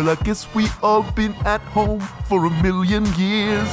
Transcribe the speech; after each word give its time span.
Well, 0.00 0.16
I 0.18 0.22
guess 0.24 0.48
we 0.54 0.66
all 0.82 1.02
been 1.12 1.34
at 1.44 1.60
home 1.60 2.00
for 2.24 2.46
a 2.46 2.62
million 2.62 3.04
years. 3.18 3.68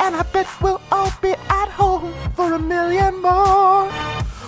And 0.00 0.16
I 0.16 0.22
bet 0.32 0.46
we'll 0.62 0.80
all 0.90 1.12
be 1.20 1.32
at 1.32 1.68
home 1.68 2.14
for 2.34 2.54
a 2.54 2.58
million 2.58 3.16
more. 3.16 3.92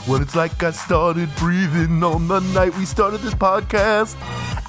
Well, 0.08 0.22
it's 0.22 0.34
like 0.34 0.62
I 0.62 0.70
started 0.70 1.28
breathing 1.36 2.02
on 2.02 2.28
the 2.28 2.40
night 2.40 2.74
we 2.78 2.86
started 2.86 3.20
this 3.20 3.34
podcast. 3.34 4.14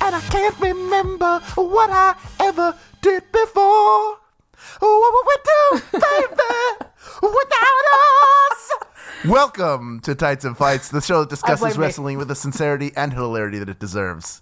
And 0.02 0.14
I 0.14 0.20
can't 0.20 0.60
remember 0.60 1.40
what 1.56 1.90
I 1.90 2.14
ever 2.42 2.78
did 3.02 3.24
before. 3.32 4.18
What 4.82 5.14
would 5.14 5.26
we 5.32 5.38
do, 5.46 5.82
baby, 5.94 6.92
without 7.22 7.86
us? 8.52 8.72
Welcome 9.24 10.02
to 10.02 10.14
Tights 10.14 10.44
and 10.44 10.58
Fights, 10.58 10.90
the 10.90 11.00
show 11.00 11.22
that 11.22 11.30
discusses 11.30 11.78
wrestling 11.78 12.18
with 12.18 12.28
the 12.28 12.36
sincerity 12.36 12.92
and 12.98 13.14
hilarity 13.14 13.60
that 13.60 13.70
it 13.70 13.80
deserves. 13.80 14.42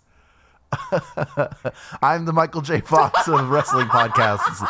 I'm 2.01 2.25
the 2.25 2.33
Michael 2.33 2.61
J. 2.61 2.81
Fox 2.81 3.27
of 3.27 3.49
wrestling 3.49 3.87
podcasts, 3.87 4.67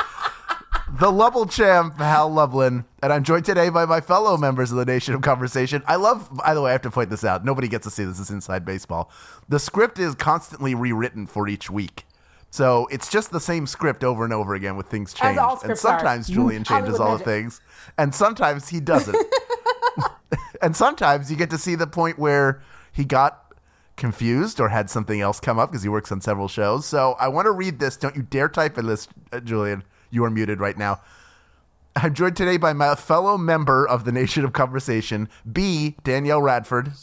the 1.00 1.12
Lovell 1.12 1.46
champ, 1.46 1.98
Hal 1.98 2.32
Lublin, 2.32 2.86
and 3.02 3.14
I'm 3.14 3.24
joined 3.24 3.46
today 3.46 3.70
by 3.70 3.86
my 3.86 4.02
fellow 4.02 4.38
members 4.38 4.72
of 4.72 4.78
the 4.78 4.86
Nation 4.86 5.14
of 5.14 5.22
Conversation. 5.22 5.84
I 5.88 5.96
love, 5.96 6.30
by 6.32 6.54
the 6.54 6.62
way, 6.62 6.72
I 6.72 6.74
have 6.74 6.82
to 6.84 6.92
point 6.92 7.10
this 7.10 7.24
out. 7.24 7.46
Nobody 7.46 7.68
gets 7.68 7.86
to 7.86 7.92
see 7.92 8.04
this. 8.04 8.18
This 8.18 8.28
is 8.28 8.34
inside 8.34 8.66
baseball. 8.66 9.12
The 9.48 9.60
script 9.60 10.00
is 10.00 10.16
constantly 10.16 10.76
rewritten 10.76 11.28
for 11.28 11.48
each 11.48 11.70
week. 11.70 12.06
So 12.50 12.88
it's 12.92 13.10
just 13.10 13.32
the 13.32 13.40
same 13.40 13.66
script 13.66 14.04
over 14.04 14.26
and 14.26 14.34
over 14.34 14.56
again 14.56 14.76
with 14.76 14.88
things 14.88 15.14
change. 15.14 15.38
and 15.38 15.60
scripts 15.60 15.86
are. 15.86 16.00
sometimes 16.00 16.28
Julian 16.28 16.64
changes 16.64 17.00
all 17.00 17.18
the 17.18 17.24
things, 17.24 17.62
and 17.98 18.14
sometimes 18.14 18.70
he 18.70 18.80
doesn't. 18.80 19.16
and 20.62 20.76
sometimes 20.76 21.32
you 21.32 21.38
get 21.38 21.50
to 21.50 21.58
see 21.58 21.76
the 21.76 21.88
point 21.88 22.20
where 22.20 22.62
he 22.92 23.06
got 23.06 23.41
confused 23.98 24.60
or 24.60 24.70
had 24.70 24.90
something 24.90 25.22
else 25.22 25.40
come 25.40 25.60
up 25.60 25.70
because 25.70 25.84
he 25.84 25.90
works 25.90 26.12
on 26.12 26.22
several 26.22 26.48
shows. 26.48 26.86
So 26.86 27.16
I 27.20 27.28
want 27.28 27.46
to 27.46 27.52
read 27.52 27.80
this. 27.80 27.98
Don't 27.98 28.16
you 28.16 28.24
dare 28.24 28.50
type 28.50 28.78
in 28.78 28.88
this, 28.88 29.08
uh, 29.32 29.40
Julian. 29.40 29.84
You 30.10 30.24
are 30.24 30.30
muted 30.30 30.60
right 30.60 30.78
now. 30.78 31.02
I'm 31.96 32.14
joined 32.14 32.38
today 32.38 32.58
by 32.58 32.74
my 32.74 32.96
fellow 32.96 33.38
member 33.38 33.88
of 33.88 34.06
the 34.06 34.12
Nation 34.12 34.46
of 34.46 34.54
Conversation, 34.54 35.30
B. 35.52 35.98
Danielle 36.04 36.42
Radford. 36.42 36.94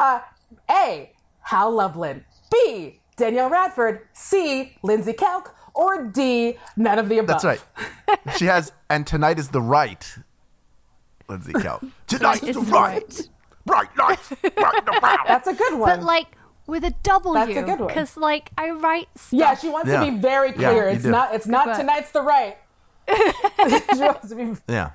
A. 0.00 1.10
Hal 1.40 1.72
Loveland. 1.72 2.24
B. 2.50 3.00
Danielle 3.16 3.50
Radford. 3.50 4.06
C. 4.12 4.76
Lindsey 4.82 5.12
Kelk. 5.12 5.50
Or 5.74 6.04
D. 6.04 6.56
None 6.76 6.98
of 7.00 7.08
the 7.08 7.18
above. 7.18 7.42
That's 7.42 7.44
right. 7.44 8.36
She 8.36 8.44
has, 8.46 8.72
and 8.88 9.06
tonight 9.06 9.40
is 9.40 9.48
the 9.48 9.60
right. 9.60 10.16
Lindsey 11.28 11.52
Kelk. 11.52 11.90
Tonight 12.06 12.42
is 12.44 12.54
the 12.54 12.62
right. 12.62 13.28
Bright 13.66 13.96
lights. 13.96 14.30
Right 14.42 14.84
the 14.84 14.96
brown. 15.00 15.18
That's 15.26 15.46
a 15.48 15.54
good 15.54 15.78
one. 15.78 15.88
But 16.00 16.02
like 16.04 16.26
with 16.66 16.84
a 16.84 16.94
W, 17.02 17.34
That's 17.34 17.50
a 17.56 17.62
good 17.62 17.78
one. 17.80 17.88
because 17.88 18.16
like 18.16 18.50
I 18.58 18.70
write 18.70 19.08
stuff. 19.16 19.32
yeah, 19.38 19.54
she 19.54 19.68
wants 19.68 19.88
Yeah. 19.90 20.04
to 20.04 20.10
be 20.10 20.18
very 20.18 20.48
Yeah, 20.50 20.54
clear. 20.70 20.84
you 20.88 20.94
it's 20.96 21.02
do. 21.04 21.10
not. 21.10 21.34
It's 21.34 21.46
not 21.46 21.66
But- 21.66 21.76
tonight's 21.78 22.10
the 22.12 22.22
right. 22.22 22.56
she 23.08 24.00
wants 24.00 24.28
to 24.30 24.34
be. 24.36 24.54
Yeah. 24.72 24.90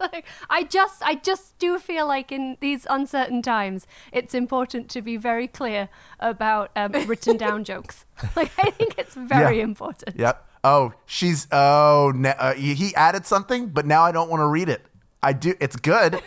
like, 0.00 0.24
I 0.48 0.62
just 0.64 1.02
I 1.02 1.14
just 1.16 1.58
do 1.58 1.78
feel 1.78 2.06
like 2.06 2.32
in 2.32 2.56
these 2.60 2.86
uncertain 2.88 3.42
times, 3.42 3.86
it's 4.12 4.34
important 4.34 4.88
to 4.90 5.02
be 5.02 5.18
very 5.18 5.46
clear 5.46 5.90
about 6.20 6.70
um, 6.76 6.92
written 7.06 7.36
down 7.36 7.64
jokes. 7.64 8.06
Like 8.36 8.50
I 8.58 8.70
think 8.70 8.94
it's 8.98 9.14
very 9.14 9.58
Yeah. 9.58 9.64
important. 9.64 10.16
Yep. 10.18 10.46
Oh, 10.64 10.94
she's 11.04 11.46
oh 11.52 12.12
ne- 12.14 12.34
uh, 12.38 12.54
he 12.54 12.72
he 12.74 12.94
added 12.94 13.26
something, 13.26 13.68
but 13.68 13.84
now 13.84 14.02
I 14.02 14.12
don't 14.12 14.30
want 14.30 14.40
to 14.40 14.46
read 14.46 14.70
it. 14.70 14.86
I 15.22 15.34
do. 15.34 15.54
It's 15.60 15.76
good. 15.76 16.22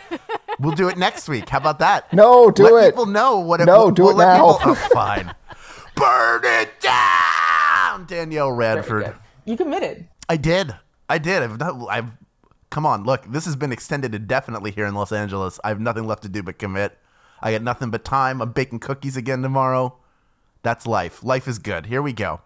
We'll 0.60 0.74
do 0.74 0.88
it 0.88 0.96
next 0.98 1.28
week. 1.28 1.48
How 1.48 1.58
about 1.58 1.78
that? 1.78 2.12
No, 2.12 2.50
do 2.50 2.66
it. 2.66 2.72
let 2.72 2.84
it. 2.88 2.90
People 2.92 3.06
know 3.06 3.38
what. 3.38 3.60
It, 3.60 3.66
No, 3.66 3.86
we'll, 3.86 3.90
do 3.92 4.02
we'll 4.04 4.12
it 4.12 4.16
let 4.16 4.38
now. 4.38 4.52
People, 4.58 4.72
oh, 4.72 4.74
fine. 4.74 5.34
Burn 5.94 6.42
it 6.44 6.80
down, 6.80 8.06
Danielle 8.06 8.52
Radford. 8.52 9.14
You 9.44 9.56
committed. 9.56 10.08
I 10.28 10.36
did. 10.36 10.74
I 11.08 11.18
did. 11.18 11.42
I've 11.42 11.58
not, 11.58 11.86
I've 11.88 12.16
come 12.70 12.84
on. 12.86 13.04
Look, 13.04 13.24
this 13.30 13.44
has 13.46 13.56
been 13.56 13.72
extended 13.72 14.14
indefinitely 14.14 14.70
here 14.72 14.86
in 14.86 14.94
Los 14.94 15.12
Angeles. 15.12 15.58
I 15.64 15.68
have 15.68 15.80
nothing 15.80 16.06
left 16.06 16.22
to 16.22 16.28
do 16.28 16.42
but 16.42 16.58
commit. 16.58 16.98
I 17.40 17.52
got 17.52 17.62
nothing 17.62 17.90
but 17.90 18.04
time. 18.04 18.40
I'm 18.42 18.52
baking 18.52 18.80
cookies 18.80 19.16
again 19.16 19.42
tomorrow. 19.42 19.96
That's 20.62 20.86
life. 20.86 21.22
Life 21.22 21.46
is 21.48 21.58
good. 21.58 21.86
Here 21.86 22.02
we 22.02 22.12
go. 22.12 22.40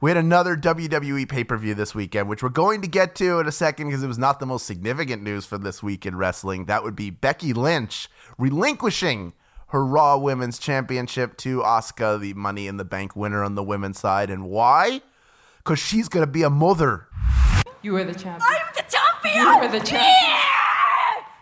We 0.00 0.10
had 0.10 0.16
another 0.16 0.56
WWE 0.56 1.28
pay 1.28 1.44
per 1.44 1.58
view 1.58 1.74
this 1.74 1.94
weekend, 1.94 2.28
which 2.28 2.42
we're 2.42 2.48
going 2.48 2.80
to 2.80 2.88
get 2.88 3.14
to 3.16 3.38
in 3.38 3.46
a 3.46 3.52
second 3.52 3.88
because 3.88 4.02
it 4.02 4.08
was 4.08 4.18
not 4.18 4.40
the 4.40 4.46
most 4.46 4.64
significant 4.66 5.22
news 5.22 5.44
for 5.44 5.58
this 5.58 5.82
week 5.82 6.06
in 6.06 6.16
wrestling. 6.16 6.64
That 6.64 6.82
would 6.82 6.96
be 6.96 7.10
Becky 7.10 7.52
Lynch 7.52 8.08
relinquishing 8.38 9.34
her 9.68 9.84
Raw 9.84 10.16
Women's 10.16 10.58
Championship 10.58 11.36
to 11.38 11.60
Asuka, 11.60 12.18
the 12.18 12.32
Money 12.34 12.66
in 12.66 12.78
the 12.78 12.84
Bank 12.84 13.14
winner 13.14 13.44
on 13.44 13.56
the 13.56 13.62
women's 13.62 14.00
side. 14.00 14.30
And 14.30 14.44
why? 14.46 15.02
Because 15.58 15.78
she's 15.78 16.08
going 16.08 16.24
to 16.24 16.30
be 16.32 16.42
a 16.42 16.50
mother. 16.50 17.06
You 17.82 17.96
are 17.96 18.04
the 18.04 18.14
champion. 18.14 18.40
I'm 18.42 18.74
the 18.74 18.82
champion! 18.82 19.36
You 19.36 19.48
are 19.48 19.68
the 19.68 19.78
champion. 19.80 20.00
Yeah! 20.00 20.40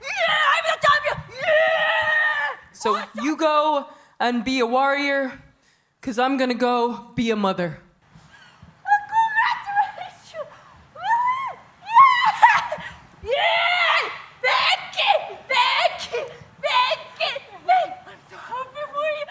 Yeah, 0.02 0.54
I'm 0.54 0.64
the 0.64 0.78
champion! 0.86 1.40
Yeah! 1.42 2.56
So 2.72 3.00
you 3.22 3.36
go 3.36 3.86
and 4.20 4.44
be 4.44 4.58
a 4.58 4.66
warrior, 4.66 5.40
because 6.00 6.18
I'm 6.18 6.36
going 6.36 6.50
to 6.50 6.56
go 6.56 7.10
be 7.14 7.30
a 7.30 7.36
mother. 7.36 7.78
Congratulations! 9.08 10.48
Yeah! 13.22 13.32
Yeah! 13.34 14.10
Becky! 14.42 15.38
Becky! 15.48 16.22
Becky! 16.62 17.32
Becky! 17.66 17.92
I'm 18.06 18.20
so 18.30 18.36
happy 18.36 18.84
for 18.92 19.08
you! 19.18 19.26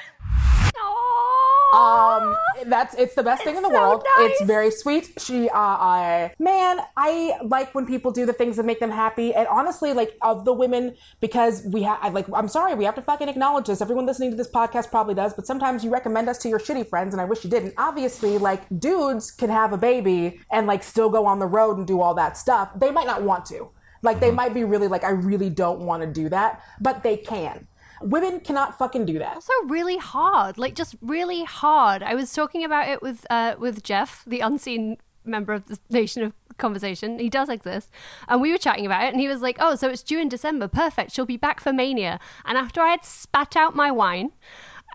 Aw. 1.73 2.17
Um, 2.17 2.35
that's 2.69 2.95
it's 2.95 3.15
the 3.15 3.23
best 3.23 3.43
thing 3.43 3.55
in 3.55 3.63
the 3.63 3.69
so 3.69 3.75
world. 3.75 4.03
It's 4.19 4.43
very 4.43 4.71
sweet. 4.71 5.13
She, 5.17 5.49
uh, 5.49 5.57
I 5.57 6.31
man, 6.39 6.79
I 6.95 7.37
like 7.43 7.73
when 7.73 7.85
people 7.85 8.11
do 8.11 8.25
the 8.25 8.33
things 8.33 8.57
that 8.57 8.65
make 8.65 8.79
them 8.79 8.91
happy. 8.91 9.33
And 9.33 9.47
honestly, 9.47 9.93
like 9.93 10.15
of 10.21 10.45
the 10.45 10.53
women, 10.53 10.95
because 11.19 11.63
we 11.65 11.83
have, 11.83 12.13
like, 12.13 12.27
I'm 12.33 12.47
sorry, 12.47 12.73
we 12.75 12.85
have 12.85 12.95
to 12.95 13.01
fucking 13.01 13.29
acknowledge 13.29 13.67
this. 13.67 13.81
Everyone 13.81 14.05
listening 14.05 14.31
to 14.31 14.37
this 14.37 14.49
podcast 14.49 14.89
probably 14.89 15.15
does, 15.15 15.33
but 15.33 15.47
sometimes 15.47 15.83
you 15.83 15.89
recommend 15.89 16.29
us 16.29 16.37
to 16.39 16.49
your 16.49 16.59
shitty 16.59 16.87
friends, 16.89 17.13
and 17.13 17.21
I 17.21 17.25
wish 17.25 17.43
you 17.43 17.49
didn't. 17.49 17.73
Obviously, 17.77 18.37
like 18.37 18.63
dudes 18.79 19.31
can 19.31 19.49
have 19.49 19.73
a 19.73 19.77
baby 19.77 20.39
and 20.51 20.67
like 20.67 20.83
still 20.83 21.09
go 21.09 21.25
on 21.25 21.39
the 21.39 21.45
road 21.45 21.77
and 21.77 21.87
do 21.87 22.01
all 22.01 22.13
that 22.15 22.37
stuff. 22.37 22.71
They 22.75 22.91
might 22.91 23.07
not 23.07 23.23
want 23.23 23.45
to. 23.47 23.69
Like 24.01 24.19
they 24.19 24.31
might 24.31 24.53
be 24.53 24.63
really 24.63 24.87
like, 24.87 25.03
I 25.03 25.09
really 25.09 25.49
don't 25.49 25.79
want 25.79 26.03
to 26.03 26.07
do 26.07 26.29
that, 26.29 26.61
but 26.79 27.03
they 27.03 27.17
can. 27.17 27.67
Women 28.01 28.39
cannot 28.39 28.77
fucking 28.77 29.05
do 29.05 29.19
that. 29.19 29.35
also 29.35 29.53
really 29.65 29.97
hard 29.97 30.57
like 30.57 30.75
just 30.75 30.95
really 31.01 31.43
hard. 31.43 32.03
I 32.03 32.15
was 32.15 32.33
talking 32.33 32.63
about 32.63 32.87
it 32.87 33.01
with 33.01 33.25
uh 33.29 33.55
with 33.57 33.83
jeff 33.83 34.23
the 34.27 34.39
unseen 34.41 34.97
member 35.25 35.53
of 35.53 35.65
the 35.65 35.77
nation 35.89 36.23
of 36.23 36.33
conversation. 36.57 37.19
He 37.19 37.29
does 37.29 37.49
exist 37.49 37.89
and 38.27 38.41
we 38.41 38.51
were 38.51 38.57
chatting 38.57 38.85
about 38.85 39.03
it 39.03 39.13
and 39.13 39.19
he 39.21 39.27
was 39.27 39.41
like 39.41 39.57
oh 39.59 39.75
so 39.75 39.89
it's 39.89 40.03
due 40.03 40.19
in 40.19 40.29
december. 40.29 40.67
Perfect. 40.67 41.11
She'll 41.11 41.25
be 41.25 41.37
back 41.37 41.59
for 41.59 41.73
mania. 41.73 42.19
And 42.45 42.57
after 42.57 42.81
i 42.81 42.89
had 42.89 43.05
spat 43.05 43.55
out 43.55 43.75
my 43.75 43.91
wine 43.91 44.31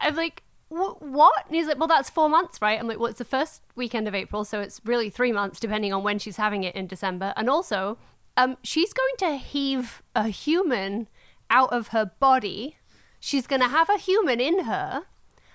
i'm 0.00 0.16
like 0.16 0.42
what? 0.68 1.46
And 1.46 1.54
he's 1.54 1.66
like 1.66 1.78
well 1.78 1.88
that's 1.88 2.08
four 2.08 2.30
months 2.30 2.62
right? 2.62 2.80
I'm 2.80 2.88
like 2.88 2.98
well 2.98 3.10
it's 3.10 3.18
the 3.18 3.24
first 3.26 3.62
weekend 3.76 4.08
of 4.08 4.14
april 4.14 4.44
so 4.44 4.60
it's 4.60 4.80
really 4.84 5.10
three 5.10 5.32
months 5.32 5.60
depending 5.60 5.92
on 5.92 6.02
when 6.02 6.18
she's 6.18 6.36
having 6.36 6.64
it 6.64 6.74
in 6.74 6.86
december. 6.86 7.34
And 7.36 7.50
also 7.50 7.98
um 8.36 8.56
she's 8.62 8.92
going 8.92 9.16
to 9.18 9.36
heave 9.36 10.02
a 10.14 10.28
human 10.28 11.08
out 11.50 11.72
of 11.72 11.88
her 11.88 12.06
body 12.18 12.78
she's 13.22 13.46
going 13.46 13.62
to 13.62 13.68
have 13.68 13.88
a 13.88 13.96
human 13.96 14.40
in 14.40 14.64
her 14.64 15.04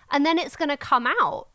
and 0.09 0.25
then 0.25 0.39
it's 0.39 0.55
going 0.55 0.69
to 0.69 0.77
come 0.77 1.05
out 1.05 1.49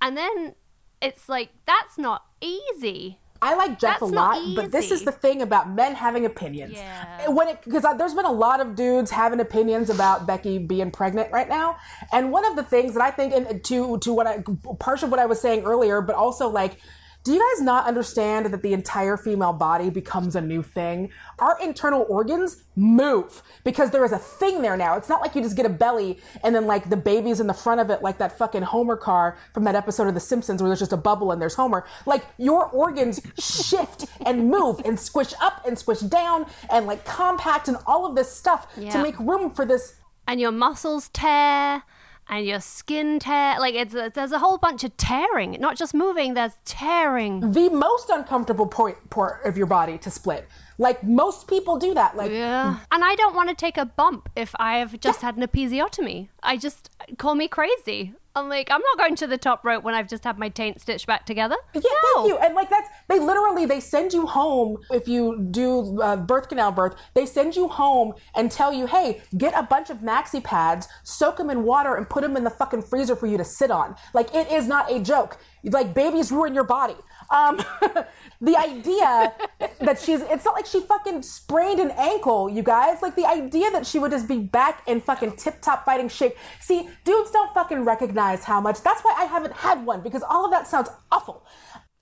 and 0.00 0.16
then 0.16 0.54
it's 1.02 1.28
like 1.28 1.50
that's 1.66 1.98
not 1.98 2.24
easy 2.40 3.18
I 3.40 3.54
like 3.54 3.78
Jeff 3.78 4.00
That's 4.00 4.02
a 4.02 4.06
lot, 4.06 4.56
but 4.56 4.72
this 4.72 4.90
is 4.90 5.04
the 5.04 5.12
thing 5.12 5.42
about 5.42 5.70
men 5.70 5.94
having 5.94 6.26
opinions. 6.26 6.72
Yeah. 6.72 7.28
When 7.28 7.46
it 7.46 7.62
because 7.62 7.84
there's 7.96 8.14
been 8.14 8.24
a 8.24 8.32
lot 8.32 8.60
of 8.60 8.74
dudes 8.74 9.12
having 9.12 9.38
opinions 9.38 9.90
about 9.90 10.26
Becky 10.26 10.58
being 10.58 10.90
pregnant 10.90 11.30
right 11.30 11.48
now, 11.48 11.76
and 12.12 12.32
one 12.32 12.44
of 12.44 12.56
the 12.56 12.64
things 12.64 12.94
that 12.94 13.00
I 13.00 13.12
think, 13.12 13.32
and 13.32 13.62
to 13.64 13.98
to 13.98 14.12
what 14.12 14.26
I 14.26 14.42
part 14.80 15.04
of 15.04 15.10
what 15.10 15.20
I 15.20 15.26
was 15.26 15.40
saying 15.40 15.62
earlier, 15.62 16.00
but 16.00 16.16
also 16.16 16.48
like 16.48 16.78
Do 17.24 17.34
you 17.34 17.40
guys 17.54 17.62
not 17.62 17.86
understand 17.86 18.46
that 18.46 18.62
the 18.62 18.72
entire 18.72 19.16
female 19.16 19.52
body 19.52 19.90
becomes 19.90 20.34
a 20.34 20.40
new 20.40 20.62
thing? 20.62 21.10
Our 21.38 21.60
internal 21.60 22.06
organs 22.08 22.62
move 22.74 23.42
because 23.64 23.90
there 23.90 24.04
is 24.04 24.12
a 24.12 24.18
thing 24.18 24.62
there 24.62 24.76
now. 24.76 24.96
It's 24.96 25.08
not 25.08 25.20
like 25.20 25.34
you 25.34 25.42
just 25.42 25.56
get 25.56 25.66
a 25.66 25.70
belly 25.70 26.20
and 26.42 26.54
then 26.54 26.66
like 26.66 26.88
the 26.88 26.96
baby's 26.96 27.40
in 27.40 27.46
the 27.46 27.54
front 27.54 27.80
of 27.80 27.90
it, 27.90 28.02
like 28.02 28.18
that 28.18 28.38
fucking 28.38 28.62
Homer 28.62 28.96
car 28.96 29.36
from 29.52 29.64
that 29.64 29.74
episode 29.74 30.08
of 30.08 30.14
The 30.14 30.20
Simpsons 30.20 30.62
where 30.62 30.68
there's 30.70 30.78
just 30.78 30.92
a 30.92 30.96
bubble 30.96 31.32
and 31.32 31.42
there's 31.42 31.54
Homer. 31.54 31.84
Like 32.06 32.24
your 32.38 32.66
organs 32.66 33.20
shift 33.38 34.06
and 34.24 34.48
move 34.48 34.80
and 34.84 34.98
squish 34.98 35.34
up 35.40 35.66
and 35.66 35.78
squish 35.78 36.00
down 36.00 36.46
and 36.70 36.86
like 36.86 37.04
compact 37.04 37.68
and 37.68 37.76
all 37.86 38.06
of 38.06 38.14
this 38.14 38.32
stuff 38.34 38.72
to 38.76 39.02
make 39.02 39.18
room 39.18 39.50
for 39.50 39.66
this 39.66 39.96
and 40.26 40.40
your 40.40 40.52
muscles 40.52 41.08
tear 41.08 41.82
and 42.28 42.46
your 42.46 42.60
skin 42.60 43.18
tear 43.18 43.58
like 43.58 43.74
it's 43.74 43.94
there's 44.14 44.32
a 44.32 44.38
whole 44.38 44.58
bunch 44.58 44.84
of 44.84 44.96
tearing 44.96 45.56
not 45.60 45.76
just 45.76 45.94
moving 45.94 46.34
there's 46.34 46.56
tearing. 46.64 47.52
The 47.52 47.68
most 47.70 48.10
uncomfortable 48.10 48.66
point 48.66 49.10
part 49.10 49.44
of 49.44 49.56
your 49.56 49.66
body 49.66 49.98
to 49.98 50.10
split. 50.10 50.46
Like 50.78 51.02
most 51.02 51.48
people 51.48 51.76
do 51.78 51.94
that. 51.94 52.16
Like 52.16 52.30
yeah. 52.30 52.76
Mm. 52.76 52.86
and 52.92 53.04
i 53.04 53.14
don't 53.16 53.34
want 53.34 53.48
to 53.48 53.54
take 53.54 53.76
a 53.76 53.84
bump 53.84 54.28
if 54.36 54.54
i've 54.58 55.00
just 55.00 55.22
had 55.22 55.36
an 55.36 55.42
episiotomy. 55.46 56.28
I 56.42 56.56
just 56.56 56.90
call 57.18 57.34
me 57.34 57.48
crazy 57.48 58.14
i'm 58.38 58.48
like 58.48 58.70
i'm 58.70 58.80
not 58.80 58.98
going 58.98 59.16
to 59.16 59.26
the 59.26 59.38
top 59.38 59.64
rope 59.64 59.82
when 59.84 59.94
i've 59.94 60.08
just 60.08 60.24
had 60.24 60.38
my 60.38 60.48
taint 60.48 60.80
stitched 60.80 61.06
back 61.06 61.26
together 61.26 61.56
Yeah, 61.74 61.80
no. 61.82 61.88
thank 62.22 62.28
you. 62.28 62.38
And 62.38 62.54
like 62.54 62.70
that's 62.70 62.88
they 63.08 63.18
literally 63.18 63.66
they 63.66 63.80
send 63.80 64.12
you 64.12 64.26
home 64.26 64.78
if 64.90 65.08
you 65.08 65.46
do 65.50 66.00
uh, 66.02 66.16
birth 66.16 66.48
canal 66.48 66.72
birth. 66.72 66.94
They 67.14 67.26
send 67.26 67.56
you 67.56 67.68
home 67.68 68.12
and 68.36 68.50
tell 68.50 68.72
you, 68.72 68.86
hey, 68.86 69.20
get 69.36 69.52
a 69.56 69.62
bunch 69.62 69.88
of 69.90 69.98
maxi 69.98 70.42
pads, 70.42 70.86
soak 71.04 71.36
them 71.38 71.50
in 71.50 71.62
water, 71.62 71.94
and 71.94 72.08
put 72.08 72.22
them 72.22 72.36
in 72.36 72.44
the 72.44 72.50
fucking 72.50 72.82
freezer 72.82 73.16
for 73.16 73.26
you 73.26 73.38
to 73.38 73.44
sit 73.44 73.70
on. 73.70 73.94
Like 74.14 74.34
it 74.34 74.50
is 74.52 74.66
not 74.66 74.90
a 74.92 75.00
joke. 75.00 75.38
Like 75.64 75.94
babies 75.94 76.30
ruin 76.30 76.54
your 76.54 76.64
body. 76.64 76.94
Um, 77.30 77.56
the 78.40 78.56
idea 78.56 79.34
that 79.80 80.00
she's 80.00 80.20
it's 80.22 80.44
not 80.44 80.54
like 80.54 80.66
she 80.66 80.80
fucking 80.80 81.22
sprained 81.22 81.80
an 81.80 81.90
ankle, 81.92 82.48
you 82.48 82.62
guys. 82.62 83.02
Like 83.02 83.16
the 83.16 83.26
idea 83.26 83.70
that 83.70 83.86
she 83.86 83.98
would 83.98 84.10
just 84.10 84.28
be 84.28 84.38
back 84.38 84.82
in 84.86 85.00
fucking 85.00 85.36
tip 85.36 85.60
top 85.60 85.84
fighting 85.84 86.08
shape. 86.08 86.36
See, 86.60 86.88
dudes 87.04 87.30
don't 87.30 87.52
fucking 87.52 87.84
recognize 87.84 88.44
how 88.44 88.60
much. 88.60 88.82
That's 88.82 89.02
why 89.02 89.14
I 89.18 89.24
haven't 89.24 89.54
had 89.54 89.84
one 89.84 90.00
because 90.00 90.22
all 90.22 90.44
of 90.44 90.50
that 90.50 90.66
sounds 90.66 90.88
awful. 91.12 91.44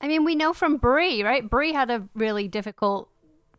I 0.00 0.08
mean, 0.08 0.25
we 0.25 0.34
know 0.34 0.52
from 0.52 0.76
Brie, 0.76 1.23
right? 1.23 1.49
Brie 1.49 1.72
had 1.72 1.90
a 1.90 2.06
really 2.14 2.49
difficult 2.49 3.08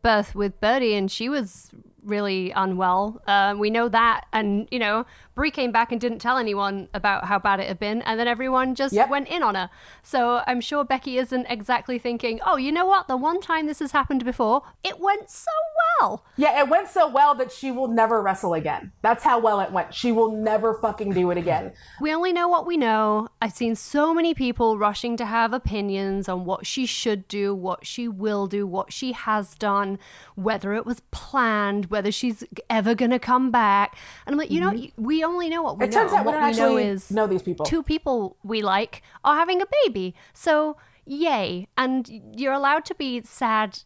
birth 0.01 0.35
with 0.35 0.59
Birdie, 0.61 0.93
and 0.93 1.11
she 1.11 1.29
was 1.29 1.71
really 2.03 2.51
unwell. 2.51 3.21
Uh, 3.27 3.55
we 3.57 3.69
know 3.69 3.89
that, 3.89 4.25
and 4.31 4.67
you 4.71 4.79
know, 4.79 5.05
Brie 5.37 5.51
came 5.51 5.71
back 5.71 5.91
and 5.91 6.01
didn't 6.01 6.17
tell 6.17 6.37
anyone 6.37 6.89
about 6.95 7.25
how 7.25 7.37
bad 7.37 7.59
it 7.59 7.67
had 7.67 7.79
been, 7.79 8.01
and 8.01 8.19
then 8.19 8.27
everyone 8.27 8.73
just 8.73 8.91
Yep. 8.91 9.09
went 9.09 9.27
in 9.27 9.43
on 9.43 9.53
her. 9.53 9.69
So 10.01 10.41
I'm 10.47 10.59
sure 10.59 10.83
Becky 10.83 11.19
isn't 11.19 11.45
exactly 11.47 11.99
thinking, 11.99 12.41
"Oh, 12.43 12.57
you 12.57 12.71
know 12.71 12.87
what? 12.87 13.07
The 13.07 13.15
one 13.15 13.39
time 13.39 13.67
this 13.67 13.77
has 13.77 13.91
happened 13.91 14.25
before, 14.25 14.63
it 14.83 14.99
went 14.99 15.29
so 15.29 15.51
well." 15.99 16.23
Yeah, 16.37 16.59
it 16.59 16.67
went 16.67 16.87
so 16.89 17.07
well 17.07 17.35
that 17.35 17.51
she 17.51 17.71
will 17.71 17.87
never 17.87 18.19
wrestle 18.19 18.55
again. 18.55 18.91
That's 19.03 19.23
how 19.23 19.37
well 19.39 19.59
it 19.59 19.71
went. 19.71 19.93
She 19.93 20.11
will 20.11 20.31
never 20.31 20.73
fucking 20.73 21.13
do 21.13 21.29
it 21.29 21.37
again. 21.37 21.71
We 22.01 22.11
only 22.13 22.33
know 22.33 22.47
what 22.47 22.65
we 22.65 22.75
know. 22.75 23.27
I've 23.39 23.53
seen 23.53 23.75
so 23.75 24.15
many 24.15 24.33
people 24.33 24.79
rushing 24.79 25.17
to 25.17 25.25
have 25.25 25.53
opinions 25.53 26.27
on 26.27 26.45
what 26.45 26.65
she 26.65 26.87
should 26.87 27.27
do, 27.27 27.53
what 27.53 27.85
she 27.85 28.07
will 28.07 28.47
do, 28.47 28.65
what 28.65 28.91
she 28.91 29.11
has 29.11 29.53
done, 29.53 29.99
whether 30.33 30.73
it 30.73 30.85
was 30.85 31.01
planned, 31.11 31.91
whether 31.91 32.11
she's 32.11 32.43
ever 32.71 32.95
going 32.95 33.11
to 33.11 33.19
come 33.19 33.51
back. 33.51 33.95
And 34.25 34.33
I'm 34.33 34.39
like, 34.39 34.49
you 34.49 34.59
know, 34.59 34.71
mm-hmm. 34.71 35.03
we 35.03 35.23
only 35.27 35.49
know 35.49 35.61
what 35.61 35.77
we 35.77 35.85
It 35.85 35.91
know. 35.91 35.97
turns 35.99 36.11
out 36.13 36.17
And 36.19 36.25
we 36.25 36.31
what 36.31 36.39
don't 36.39 36.51
we 36.51 36.57
know 36.57 36.77
is 36.77 37.11
know 37.11 37.27
these 37.27 37.41
people. 37.43 37.65
two 37.65 37.83
people 37.83 38.37
we 38.43 38.61
like 38.61 39.01
are 39.23 39.35
having 39.35 39.61
a 39.61 39.65
baby. 39.83 40.15
So, 40.33 40.77
yay. 41.05 41.67
And 41.77 42.09
you're 42.35 42.53
allowed 42.53 42.85
to 42.85 42.95
be 42.95 43.21
sad 43.23 43.79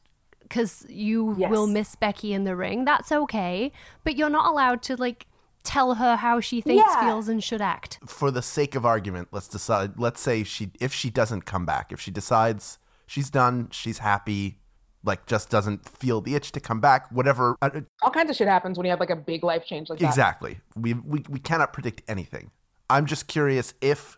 because 0.43 0.85
you 0.89 1.35
Yes. 1.37 1.49
will 1.51 1.67
miss 1.67 1.95
Becky 1.95 2.33
in 2.33 2.43
the 2.43 2.55
ring. 2.55 2.85
That's 2.85 3.11
okay. 3.11 3.71
But 4.03 4.15
you're 4.17 4.29
not 4.29 4.47
allowed 4.51 4.81
to, 4.83 4.95
like, 4.95 5.27
tell 5.63 5.95
her 5.95 6.15
how 6.15 6.39
she 6.39 6.59
thinks, 6.61 6.83
Yeah. 6.87 7.05
feels, 7.05 7.27
and 7.29 7.43
should 7.43 7.61
act. 7.61 7.99
for 8.07 8.31
the 8.31 8.41
sake 8.41 8.73
of 8.75 8.85
argument, 8.85 9.27
let's 9.31 9.47
decide. 9.47 9.99
Let's 9.99 10.19
say 10.19 10.43
she, 10.43 10.71
if 10.79 10.91
she 10.93 11.09
doesn't 11.09 11.41
come 11.45 11.65
back, 11.65 11.91
if 11.91 11.99
she 12.01 12.09
decides 12.11 12.79
she's 13.05 13.29
done, 13.29 13.67
she's 13.71 13.99
happy, 13.99 14.57
like 15.03 15.25
just 15.25 15.49
doesn't 15.49 15.87
feel 15.87 16.21
the 16.21 16.35
itch 16.35 16.51
to 16.53 16.59
come 16.59 16.79
back, 16.79 17.07
whatever. 17.11 17.55
uh, 17.61 17.69
All 18.01 18.11
kinds 18.11 18.29
of 18.29 18.35
shit 18.35 18.47
happens 18.47 18.77
when 18.77 18.85
you 18.85 18.91
have 18.91 18.99
like 18.99 19.09
a 19.09 19.15
big 19.15 19.43
life 19.43 19.65
change 19.65 19.89
like 19.89 19.99
that. 19.99 20.05
exactly. 20.07 20.59
We, 20.75 20.93
we 20.93 21.23
we 21.29 21.39
cannot 21.39 21.73
predict 21.73 22.01
anything. 22.07 22.51
I'm 22.89 23.05
just 23.05 23.27
curious 23.27 23.73
if 23.81 24.17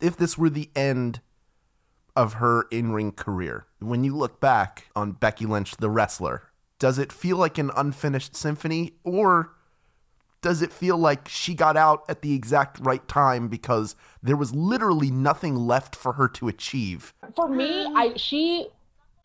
if 0.00 0.16
this 0.16 0.36
were 0.38 0.50
the 0.50 0.70
end 0.76 1.20
of 2.16 2.34
her 2.34 2.66
in-ring 2.70 3.12
career. 3.12 3.66
When 3.80 4.04
you 4.04 4.14
look 4.16 4.40
back 4.40 4.88
on 4.94 5.12
Becky 5.12 5.46
Lynch, 5.46 5.76
the 5.78 5.90
wrestler, 5.90 6.42
does 6.78 6.98
it 6.98 7.12
feel 7.12 7.36
like 7.36 7.58
an 7.58 7.70
unfinished 7.76 8.36
symphony, 8.36 8.92
or 9.02 9.54
does 10.42 10.62
it 10.62 10.72
feel 10.72 10.96
like 10.98 11.26
she 11.26 11.54
got 11.54 11.76
out 11.76 12.04
at 12.08 12.20
the 12.22 12.34
exact 12.34 12.78
right 12.78 13.06
time 13.08 13.48
because 13.48 13.96
there 14.22 14.36
was 14.36 14.54
literally 14.54 15.10
nothing 15.10 15.56
left 15.56 15.96
for 15.96 16.12
her 16.12 16.28
to 16.28 16.46
achieve? 16.48 17.14
For 17.34 17.48
me, 17.48 17.86
I 17.96 18.12
she 18.16 18.68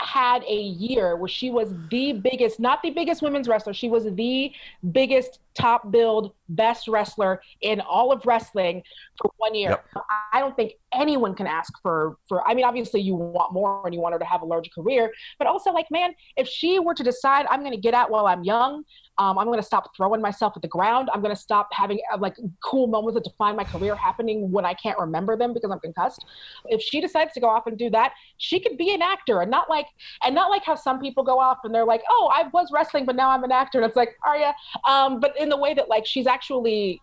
had 0.02 0.44
a 0.44 0.56
year 0.56 1.16
where 1.16 1.28
she 1.28 1.50
was 1.50 1.74
the 1.90 2.14
biggest, 2.14 2.60
not 2.60 2.82
the 2.82 2.90
biggest 2.90 3.22
women's 3.22 3.48
wrestler, 3.48 3.74
she 3.74 3.90
was 3.90 4.06
the 4.06 4.52
biggest 4.92 5.40
top 5.56 5.92
build, 5.92 6.34
best 6.48 6.88
wrestler 6.88 7.42
in 7.62 7.82
all 7.82 8.12
of 8.12 8.26
wrestling 8.26 8.82
for 9.22 9.32
one 9.38 9.54
year. 9.54 9.72
Yep. 9.72 9.86
I 10.32 10.40
don't 10.40 10.56
think 10.56 10.74
anyone 10.94 11.36
can 11.36 11.48
ask 11.48 11.74
for 11.82 12.18
for 12.28 12.48
I 12.48 12.54
mean 12.54 12.66
obviously 12.66 13.02
you 13.02 13.16
want 13.16 13.54
more 13.54 13.86
and 13.86 13.94
you 13.94 14.00
want 14.00 14.14
her 14.14 14.20
to 14.20 14.26
have 14.26 14.42
a 14.42 14.46
larger 14.46 14.72
career, 14.74 15.12
but 15.38 15.48
also 15.48 15.72
like 15.72 15.88
man, 15.92 16.14
if 16.38 16.48
she 16.48 16.80
were 16.80 16.94
to 16.94 17.04
decide 17.04 17.46
I'm 17.50 17.60
going 17.60 17.74
to 17.74 17.78
get 17.78 17.94
out 17.94 18.10
while 18.10 18.26
I'm 18.26 18.44
young, 18.44 18.84
um, 19.20 19.38
I'm 19.38 19.48
going 19.48 19.60
to 19.60 19.66
stop 19.66 19.96
throwing 19.96 20.22
myself 20.22 20.54
at 20.56 20.62
the 20.62 20.68
ground. 20.70 21.10
I'm 21.14 21.22
going 21.22 21.36
to 21.36 21.40
stop 21.40 21.68
having 21.72 22.00
uh, 22.12 22.18
like 22.18 22.38
cool 22.64 22.88
moments 22.88 23.16
that 23.16 23.26
define 23.26 23.58
my 23.58 23.66
career 23.66 23.94
happening 23.94 24.50
when 24.50 24.66
I 24.66 24.74
can't 24.74 24.98
remember 24.98 25.36
them 25.36 25.54
because 25.54 25.72
I'm 25.72 25.80
concussed. 25.80 26.26
If 26.68 26.82
she 26.82 27.02
decides 27.02 27.34
to 27.34 27.42
go 27.42 27.48
off 27.48 27.68
and 27.68 27.78
do 27.78 27.90
that, 27.90 28.14
she 28.38 28.62
could 28.62 28.78
be 28.78 28.94
an 28.94 29.02
actor 29.02 29.42
and 29.42 29.52
not 29.52 29.70
like 29.70 29.88
and 30.24 30.34
not 30.34 30.50
like 30.50 30.64
how 30.64 30.76
some 30.76 31.00
people 31.00 31.24
go 31.24 31.38
off 31.38 31.60
and 31.66 31.76
they're 31.76 31.86
like, 31.86 32.02
oh, 32.10 32.32
I 32.34 32.48
was 32.54 32.72
wrestling, 32.72 33.06
but 33.06 33.18
now 33.18 33.30
I'm 33.30 33.44
an 33.44 33.52
actor. 33.52 33.80
And 33.80 33.86
it's 33.86 33.98
like, 33.98 34.16
are 34.26 34.38
you? 34.38 34.52
Um, 34.88 35.20
but 35.20 35.38
in 35.38 35.50
the 35.50 35.58
way 35.58 35.74
that 35.74 35.90
like 35.90 36.06
she's 36.06 36.26
actually 36.26 37.02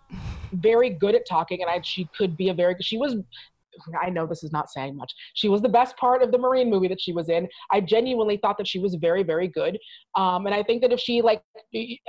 very 0.52 0.88
good 0.88 1.14
at 1.14 1.26
talking, 1.28 1.60
and 1.60 1.70
I, 1.70 1.82
she 1.82 2.08
could 2.16 2.34
be 2.36 2.48
a 2.48 2.54
very 2.54 2.76
she 2.80 2.96
was. 2.96 3.16
I 4.00 4.11
know 4.11 4.26
this 4.26 4.43
is 4.43 4.52
not 4.52 4.70
saying 4.70 4.96
much. 4.96 5.12
She 5.34 5.49
was 5.49 5.62
the 5.62 5.69
best 5.69 5.96
part 5.96 6.23
of 6.23 6.32
the 6.32 6.38
Marine 6.38 6.70
movie 6.70 6.88
that 6.88 7.00
she 7.00 7.12
was 7.12 7.28
in. 7.28 7.49
I 7.70 7.81
genuinely 7.81 8.37
thought 8.37 8.58
that 8.58 8.69
she 8.69 8.78
was 8.78 8.94
very, 9.00 9.23
very 9.23 9.49
good. 9.49 9.78
Um, 10.17 10.46
and 10.46 10.55
I 10.55 10.62
think 10.62 10.82
that 10.82 10.93
if 10.93 11.00
she 11.00 11.23
like, 11.23 11.43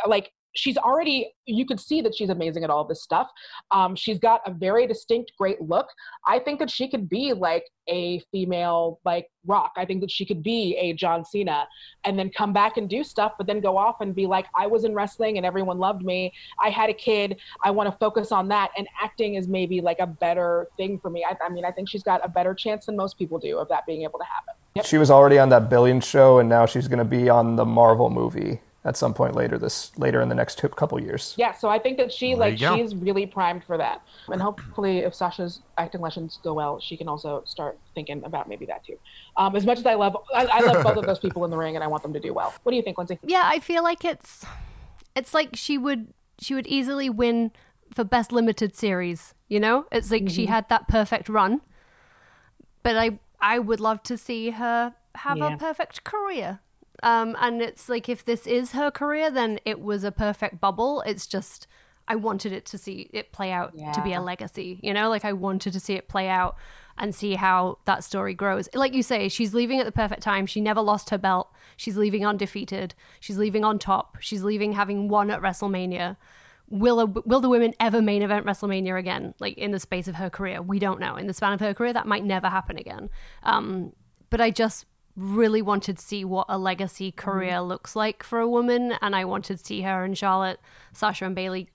like 0.07 0.31
she's 0.55 0.77
already, 0.77 1.33
you 1.45 1.65
could 1.65 1.79
see 1.79 2.01
that 2.01 2.15
she's 2.15 2.29
amazing 2.29 2.63
at 2.63 2.69
all 2.69 2.83
this 2.83 3.03
stuff. 3.03 3.29
Um, 3.71 3.95
she's 3.95 4.19
got 4.19 4.41
a 4.45 4.51
very 4.51 4.87
distinct, 4.87 5.31
great 5.37 5.61
look. 5.61 5.87
I 6.25 6.39
think 6.39 6.59
that 6.59 6.69
she 6.69 6.89
could 6.89 7.07
be 7.07 7.33
like 7.33 7.63
a 7.87 8.19
female, 8.31 8.99
like 9.05 9.27
rock. 9.45 9.71
I 9.77 9.85
think 9.85 10.01
that 10.01 10.11
she 10.11 10.25
could 10.25 10.43
be 10.43 10.75
a 10.77 10.93
John 10.93 11.23
Cena 11.23 11.67
and 12.03 12.17
then 12.17 12.29
come 12.29 12.53
back 12.53 12.77
and 12.77 12.89
do 12.89 13.03
stuff, 13.03 13.33
but 13.37 13.47
then 13.47 13.61
go 13.61 13.77
off 13.77 14.01
and 14.01 14.13
be 14.13 14.25
like, 14.25 14.45
I 14.55 14.67
was 14.67 14.83
in 14.83 14.93
wrestling 14.93 15.37
and 15.37 15.45
everyone 15.45 15.77
loved 15.77 16.03
me. 16.03 16.33
I 16.59 16.69
had 16.69 16.89
a 16.89 16.93
kid. 16.93 17.37
I 17.63 17.71
want 17.71 17.89
to 17.89 17.97
focus 17.97 18.31
on 18.31 18.47
that. 18.49 18.71
And 18.77 18.87
acting 19.01 19.35
is 19.35 19.47
maybe 19.47 19.79
like 19.79 19.99
a 19.99 20.07
better 20.07 20.67
thing 20.75 20.99
for 20.99 21.09
me. 21.09 21.23
I, 21.23 21.37
I 21.45 21.49
mean, 21.49 21.65
I 21.65 21.71
think 21.71 21.89
she's 21.89 22.03
got 22.03 22.25
a 22.25 22.29
better 22.29 22.53
chance 22.53 22.87
than 22.87 22.95
most 22.95 23.17
people 23.17 23.39
do 23.39 23.57
of 23.57 23.69
that 23.69 23.85
being 23.85 24.03
able 24.03 24.19
to 24.19 24.25
happen. 24.25 24.53
Yep. 24.75 24.85
She 24.85 24.97
was 24.97 25.09
already 25.09 25.39
on 25.39 25.49
that 25.49 25.69
Billion 25.69 26.01
show, 26.01 26.37
and 26.37 26.47
now 26.47 26.67
she's 26.67 26.87
going 26.87 26.99
to 26.99 27.05
be 27.05 27.29
on 27.29 27.55
the 27.55 27.65
Marvel 27.65 28.09
movie 28.09 28.59
at 28.87 28.95
some 28.95 29.13
point 29.13 29.35
later 29.35 29.57
this 29.57 29.91
later 29.97 30.21
in 30.21 30.29
the 30.29 30.35
next 30.35 30.57
two, 30.57 30.69
couple 30.69 30.99
years. 30.99 31.35
Yeah, 31.37 31.51
so 31.53 31.67
I 31.69 31.77
think 31.77 31.97
that 31.97 32.11
she 32.11 32.29
There 32.33 32.37
like 32.51 32.57
she's 32.57 32.95
really 32.95 33.25
primed 33.25 33.63
for 33.63 33.77
that, 33.77 34.01
and 34.29 34.41
hopefully, 34.41 34.99
if 34.99 35.13
Sasha's 35.13 35.59
acting 35.77 36.01
lessons 36.01 36.39
go 36.41 36.53
well, 36.53 36.79
she 36.79 36.95
can 36.97 37.07
also 37.09 37.43
start 37.45 37.77
thinking 37.93 38.23
about 38.23 38.47
maybe 38.47 38.65
that 38.67 38.85
too. 38.85 38.97
Um, 39.35 39.55
as 39.55 39.65
much 39.65 39.77
as 39.77 39.85
I 39.85 39.95
love, 39.95 40.15
I, 40.33 40.45
I 40.45 40.59
love 40.61 40.83
both 40.83 40.97
of 40.97 41.05
those 41.05 41.19
people 41.19 41.43
in 41.45 41.51
the 41.51 41.57
ring, 41.57 41.75
and 41.75 41.83
I 41.83 41.87
want 41.87 42.01
them 42.01 42.13
to 42.13 42.19
do 42.19 42.33
well. 42.33 42.53
What 42.63 42.71
do 42.71 42.75
you 42.77 42.81
think, 42.81 42.97
Lindsey? 42.97 43.19
Yeah, 43.23 43.43
I 43.45 43.59
feel 43.59 43.83
like 43.83 44.05
it's 44.05 44.45
it's 45.15 45.33
like 45.33 45.55
she 45.55 45.77
would 45.77 46.13
she 46.39 46.53
would 46.55 46.67
easily 46.67 47.09
win 47.09 47.51
for 47.93 48.03
best 48.03 48.31
limited 48.31 48.75
series, 48.75 49.33
you 49.47 49.59
know? 49.59 49.85
It's 49.91 50.11
like 50.11 50.29
she 50.29 50.45
had 50.45 50.69
that 50.69 50.87
perfect 50.87 51.29
run. 51.29 51.61
But 52.83 52.95
I 52.97 53.19
I 53.39 53.59
would 53.59 53.79
love 53.79 54.01
to 54.03 54.17
see 54.17 54.51
her 54.51 54.93
have 55.15 55.37
Yeah. 55.37 55.53
a 55.55 55.57
perfect 55.57 56.03
career. 56.03 56.59
Um 57.03 57.35
and 57.39 57.61
it's 57.61 57.89
like 57.89 58.09
if 58.09 58.25
this 58.25 58.47
is 58.47 58.71
her 58.71 58.91
career 58.91 59.29
then 59.31 59.59
it 59.65 59.81
was 59.81 60.03
a 60.03 60.11
perfect 60.11 60.59
bubble. 60.59 61.01
It's 61.05 61.27
just 61.27 61.67
I 62.07 62.15
wanted 62.15 62.53
it 62.53 62.65
to 62.67 62.77
see 62.77 63.09
it 63.13 63.31
play 63.31 63.51
out 63.51 63.75
to 63.93 64.01
be 64.01 64.13
a 64.13 64.21
legacy, 64.21 64.79
you 64.81 64.93
know? 64.93 65.09
Like 65.09 65.25
I 65.25 65.33
wanted 65.33 65.73
to 65.73 65.79
see 65.79 65.93
it 65.93 66.07
play 66.07 66.29
out 66.29 66.55
and 66.97 67.13
see 67.13 67.35
how 67.35 67.79
that 67.85 68.03
story 68.03 68.33
grows. 68.33 68.69
Like 68.73 68.93
you 68.93 69.03
say, 69.03 69.27
she's 69.29 69.53
leaving 69.53 69.79
at 69.79 69.85
the 69.85 69.91
perfect 69.91 70.23
time. 70.23 70.45
She 70.45 70.61
never 70.61 70.81
lost 70.81 71.09
her 71.09 71.17
belt. 71.17 71.53
She's 71.75 71.97
leaving 71.97 72.25
undefeated. 72.25 72.95
She's 73.19 73.37
leaving 73.37 73.63
on 73.63 73.77
top. 73.77 74.17
She's 74.19 74.43
leaving 74.43 74.71
having 74.71 75.09
won 75.09 75.29
at 75.29 75.41
WrestleMania. 75.41 76.17
Will 76.69 76.99
a, 76.99 77.05
will 77.05 77.39
the 77.39 77.49
women 77.49 77.73
ever 77.79 78.01
main 78.01 78.23
event 78.23 78.45
WrestleMania 78.45 78.97
again? 78.97 79.33
Like 79.39 79.57
in 79.57 79.71
the 79.71 79.79
space 79.79 80.07
of 80.07 80.15
her 80.15 80.29
career, 80.29 80.61
we 80.61 80.79
don't 80.79 80.99
know. 80.99 81.17
In 81.17 81.27
the 81.27 81.33
span 81.33 81.53
of 81.53 81.59
her 81.59 81.73
career, 81.73 81.93
that 81.93 82.07
might 82.07 82.25
never 82.25 82.47
happen 82.47 82.77
again. 82.77 83.09
Um, 83.43 83.93
but 84.29 84.41
I 84.41 84.49
just 84.49 84.85
really 85.17 85.61
wanted 85.61 85.97
to 85.97 86.03
see 86.03 86.23
what 86.23 86.45
a 86.47 86.57
legacy 86.57 87.11
career 87.11 87.59
looks 87.59 87.95
like 87.95 88.23
for 88.23 88.39
a 88.39 88.47
woman, 88.47 88.93
and 89.01 89.15
I 89.15 89.25
wanted 89.25 89.57
to 89.57 89.65
see 89.65 89.81
her 89.81 90.03
and 90.03 90.17
Charlotte, 90.17 90.59
Sasha 90.93 91.25
and 91.25 91.35
Bayley 91.35 91.69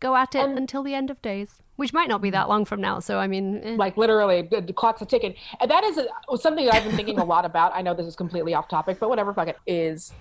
go 0.00 0.16
at 0.16 0.34
it 0.34 0.48
until 0.48 0.82
the 0.82 0.94
end 0.94 1.10
of 1.10 1.20
days, 1.20 1.60
which 1.76 1.92
might 1.92 2.08
not 2.08 2.22
be 2.22 2.30
that 2.30 2.48
long 2.48 2.64
from 2.64 2.80
now. 2.80 3.00
So 3.00 3.18
I 3.18 3.26
mean, 3.26 3.60
eh. 3.62 3.76
like 3.76 3.96
literally 3.96 4.42
the, 4.42 4.60
the 4.60 4.72
clock's 4.72 5.02
a 5.02 5.06
ticking 5.06 5.34
and 5.60 5.70
that 5.70 5.84
is 5.84 5.98
a, 5.98 6.36
something 6.36 6.64
that 6.66 6.74
i've 6.74 6.84
been 6.84 6.96
thinking 6.96 7.18
a 7.18 7.24
lot 7.24 7.44
about 7.44 7.72
i 7.74 7.82
know 7.82 7.94
this 7.94 8.06
is 8.06 8.16
completely 8.16 8.54
off 8.54 8.68
topic 8.68 8.98
but 9.00 9.08
whatever 9.08 9.32
fuck 9.32 9.48
it 9.48 9.56
is 9.66 10.12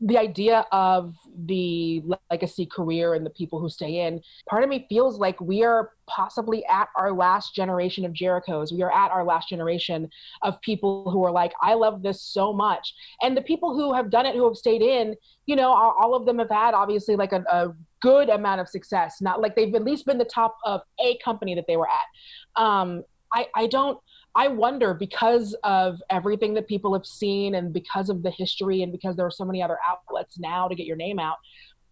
the 0.00 0.16
idea 0.16 0.64
of 0.72 1.14
the 1.46 2.02
legacy 2.30 2.64
career 2.64 3.14
and 3.14 3.24
the 3.24 3.30
people 3.30 3.60
who 3.60 3.68
stay 3.68 4.06
in 4.06 4.20
part 4.48 4.62
of 4.62 4.70
me 4.70 4.86
feels 4.88 5.18
like 5.18 5.38
we 5.40 5.62
are 5.62 5.90
possibly 6.06 6.64
at 6.66 6.88
our 6.96 7.12
last 7.12 7.54
generation 7.54 8.04
of 8.04 8.12
jerichos. 8.12 8.72
We 8.72 8.82
are 8.82 8.92
at 8.92 9.10
our 9.10 9.24
last 9.24 9.48
generation 9.48 10.08
of 10.42 10.60
people 10.62 11.10
who 11.10 11.22
are 11.24 11.30
like 11.30 11.52
i 11.62 11.74
love 11.74 12.02
this 12.02 12.22
so 12.22 12.52
much. 12.52 12.94
And 13.22 13.36
the 13.36 13.42
people 13.42 13.74
who 13.74 13.92
have 13.92 14.10
done 14.10 14.26
it 14.26 14.34
who 14.34 14.46
have 14.46 14.56
stayed 14.56 14.82
in 14.82 15.14
you 15.46 15.56
know 15.56 15.72
all 15.72 16.14
of 16.14 16.24
them 16.26 16.38
have 16.38 16.50
had 16.50 16.74
obviously 16.74 17.16
like 17.16 17.32
a, 17.32 17.44
a 17.50 17.74
good 18.00 18.28
amount 18.28 18.60
of 18.60 18.68
success. 18.68 19.20
Not 19.20 19.40
like 19.40 19.54
they've 19.54 19.74
at 19.74 19.84
least 19.84 20.06
been 20.06 20.18
the 20.18 20.24
top 20.24 20.56
of 20.64 20.80
a 20.98 21.18
company 21.18 21.54
that 21.54 21.66
they 21.66 21.76
were 21.76 21.88
at. 21.88 22.62
Um, 22.62 23.04
I, 23.32 23.46
I 23.54 23.66
don't 23.66 23.98
I 24.34 24.48
wonder 24.48 24.94
because 24.94 25.54
of 25.64 26.00
everything 26.08 26.54
that 26.54 26.68
people 26.68 26.92
have 26.92 27.04
seen 27.04 27.56
and 27.56 27.72
because 27.72 28.08
of 28.08 28.22
the 28.22 28.30
history 28.30 28.82
and 28.82 28.92
because 28.92 29.16
there 29.16 29.26
are 29.26 29.30
so 29.30 29.44
many 29.44 29.62
other 29.62 29.78
outlets 29.88 30.38
now 30.38 30.68
to 30.68 30.74
get 30.74 30.86
your 30.86 30.96
name 30.96 31.18
out, 31.18 31.36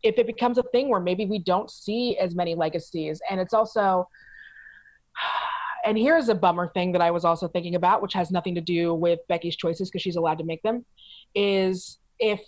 if 0.02 0.18
it 0.18 0.26
becomes 0.26 0.59
a 0.59 0.62
thing 0.64 0.88
where 0.88 1.00
maybe 1.00 1.26
we 1.26 1.40
don't 1.40 1.71
see 1.71 2.16
as 2.18 2.35
many 2.35 2.54
legacies. 2.54 3.21
And 3.28 3.40
it's 3.40 3.52
also, 3.52 4.09
and 5.85 5.99
here's 5.99 6.28
a 6.28 6.35
bummer 6.35 6.71
thing 6.75 6.92
that 6.92 7.02
I 7.02 7.11
was 7.11 7.25
also 7.25 7.49
thinking 7.49 7.75
about, 7.75 8.02
which 8.02 8.14
has 8.14 8.30
nothing 8.30 8.54
to 8.54 8.61
do 8.61 8.95
with 8.95 9.18
Becky's 9.28 9.57
choices 9.57 9.90
because 9.90 10.02
she's 10.02 10.16
allowed 10.16 10.38
to 10.38 10.45
make 10.45 10.62
them, 10.62 10.85
is 11.35 11.99
if 12.21 12.40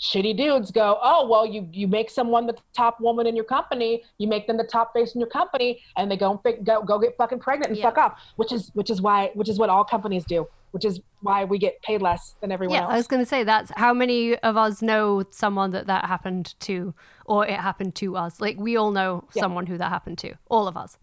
shitty 0.00 0.36
dudes 0.36 0.70
go, 0.70 0.98
oh 1.02 1.28
well, 1.28 1.46
you 1.46 1.68
you 1.72 1.86
make 1.88 2.10
someone 2.10 2.46
the 2.46 2.56
top 2.74 3.00
woman 3.00 3.26
in 3.26 3.36
your 3.36 3.44
company, 3.44 4.02
you 4.18 4.26
make 4.28 4.46
them 4.46 4.56
the 4.56 4.64
top 4.64 4.92
face 4.92 5.14
in 5.14 5.20
your 5.20 5.28
company, 5.30 5.80
and 5.96 6.10
they 6.10 6.16
go 6.16 6.30
and 6.32 6.40
fi- 6.42 6.62
go 6.62 6.82
go 6.82 6.98
get 6.98 7.16
fucking 7.16 7.38
pregnant 7.38 7.70
and 7.70 7.78
Yeah. 7.78 7.84
fuck 7.90 7.98
off, 7.98 8.20
which 8.36 8.52
is 8.52 8.70
which 8.74 8.90
is 8.90 9.00
why 9.00 9.30
which 9.34 9.48
is 9.48 9.58
what 9.58 9.70
all 9.70 9.84
companies 9.84 10.24
do, 10.24 10.46
which 10.72 10.84
is 10.84 11.00
why 11.20 11.44
we 11.44 11.58
get 11.58 11.80
paid 11.82 12.02
less 12.02 12.34
than 12.40 12.52
everyone 12.52 12.74
yeah, 12.74 12.82
else. 12.82 12.92
I 12.92 12.96
was 12.96 13.06
going 13.06 13.22
to 13.22 13.26
say 13.26 13.44
that's 13.44 13.70
how 13.76 13.94
many 13.94 14.36
of 14.36 14.56
us 14.56 14.82
know 14.82 15.22
someone 15.30 15.70
that 15.70 15.86
that 15.86 16.04
happened 16.06 16.54
to, 16.60 16.92
or 17.24 17.46
it 17.46 17.58
happened 17.58 17.94
to 17.96 18.16
us. 18.16 18.40
Like 18.40 18.58
we 18.58 18.76
all 18.76 18.90
know 18.90 19.24
Yeah. 19.34 19.42
someone 19.42 19.66
who 19.66 19.78
that 19.78 19.90
happened 19.90 20.18
to, 20.18 20.34
all 20.50 20.66
of 20.68 20.76
us. 20.76 20.98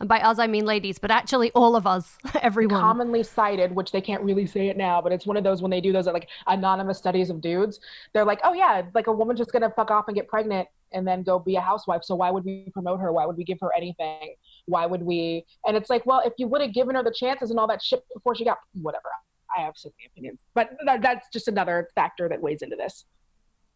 And 0.00 0.08
by 0.08 0.20
us, 0.20 0.38
I 0.38 0.46
mean 0.46 0.64
ladies, 0.64 0.98
but 0.98 1.10
actually 1.10 1.50
all 1.52 1.76
of 1.76 1.86
us, 1.86 2.18
everyone. 2.42 2.80
commonly 2.80 3.22
cited, 3.22 3.72
which 3.74 3.92
they 3.92 4.00
can't 4.00 4.22
really 4.22 4.46
say 4.46 4.68
it 4.68 4.76
now, 4.76 5.00
but 5.00 5.12
it's 5.12 5.26
one 5.26 5.36
of 5.36 5.44
those 5.44 5.62
when 5.62 5.70
they 5.70 5.80
do 5.80 5.92
those 5.92 6.06
like 6.06 6.28
anonymous 6.46 6.98
studies 6.98 7.30
of 7.30 7.40
dudes, 7.40 7.80
they're 8.12 8.24
like, 8.24 8.40
oh 8.44 8.52
yeah, 8.52 8.82
like 8.94 9.06
a 9.06 9.12
woman's 9.12 9.38
just 9.38 9.52
gonna 9.52 9.70
fuck 9.70 9.90
off 9.90 10.08
and 10.08 10.16
get 10.16 10.28
pregnant 10.28 10.68
and 10.92 11.06
then 11.06 11.22
go 11.22 11.38
be 11.38 11.56
a 11.56 11.60
housewife. 11.60 12.04
So 12.04 12.14
why 12.14 12.30
would 12.30 12.44
we 12.44 12.68
promote 12.72 13.00
her? 13.00 13.12
Why 13.12 13.26
would 13.26 13.36
we 13.36 13.44
give 13.44 13.58
her 13.60 13.70
anything? 13.76 14.34
Why 14.66 14.86
would 14.86 15.02
we? 15.02 15.46
And 15.66 15.76
it's 15.76 15.88
like, 15.88 16.04
well, 16.04 16.22
if 16.24 16.34
you 16.36 16.48
would 16.48 16.60
have 16.60 16.74
given 16.74 16.96
her 16.96 17.02
the 17.02 17.14
chances 17.14 17.50
and 17.50 17.58
all 17.58 17.66
that 17.68 17.82
shit 17.82 18.02
before 18.12 18.34
she 18.34 18.44
got 18.44 18.58
whatever. 18.74 19.08
I 19.56 19.60
have 19.62 19.74
so 19.76 19.90
many 19.98 20.10
opinions, 20.10 20.38
but 20.54 20.70
that, 20.86 21.02
that's 21.02 21.28
just 21.30 21.46
another 21.46 21.90
factor 21.94 22.26
that 22.28 22.40
weighs 22.40 22.62
into 22.62 22.74
this 22.74 23.04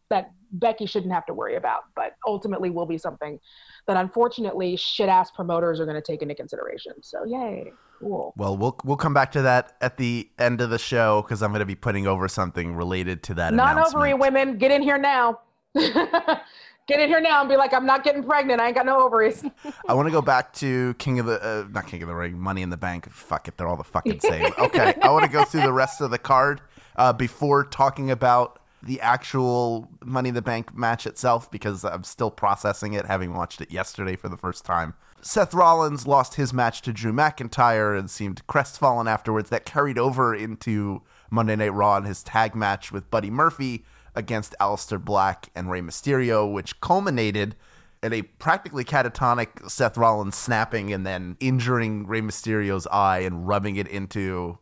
that 0.09 0.31
Becky 0.51 0.85
shouldn't 0.85 1.13
have 1.13 1.25
to 1.25 1.33
worry 1.33 1.55
about, 1.55 1.83
but 1.95 2.15
ultimately 2.25 2.69
will 2.69 2.85
be 2.85 2.97
something 2.97 3.39
that 3.87 3.97
unfortunately 3.97 4.75
shit 4.75 5.09
ass 5.09 5.31
promoters 5.31 5.79
are 5.79 5.85
going 5.85 5.95
to 5.95 6.01
take 6.01 6.21
into 6.21 6.35
consideration. 6.35 6.93
So 7.01 7.25
yay, 7.25 7.71
cool. 7.99 8.33
Well, 8.37 8.55
we'll 8.57 8.77
we'll 8.83 8.97
come 8.97 9.13
back 9.13 9.31
to 9.33 9.41
that 9.43 9.75
at 9.81 9.97
the 9.97 10.29
end 10.39 10.61
of 10.61 10.69
the 10.69 10.79
show 10.79 11.21
because 11.21 11.41
I'm 11.41 11.51
going 11.51 11.59
to 11.59 11.65
be 11.65 11.75
putting 11.75 12.07
over 12.07 12.27
something 12.27 12.75
related 12.75 13.23
to 13.23 13.33
that. 13.35 13.53
non-ovary 13.53 14.13
women 14.13 14.57
get 14.57 14.71
in 14.71 14.81
here 14.81 14.97
now 14.97 15.39
get 15.75 16.99
in 16.99 17.07
here 17.07 17.19
now 17.21 17.41
and 17.41 17.49
be 17.49 17.57
like 17.57 17.73
i'm 17.73 17.85
not 17.85 18.03
getting 18.03 18.23
pregnant 18.23 18.59
i 18.59 18.67
ain't 18.67 18.75
got 18.75 18.85
no 18.85 18.99
ovaries 19.03 19.43
I 19.87 19.93
want 19.93 20.07
to 20.07 20.11
go 20.11 20.21
back 20.21 20.53
to 20.55 20.93
King 20.95 21.19
of 21.19 21.25
the 21.25 21.41
uh, 21.43 21.67
not 21.69 21.87
King 21.87 22.01
of 22.01 22.09
the 22.09 22.15
Ring, 22.15 22.37
Money 22.37 22.61
in 22.61 22.69
the 22.69 22.77
Bank. 22.77 23.09
Fuck 23.11 23.47
it, 23.47 23.57
they're 23.57 23.67
all 23.67 23.77
the 23.77 23.83
fucking 23.83 24.19
same. 24.19 24.51
Okay, 24.57 24.93
I 25.01 25.09
want 25.11 25.25
to 25.25 25.31
go 25.31 25.43
through 25.43 25.61
the 25.61 25.73
rest 25.73 26.01
of 26.01 26.11
the 26.11 26.17
card 26.17 26.61
uh, 26.95 27.13
before 27.13 27.63
talking 27.63 28.11
about 28.11 28.59
the 28.87 29.01
actual 29.01 29.89
Money 30.03 30.29
in 30.29 30.35
the 30.35 30.41
Bank 30.41 30.75
match 30.75 31.05
itself 31.05 31.51
because 31.51 31.83
I'm 31.83 32.05
still 32.05 32.31
processing 32.31 32.93
it, 32.93 33.05
having 33.05 33.33
watched 33.33 33.61
it 33.61 33.69
yesterday 33.69 34.15
for 34.15 34.29
the 34.29 34.37
first 34.37 34.65
time. 34.65 34.93
Seth 35.21 35.53
Rollins 35.53 36.07
lost 36.07 36.35
his 36.35 36.53
match 36.53 36.81
to 36.83 36.93
Drew 36.93 37.11
McIntyre 37.11 37.99
and 37.99 38.09
seemed 38.09 38.47
crestfallen 38.47 39.07
afterwards. 39.07 39.49
That 39.49 39.65
carried 39.65 39.99
over 39.99 40.33
into 40.33 41.01
Monday 41.29 41.57
Night 41.57 41.73
Raw 41.73 41.97
and 41.97 42.07
his 42.07 42.23
tag 42.23 42.55
match 42.55 42.91
with 42.91 43.11
Buddy 43.11 43.29
Murphy 43.29 43.83
against 44.15 44.55
Aleister 44.59 45.03
Black 45.03 45.49
and 45.53 45.69
Rey 45.69 45.81
Mysterio, 45.81 46.51
which 46.51 46.79
culminated 46.79 47.55
in 48.01 48.13
a 48.13 48.21
practically 48.21 48.85
catatonic 48.85 49.69
Seth 49.69 49.97
Rollins 49.97 50.35
snapping 50.35 50.93
and 50.93 51.05
then 51.05 51.35
injuring 51.41 52.07
Rey 52.07 52.21
Mysterio's 52.21 52.87
eye 52.87 53.19
and 53.19 53.47
rubbing 53.47 53.75
it 53.75 53.87
into 53.87 54.59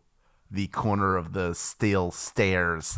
the 0.49 0.67
corner 0.67 1.15
of 1.15 1.33
the 1.33 1.53
steel 1.53 2.09
stairs. 2.09 2.97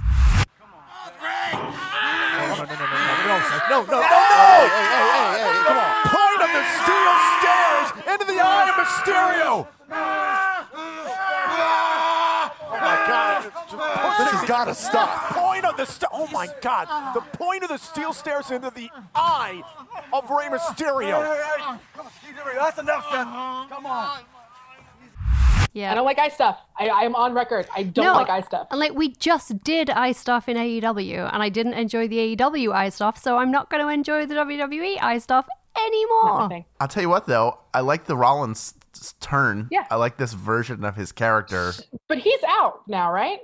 Oh, 1.53 2.55
no, 2.57 2.65
no, 2.65 2.75
no, 2.75 2.87
no! 3.27 3.85
no, 3.85 3.97
oh, 3.97 4.01
Hey, 4.01 4.67
hey, 4.67 4.95
hey, 4.97 5.15
hey, 5.17 5.43
hey, 5.43 5.63
come 5.67 5.77
on. 5.77 5.91
Point 6.07 6.41
of 6.43 6.51
the 6.53 6.63
steel 6.81 7.15
stairs 7.37 7.87
into 8.13 8.25
the 8.25 8.39
eye 8.41 8.67
of 8.69 8.75
Mysterio! 8.75 9.67
Oh 12.69 12.79
my 12.79 12.97
god. 13.07 13.43
This 14.19 14.31
has 14.31 14.47
got 14.47 14.65
to 14.65 14.75
stop. 14.75 15.09
Point 15.35 15.65
of 15.65 15.77
the 15.77 15.85
st- 15.85 16.09
Oh 16.13 16.27
my 16.31 16.47
god. 16.61 17.13
The 17.13 17.21
point 17.37 17.63
of 17.63 17.69
the 17.69 17.77
steel 17.77 18.13
stairs 18.13 18.51
into 18.51 18.69
the 18.71 18.89
eye 19.15 19.63
of 20.13 20.29
Rey 20.29 20.47
Mysterio. 20.47 21.79
That's 22.55 22.79
enough, 22.79 23.05
Seth. 23.11 23.69
Come 23.69 23.85
on. 23.85 24.19
Yeah. 25.73 25.91
i 25.91 25.95
don't 25.95 26.05
like 26.05 26.19
eye 26.19 26.29
stuff 26.29 26.57
i, 26.79 26.87
I 26.87 27.01
am 27.03 27.15
on 27.15 27.33
record 27.33 27.67
i 27.75 27.83
don't 27.83 28.05
No, 28.05 28.13
like 28.13 28.29
eye 28.29 28.41
stuff 28.41 28.67
And 28.71 28.79
like 28.79 28.93
we 28.93 29.09
just 29.09 29.63
did 29.63 29.89
eye 29.89 30.11
stuff 30.11 30.47
in 30.49 30.57
AEW, 30.57 31.29
and 31.33 31.41
I 31.43 31.49
didn't 31.49 31.73
enjoy 31.73 32.07
the 32.07 32.35
AEW 32.35 32.73
eye 32.73 32.89
stuff, 32.89 33.17
so 33.21 33.37
I'm 33.37 33.51
not 33.51 33.69
going 33.69 33.83
to 33.85 33.91
enjoy 33.91 34.25
the 34.25 34.35
WWE 34.35 34.97
eye 35.01 35.17
stuff 35.19 35.47
anymore. 35.77 36.65
I'll 36.79 36.87
tell 36.87 37.03
you 37.03 37.09
what, 37.09 37.27
though, 37.27 37.59
I 37.73 37.81
like 37.81 38.05
the 38.05 38.17
Rollins 38.17 38.73
turn. 39.19 39.67
Yeah. 39.71 39.85
I 39.91 39.95
like 39.95 40.17
this 40.17 40.33
version 40.33 40.83
of 40.83 40.95
his 40.95 41.11
character. 41.11 41.73
but 42.07 42.17
he's 42.17 42.39
out 42.47 42.81
now 42.87 43.11
right 43.11 43.39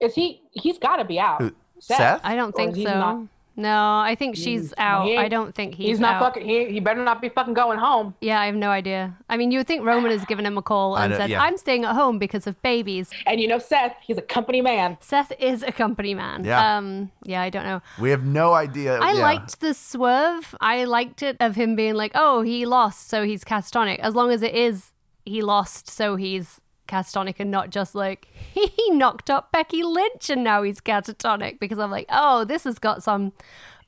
is 0.00 0.14
he 0.14 0.42
he's 0.52 0.78
got 0.78 0.96
to 0.96 1.04
be 1.04 1.18
out 1.18 1.40
Who- 1.40 1.54
Seth? 1.80 2.20
I 2.24 2.34
don't 2.36 2.54
think 2.54 2.76
so. 2.76 2.82
not- 2.82 3.26
no, 3.56 3.98
I 3.98 4.14
think 4.14 4.36
she's 4.36 4.72
out. 4.78 5.06
he 5.06 5.16
I 5.16 5.28
don't 5.28 5.54
think 5.54 5.74
he's, 5.74 5.86
he's, 5.88 6.00
not 6.00 6.14
out. 6.14 6.22
fucking 6.22 6.46
he, 6.46 6.66
he 6.66 6.80
better 6.80 7.02
not 7.02 7.20
be 7.20 7.28
fucking 7.28 7.54
going 7.54 7.78
home 7.78 8.14
Yeah, 8.20 8.40
I 8.40 8.46
have 8.46 8.54
no 8.54 8.70
idea. 8.70 9.16
I 9.28 9.36
mean, 9.36 9.50
you 9.50 9.60
would 9.60 9.66
think 9.66 9.84
Roman 9.84 10.10
has 10.10 10.24
given 10.26 10.44
him 10.44 10.58
a 10.58 10.62
call 10.62 10.96
and 10.96 11.14
said, 11.14 11.30
yeah. 11.30 11.42
"I'm 11.42 11.56
staying 11.56 11.84
at 11.84 11.94
home 11.94 12.18
because 12.18 12.46
of 12.46 12.60
babies." 12.62 13.10
and 13.26 13.40
you 13.40 13.48
know 13.48 13.58
seth 13.58 13.96
he's 14.02 14.18
a 14.18 14.22
company 14.22 14.60
man 14.60 14.96
Seth 15.00 15.32
is 15.38 15.62
a 15.62 15.72
company 15.72 16.14
man. 16.14 16.44
Yeah. 16.44 16.76
Um. 16.76 17.10
Yeah, 17.24 17.42
I 17.42 17.50
don't 17.50 17.64
know. 17.64 17.80
We 17.98 18.10
have 18.10 18.24
no 18.24 18.54
idea. 18.54 18.98
I 18.98 19.12
yeah. 19.12 19.22
liked 19.22 19.60
the 19.60 19.74
swerve. 19.74 20.54
I 20.60 20.84
liked 20.84 21.22
it 21.22 21.36
of 21.40 21.54
him 21.54 21.76
being 21.76 21.94
like, 21.94 22.12
"Oh, 22.14 22.42
he 22.42 22.66
lost, 22.66 23.08
so 23.08 23.24
he's 23.24 23.44
catatonic." 23.44 23.98
As 24.00 24.14
long 24.14 24.30
as 24.30 24.42
it 24.42 24.54
is 24.54 24.92
he 25.24 25.42
lost, 25.42 25.88
so 25.88 26.16
he's 26.16 26.60
catatonic, 26.86 27.36
and 27.38 27.50
not 27.50 27.70
just 27.70 27.94
like 27.94 28.28
he 28.54 28.90
knocked 28.90 29.30
up 29.30 29.52
Becky 29.52 29.82
Lynch 29.82 30.30
and 30.30 30.44
now 30.44 30.62
he's 30.62 30.80
catatonic. 30.80 31.58
Because 31.58 31.78
I'm 31.78 31.90
like, 31.90 32.06
"Oh, 32.10 32.44
this 32.44 32.64
has 32.64 32.78
got 32.78 33.02
some 33.02 33.32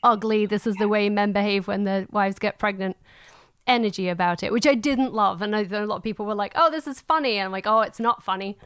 ugly. 0.02 0.46
This 0.46 0.66
is 0.66 0.76
the 0.76 0.88
way 0.88 1.08
men 1.08 1.32
behave 1.32 1.66
when 1.68 1.84
their 1.84 2.06
wives 2.10 2.38
get 2.38 2.58
pregnant." 2.58 2.96
Energy 3.66 4.08
about 4.08 4.42
it, 4.42 4.50
which 4.50 4.66
I 4.66 4.74
didn't 4.74 5.12
love, 5.12 5.42
and 5.42 5.54
I 5.54 5.62
know 5.64 5.84
a 5.84 5.86
lot 5.86 5.96
of 5.96 6.02
people 6.02 6.24
were 6.24 6.34
like, 6.34 6.52
"Oh, 6.56 6.70
this 6.70 6.86
is 6.86 7.02
funny," 7.02 7.36
and 7.36 7.44
I'm 7.44 7.52
like, 7.52 7.66
"Oh, 7.66 7.80
it's 7.80 8.00
not 8.00 8.22
funny." 8.22 8.56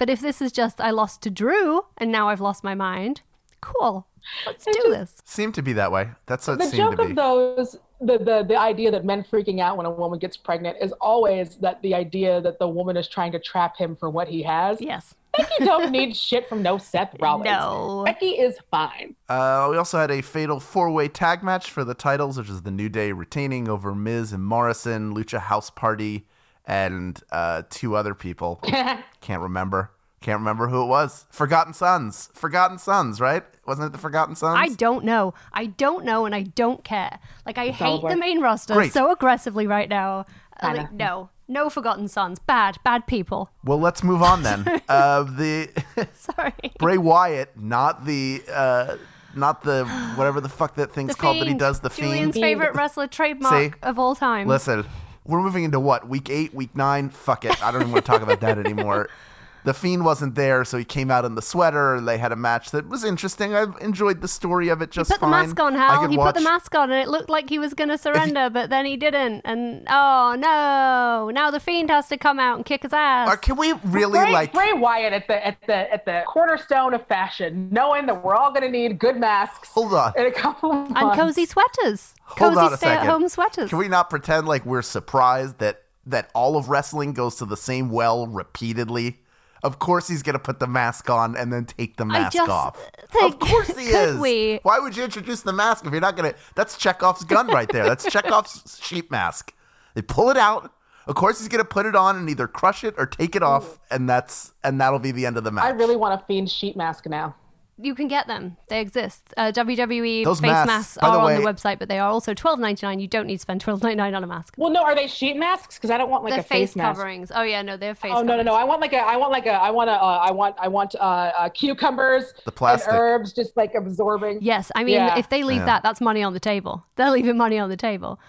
But 0.00 0.08
if 0.08 0.20
this 0.20 0.40
is 0.40 0.50
just 0.50 0.80
I 0.80 0.90
lost 0.90 1.20
to 1.22 1.30
Drew 1.30 1.82
and 1.98 2.10
now 2.10 2.30
I've 2.30 2.40
lost 2.40 2.64
my 2.64 2.74
mind, 2.74 3.20
cool. 3.60 4.06
Let's 4.46 4.64
do 4.64 4.72
this. 4.86 5.20
Seemed 5.26 5.54
to 5.56 5.62
be 5.62 5.74
that 5.74 5.92
way. 5.92 6.08
That's 6.24 6.48
what 6.48 6.54
it 6.54 6.58
the 6.60 6.64
seemed 6.64 6.76
joke 6.76 6.90
to 6.96 7.04
be. 7.04 7.10
of 7.10 7.16
those 7.16 7.76
the, 8.00 8.18
the 8.18 8.44
the 8.48 8.56
idea 8.58 8.90
that 8.90 9.04
men 9.04 9.22
freaking 9.22 9.60
out 9.60 9.76
when 9.76 9.86
a 9.86 9.90
woman 9.90 10.18
gets 10.18 10.36
pregnant 10.36 10.76
is 10.80 10.92
always 11.00 11.56
that 11.56 11.80
the 11.82 11.94
idea 11.94 12.40
that 12.40 12.58
the 12.58 12.66
woman 12.68 12.96
is 12.96 13.08
trying 13.08 13.32
to 13.32 13.38
trap 13.38 13.76
him 13.76 13.94
for 13.96 14.08
what 14.10 14.26
he 14.28 14.42
has 14.42 14.80
Yes. 14.80 15.14
becky 15.36 15.64
don't 15.64 15.90
need 15.98 16.16
shit 16.16 16.48
from 16.48 16.62
no 16.62 16.78
seth 16.78 17.14
rollins 17.20 17.44
No. 17.46 18.02
becky 18.06 18.30
is 18.30 18.56
fine 18.70 19.14
Uh, 19.28 19.68
we 19.70 19.76
also 19.76 19.98
had 19.98 20.10
a 20.10 20.22
fatal 20.22 20.60
four-way 20.60 21.08
tag 21.08 21.42
match 21.42 21.70
for 21.70 21.84
the 21.84 21.94
titles, 21.94 22.38
which 22.38 22.48
is 22.48 22.62
the 22.62 22.70
New 22.70 22.88
Day 22.88 23.12
retaining 23.12 23.68
over 23.68 23.94
Miz 23.94 24.32
and 24.32 24.44
Morrison, 24.44 25.14
Lucha 25.14 25.38
House 25.38 25.70
Party, 25.70 26.26
and 26.66 27.22
uh, 27.32 27.62
two 27.70 27.94
other 27.96 28.14
people. 28.14 28.56
Can't 29.20 29.42
remember. 29.42 29.90
Can't 30.20 30.38
remember 30.38 30.68
who 30.68 30.82
it 30.82 30.86
was. 30.86 31.24
Forgotten 31.30 31.72
Sons. 31.72 32.28
Forgotten 32.34 32.78
Sons, 32.78 33.20
right? 33.22 33.42
Wasn't 33.66 33.86
it 33.86 33.92
the 33.92 33.98
Forgotten 33.98 34.36
Sons? 34.36 34.58
I 34.60 34.68
don't 34.74 35.02
know. 35.04 35.32
I 35.52 35.66
don't 35.66 36.04
know 36.04 36.26
and 36.26 36.34
I 36.34 36.42
don't 36.42 36.84
care. 36.84 37.18
Like 37.46 37.56
I 37.56 37.68
hate 37.68 37.86
over. 37.86 38.08
the 38.10 38.16
main 38.16 38.40
roster 38.42 38.74
Great. 38.74 38.92
so 38.92 39.10
aggressively 39.10 39.66
right 39.66 39.88
now. 39.88 40.26
I 40.60 40.74
like, 40.74 40.92
know. 40.92 41.30
no, 41.48 41.62
no 41.62 41.70
Forgotten 41.70 42.06
Sons. 42.08 42.38
Bad, 42.38 42.76
bad 42.84 43.06
people. 43.06 43.50
Well, 43.64 43.78
let's 43.80 44.02
move 44.02 44.22
on 44.22 44.42
then. 44.42 44.82
uh, 44.90 45.22
the 45.22 45.70
Sorry. 46.12 46.52
Bray 46.78 46.98
Wyatt, 46.98 47.58
not 47.58 48.04
the 48.04 48.42
uh, 48.52 48.96
not 49.34 49.62
the 49.62 49.86
whatever 50.16 50.42
the 50.42 50.50
fuck 50.50 50.74
that 50.74 50.92
thing's 50.92 51.14
The 51.14 51.20
called 51.22 51.40
that 51.40 51.48
he 51.48 51.54
does. 51.54 51.80
The 51.80 51.88
Julian's 51.88 52.34
fiend. 52.34 52.44
favorite 52.44 52.74
wrestler 52.74 53.06
trademark 53.06 53.74
See? 53.74 53.80
of 53.82 53.98
all 53.98 54.14
time. 54.14 54.48
Listen, 54.48 54.84
we're 55.24 55.40
moving 55.40 55.64
into 55.64 55.80
what 55.80 56.06
week 56.08 56.28
eight, 56.28 56.52
week 56.52 56.76
nine. 56.76 57.08
Fuck 57.08 57.46
it, 57.46 57.62
I 57.64 57.72
don't 57.72 57.80
even 57.82 57.92
want 57.92 58.04
to 58.04 58.10
talk 58.12 58.20
about 58.20 58.40
that 58.40 58.58
anymore. 58.58 59.08
The 59.64 59.74
Fiend 59.74 60.04
wasn't 60.04 60.34
there, 60.34 60.64
so 60.64 60.78
he 60.78 60.84
came 60.84 61.10
out 61.10 61.24
in 61.24 61.34
the 61.34 61.42
sweater. 61.42 61.96
and 61.96 62.08
They 62.08 62.18
had 62.18 62.32
a 62.32 62.36
match 62.36 62.70
that 62.70 62.88
was 62.88 63.04
interesting. 63.04 63.54
I've 63.54 63.74
enjoyed 63.80 64.20
the 64.22 64.28
story 64.28 64.68
of 64.68 64.80
it 64.80 64.90
just 64.90 65.10
put 65.10 65.20
the 65.20 65.26
mask 65.26 65.60
on, 65.60 65.74
Hal. 65.74 66.08
He 66.08 66.16
watch. 66.16 66.34
put 66.34 66.42
the 66.42 66.48
mask 66.48 66.74
on, 66.74 66.90
and 66.90 67.00
it 67.00 67.08
looked 67.08 67.28
like 67.28 67.48
he 67.48 67.58
was 67.58 67.74
going 67.74 67.90
to 67.90 67.98
surrender, 67.98 68.48
but 68.50 68.70
then 68.70 68.86
he 68.86 68.96
didn't. 68.96 69.42
And 69.44 69.86
oh 69.88 70.34
no! 70.38 71.30
Now 71.32 71.50
the 71.50 71.60
fiend 71.60 71.90
has 71.90 72.08
to 72.08 72.16
come 72.16 72.40
out 72.40 72.56
and 72.56 72.64
kick 72.64 72.82
his 72.82 72.92
ass. 72.92 73.28
Or 73.28 73.36
can 73.36 73.56
we 73.56 73.72
really 73.84 74.18
Bray, 74.18 74.32
like? 74.32 74.52
Bray 74.52 74.72
Wyatt 74.72 75.12
at 75.12 75.26
the 75.26 75.46
at 75.46 75.58
the 75.66 75.92
at 75.92 76.04
the 76.04 76.22
cornerstone 76.26 76.94
of 76.94 77.06
fashion, 77.06 77.68
knowing 77.70 78.06
that 78.06 78.24
we're 78.24 78.34
all 78.34 78.50
going 78.50 78.62
to 78.62 78.70
need 78.70 78.98
good 78.98 79.16
masks. 79.16 79.68
Hold 79.70 79.92
on. 79.94 80.12
In 80.16 80.26
a 80.26 80.32
couple 80.32 80.72
of 80.72 80.92
and 80.94 81.18
cozy 81.18 81.44
sweaters, 81.46 82.14
Hold 82.22 82.54
cozy 82.54 82.76
stay-at-home 82.76 83.28
sweaters. 83.28 83.68
Can 83.70 83.78
we 83.78 83.88
not 83.88 84.10
pretend 84.10 84.48
like 84.48 84.64
we're 84.64 84.82
surprised 84.82 85.58
that 85.58 85.82
that 86.06 86.30
all 86.34 86.56
of 86.56 86.68
wrestling 86.68 87.12
goes 87.12 87.36
to 87.36 87.44
the 87.44 87.56
same 87.56 87.90
well 87.90 88.26
repeatedly? 88.26 89.20
Of 89.62 89.78
course, 89.78 90.08
he's 90.08 90.22
gonna 90.22 90.38
put 90.38 90.58
the 90.58 90.66
mask 90.66 91.10
on 91.10 91.36
and 91.36 91.52
then 91.52 91.64
take 91.66 91.96
the 91.96 92.04
mask 92.04 92.32
just 92.34 92.50
off. 92.50 92.78
think- 93.10 93.34
of 93.34 93.38
course, 93.40 93.68
he 93.68 93.86
could 93.90 94.08
is. 94.10 94.18
we? 94.18 94.60
Why 94.62 94.78
would 94.78 94.96
you 94.96 95.04
introduce 95.04 95.42
the 95.42 95.52
mask 95.52 95.84
if 95.86 95.92
you're 95.92 96.00
not 96.00 96.16
gonna? 96.16 96.34
That's 96.54 96.76
Chekhov's 96.78 97.24
gun 97.24 97.46
right 97.48 97.68
there. 97.70 97.84
That's 97.84 98.04
Chekhov's 98.10 98.80
sheep 98.82 99.10
mask. 99.10 99.52
They 99.94 100.02
pull 100.02 100.30
it 100.30 100.36
out. 100.36 100.72
Of 101.06 101.14
course, 101.16 101.38
he's 101.40 101.48
gonna 101.48 101.64
put 101.64 101.86
it 101.86 101.96
on 101.96 102.16
and 102.16 102.30
either 102.30 102.46
crush 102.46 102.84
it 102.84 102.94
or 102.96 103.06
take 103.06 103.34
it 103.34 103.42
off, 103.42 103.78
and 103.90 104.08
that's 104.08 104.52
and 104.62 104.80
that'll 104.80 104.98
be 104.98 105.10
the 105.12 105.26
end 105.26 105.36
of 105.36 105.44
the 105.44 105.50
match. 105.50 105.64
I 105.64 105.70
really 105.70 105.96
want 105.96 106.20
a 106.20 106.24
fiend 106.26 106.50
sheep 106.50 106.76
mask 106.76 107.06
now. 107.06 107.34
You 107.82 107.94
can 107.94 108.08
get 108.08 108.26
them; 108.26 108.56
they 108.68 108.80
exist. 108.80 109.32
Uh, 109.36 109.52
WWE 109.52 110.24
Those 110.24 110.40
face 110.40 110.50
masks, 110.50 110.66
masks 110.66 110.98
are 110.98 111.12
the 111.12 111.18
on 111.18 111.24
way- 111.24 111.36
the 111.36 111.42
website, 111.42 111.78
but 111.78 111.88
they 111.88 111.98
are 111.98 112.08
also 112.10 112.34
twelve 112.34 112.58
ninety 112.58 112.84
nine. 112.86 113.00
You 113.00 113.08
don't 113.08 113.26
need 113.26 113.36
to 113.36 113.40
spend 113.42 113.60
twelve 113.60 113.82
ninety 113.82 113.96
nine 113.96 114.14
on 114.14 114.22
a 114.22 114.26
mask. 114.26 114.54
Well, 114.56 114.70
no, 114.70 114.82
are 114.82 114.94
they 114.94 115.06
sheet 115.06 115.36
masks? 115.36 115.76
Because 115.76 115.90
I 115.90 115.98
don't 115.98 116.10
want 116.10 116.24
like 116.24 116.32
They're 116.32 116.40
a 116.40 116.42
face, 116.42 116.70
face 116.70 116.76
mask. 116.76 116.96
coverings. 116.98 117.32
Oh 117.34 117.42
yeah, 117.42 117.62
no, 117.62 117.76
they're 117.76 117.94
face. 117.94 118.12
Oh 118.14 118.22
no 118.22 118.36
no 118.36 118.42
no! 118.42 118.54
I 118.54 118.64
want 118.64 118.80
like 118.80 118.92
a 118.92 118.98
I 118.98 119.16
want 119.16 119.32
like 119.32 119.46
a 119.46 119.52
I 119.52 119.70
want 119.70 119.90
a 119.90 119.94
uh, 119.94 120.18
I 120.28 120.30
want 120.30 120.56
I 120.58 120.68
want 120.68 120.94
uh, 120.96 120.98
uh, 120.98 121.48
cucumbers 121.48 122.32
The 122.44 122.52
plastic. 122.52 122.90
and 122.92 122.98
herbs 123.00 123.32
just 123.32 123.56
like 123.56 123.74
absorbing. 123.74 124.38
Yes, 124.42 124.70
I 124.74 124.84
mean, 124.84 124.94
Yeah. 124.94 125.18
if 125.18 125.28
they 125.28 125.42
leave 125.44 125.58
Yeah. 125.58 125.64
that, 125.66 125.82
that's 125.82 126.00
money 126.00 126.22
on 126.22 126.32
the 126.32 126.40
table. 126.40 126.84
They're 126.96 127.10
leaving 127.10 127.36
money 127.36 127.58
on 127.58 127.68
the 127.70 127.76
table. 127.76 128.20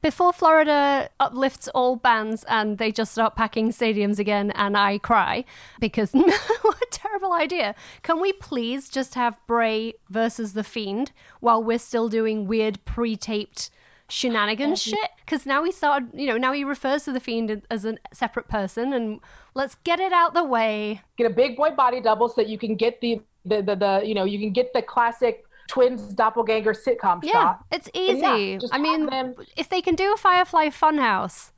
Before 0.00 0.32
Florida 0.32 1.08
uplifts 1.18 1.68
all 1.68 1.96
bans 1.96 2.44
and 2.48 2.78
they 2.78 2.92
just 2.92 3.12
start 3.12 3.34
packing 3.34 3.70
stadiums 3.70 4.18
again, 4.18 4.50
and 4.52 4.76
I 4.76 4.98
cry 4.98 5.44
because 5.80 6.12
what 6.12 6.82
a 6.82 6.86
terrible 6.90 7.32
idea. 7.32 7.74
Can 8.02 8.20
we 8.20 8.32
please 8.32 8.88
just 8.88 9.14
have 9.14 9.38
Bray 9.46 9.94
versus 10.08 10.52
The 10.52 10.64
Fiend 10.64 11.12
while 11.40 11.62
we're 11.62 11.78
still 11.78 12.08
doing 12.08 12.46
weird 12.46 12.84
pre 12.84 13.16
taped 13.16 13.70
shenanigans 14.08 14.80
shit? 14.80 15.10
Because 15.24 15.46
now 15.46 15.64
he 15.64 15.72
started, 15.72 16.10
you 16.14 16.26
know, 16.26 16.36
now 16.36 16.52
he 16.52 16.64
refers 16.64 17.04
to 17.04 17.12
The 17.12 17.20
Fiend 17.20 17.62
as 17.70 17.84
a 17.84 17.96
separate 18.12 18.48
person, 18.48 18.92
and 18.92 19.20
let's 19.54 19.74
get 19.84 19.98
it 20.00 20.12
out 20.12 20.34
the 20.34 20.44
way. 20.44 21.02
Get 21.16 21.30
a 21.30 21.34
big 21.34 21.56
boy 21.56 21.70
body 21.70 22.00
double 22.00 22.28
so 22.28 22.42
that 22.42 22.48
you 22.48 22.58
can 22.58 22.76
get 22.76 23.00
the 23.00 23.20
the 23.44 23.62
the, 23.62 23.74
the 23.74 24.02
you 24.04 24.14
know 24.14 24.24
you 24.24 24.38
can 24.38 24.52
get 24.52 24.72
the 24.74 24.82
classic 24.82 25.47
twins 25.68 26.02
doppelganger 26.14 26.74
sitcom 26.74 27.20
Yeah, 27.22 27.32
shot. 27.32 27.64
it's 27.70 27.88
But 27.92 28.00
yeah, 28.18 28.36
easy. 28.36 28.68
I 28.72 28.78
mean, 28.78 29.06
them- 29.06 29.34
if 29.56 29.68
they 29.68 29.80
can 29.80 29.94
do 29.94 30.12
a 30.12 30.16
Firefly 30.16 30.68
Funhouse, 30.70 31.52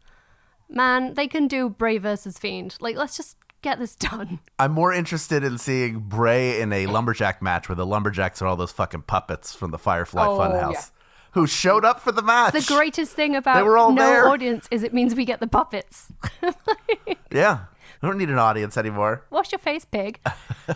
man, 0.69 1.14
they 1.14 1.26
can 1.26 1.49
do 1.49 1.71
Bray 1.71 1.97
versus 1.99 2.37
Fiend. 2.38 2.76
Like, 2.81 2.97
let's 2.97 3.17
just 3.17 3.37
get 3.62 3.79
this 3.79 3.97
done. 3.97 4.40
I'm 4.59 4.73
more 4.73 4.93
interested 4.93 5.43
in 5.45 5.59
seeing 5.59 6.00
Bray 6.00 6.61
in 6.61 6.73
a 6.73 6.87
lumberjack 6.87 7.40
match 7.40 7.69
where 7.69 7.76
the 7.76 7.87
lumberjacks 7.87 8.43
are 8.43 8.47
all 8.47 8.57
those 8.57 8.73
fucking 8.73 9.02
puppets 9.02 9.55
from 9.55 9.71
the 9.71 9.79
Firefly 9.79 10.26
Oh, 10.26 10.38
Funhouse 10.38 10.73
yeah. 10.73 10.83
who 11.33 11.47
showed 11.47 11.85
up 11.85 12.00
for 12.00 12.12
the 12.12 12.23
match. 12.23 12.52
The 12.52 12.75
greatest 12.75 13.12
thing 13.14 13.37
about 13.37 13.64
were 13.64 13.79
all 13.79 13.93
no 13.93 14.02
there. 14.05 14.29
audience 14.29 14.67
is 14.71 14.83
it 14.83 14.93
means 14.95 15.14
we 15.14 15.25
get 15.25 15.40
the 15.40 15.47
puppets. 15.47 16.12
Yeah. 17.33 17.67
We 18.02 18.09
don't 18.09 18.19
need 18.19 18.30
an 18.30 18.38
audience 18.38 18.76
anymore. 18.76 19.25
Wash 19.30 19.52
your 19.52 19.59
face, 19.59 19.85
pig. 19.85 20.21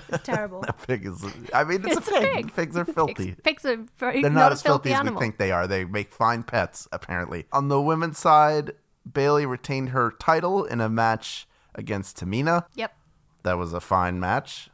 It's 0.09 0.23
terrible. 0.25 0.63
Pig 0.87 1.07
is, 1.07 1.25
I 1.53 1.65
mean, 1.65 1.83
it's, 1.87 1.97
It's 1.99 2.09
a 2.09 2.15
a 2.15 2.21
pig. 2.21 2.35
pig. 2.47 2.57
Pigs 2.57 2.77
are 2.77 2.85
filthy. 2.85 3.33
Pigs, 3.33 3.41
pigs 3.43 3.65
are 3.65 3.85
very 3.99 4.23
They're 4.23 4.31
not, 4.31 4.41
not, 4.41 4.53
as 4.53 4.63
filthy, 4.63 4.93
as 4.93 5.01
animal. 5.01 5.19
we 5.21 5.25
think 5.27 5.39
they 5.39 5.51
are. 5.53 5.67
They 5.67 5.85
make 5.85 6.13
fine 6.13 6.43
pets, 6.43 6.87
apparently. 6.93 7.47
On 7.53 7.69
the 7.69 7.81
women's 7.81 8.19
side, 8.19 8.73
Bayley 9.11 9.47
retained 9.47 9.91
her 9.91 10.13
title 10.19 10.65
in 10.65 10.81
a 10.81 10.89
match 10.89 11.47
against 11.75 12.19
Tamina. 12.19 12.67
Yep. 12.75 12.95
That 13.43 13.59
was 13.59 13.73
a 13.73 13.81
fine 13.81 14.19
match 14.21 14.71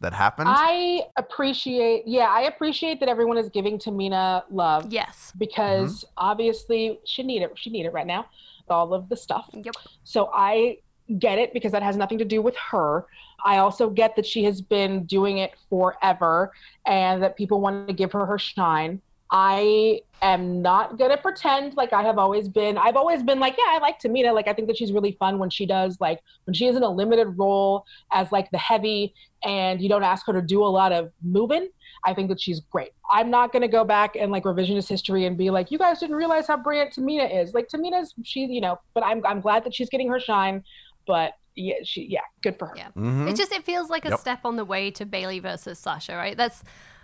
that 0.00 0.12
happened. 0.14 0.48
I 0.50 1.02
appreciate 1.16 2.04
yeah 2.06 2.28
I 2.30 2.42
appreciate 2.42 3.00
that 3.00 3.08
everyone 3.10 3.36
is 3.36 3.50
giving 3.50 3.78
Tamina 3.78 4.44
love 4.50 4.86
Yes. 4.90 5.32
because 5.36 6.04
Mm-hmm. 6.04 6.12
obviously 6.16 7.00
she 7.04 7.22
need 7.22 7.42
it 7.42 7.52
she 7.56 7.68
need 7.68 7.84
it 7.84 7.92
right 7.92 8.06
now 8.06 8.26
all 8.68 8.94
of 8.94 9.08
the 9.10 9.16
stuff. 9.16 9.50
Yep. 9.52 9.74
So 10.04 10.30
I 10.32 10.78
get 11.18 11.38
it 11.38 11.52
because 11.52 11.72
that 11.72 11.82
has 11.82 11.96
nothing 11.96 12.18
to 12.18 12.24
do 12.24 12.42
with 12.42 12.56
her. 12.70 13.06
I 13.44 13.58
also 13.58 13.90
get 13.90 14.16
that 14.16 14.26
she 14.26 14.44
has 14.44 14.60
been 14.60 15.04
doing 15.04 15.38
it 15.38 15.52
forever 15.68 16.52
and 16.86 17.22
that 17.22 17.36
people 17.36 17.60
want 17.60 17.88
to 17.88 17.94
give 17.94 18.12
her 18.12 18.26
her 18.26 18.38
shine. 18.38 19.00
I 19.32 20.00
am 20.22 20.60
not 20.60 20.98
going 20.98 21.12
to 21.12 21.16
pretend 21.16 21.76
like 21.76 21.92
I 21.92 22.02
have 22.02 22.18
always 22.18 22.48
been. 22.48 22.76
I've 22.76 22.96
always 22.96 23.22
been 23.22 23.38
like, 23.38 23.56
yeah, 23.56 23.68
I 23.68 23.78
like 23.78 24.00
Tamina. 24.00 24.34
Like, 24.34 24.48
I 24.48 24.52
think 24.52 24.66
that 24.66 24.76
she's 24.76 24.90
really 24.90 25.12
fun 25.20 25.38
when 25.38 25.50
she 25.50 25.66
does, 25.66 25.98
like, 26.00 26.18
when 26.46 26.54
she 26.54 26.66
is 26.66 26.76
in 26.76 26.82
a 26.82 26.90
limited 26.90 27.28
role 27.38 27.84
as, 28.12 28.32
like, 28.32 28.50
the 28.50 28.58
heavy 28.58 29.14
and 29.44 29.80
you 29.80 29.88
don't 29.88 30.02
ask 30.02 30.26
her 30.26 30.32
to 30.32 30.42
do 30.42 30.64
a 30.64 30.66
lot 30.66 30.90
of 30.90 31.12
moving. 31.22 31.68
I 32.04 32.12
think 32.12 32.28
that 32.30 32.40
she's 32.40 32.60
great. 32.60 32.90
I'm 33.10 33.30
not 33.30 33.52
going 33.52 33.62
to 33.62 33.68
go 33.68 33.84
back 33.84 34.16
and, 34.16 34.32
like, 34.32 34.42
revisionist 34.42 34.88
history 34.88 35.26
and 35.26 35.38
be 35.38 35.50
like, 35.50 35.70
you 35.70 35.78
guys 35.78 36.00
didn't 36.00 36.16
realize 36.16 36.48
how 36.48 36.56
brilliant 36.56 36.94
Tamina 36.94 37.42
is. 37.42 37.54
Like, 37.54 37.68
Tamina's, 37.68 38.14
she, 38.24 38.46
you 38.46 38.60
know, 38.60 38.80
but 38.94 39.04
I'm, 39.04 39.24
I'm 39.24 39.40
glad 39.40 39.62
that 39.64 39.74
she's 39.74 39.90
getting 39.90 40.08
her 40.08 40.18
shine. 40.18 40.64
But 41.06 41.32
yeah, 41.56 41.74
she, 41.84 42.06
yeah, 42.06 42.20
good 42.42 42.58
for 42.58 42.66
her. 42.68 42.74
Yeah. 42.76 42.88
Mm-hmm. 42.88 43.28
It 43.28 43.36
just 43.36 43.52
it 43.52 43.64
feels 43.64 43.90
like 43.90 44.04
a 44.06 44.10
Yep. 44.10 44.18
step 44.20 44.40
on 44.44 44.56
the 44.56 44.64
way 44.64 44.90
to 44.92 45.04
Bayley 45.04 45.38
versus 45.40 45.78
Sasha, 45.78 46.14
right? 46.16 46.36
That's 46.36 46.62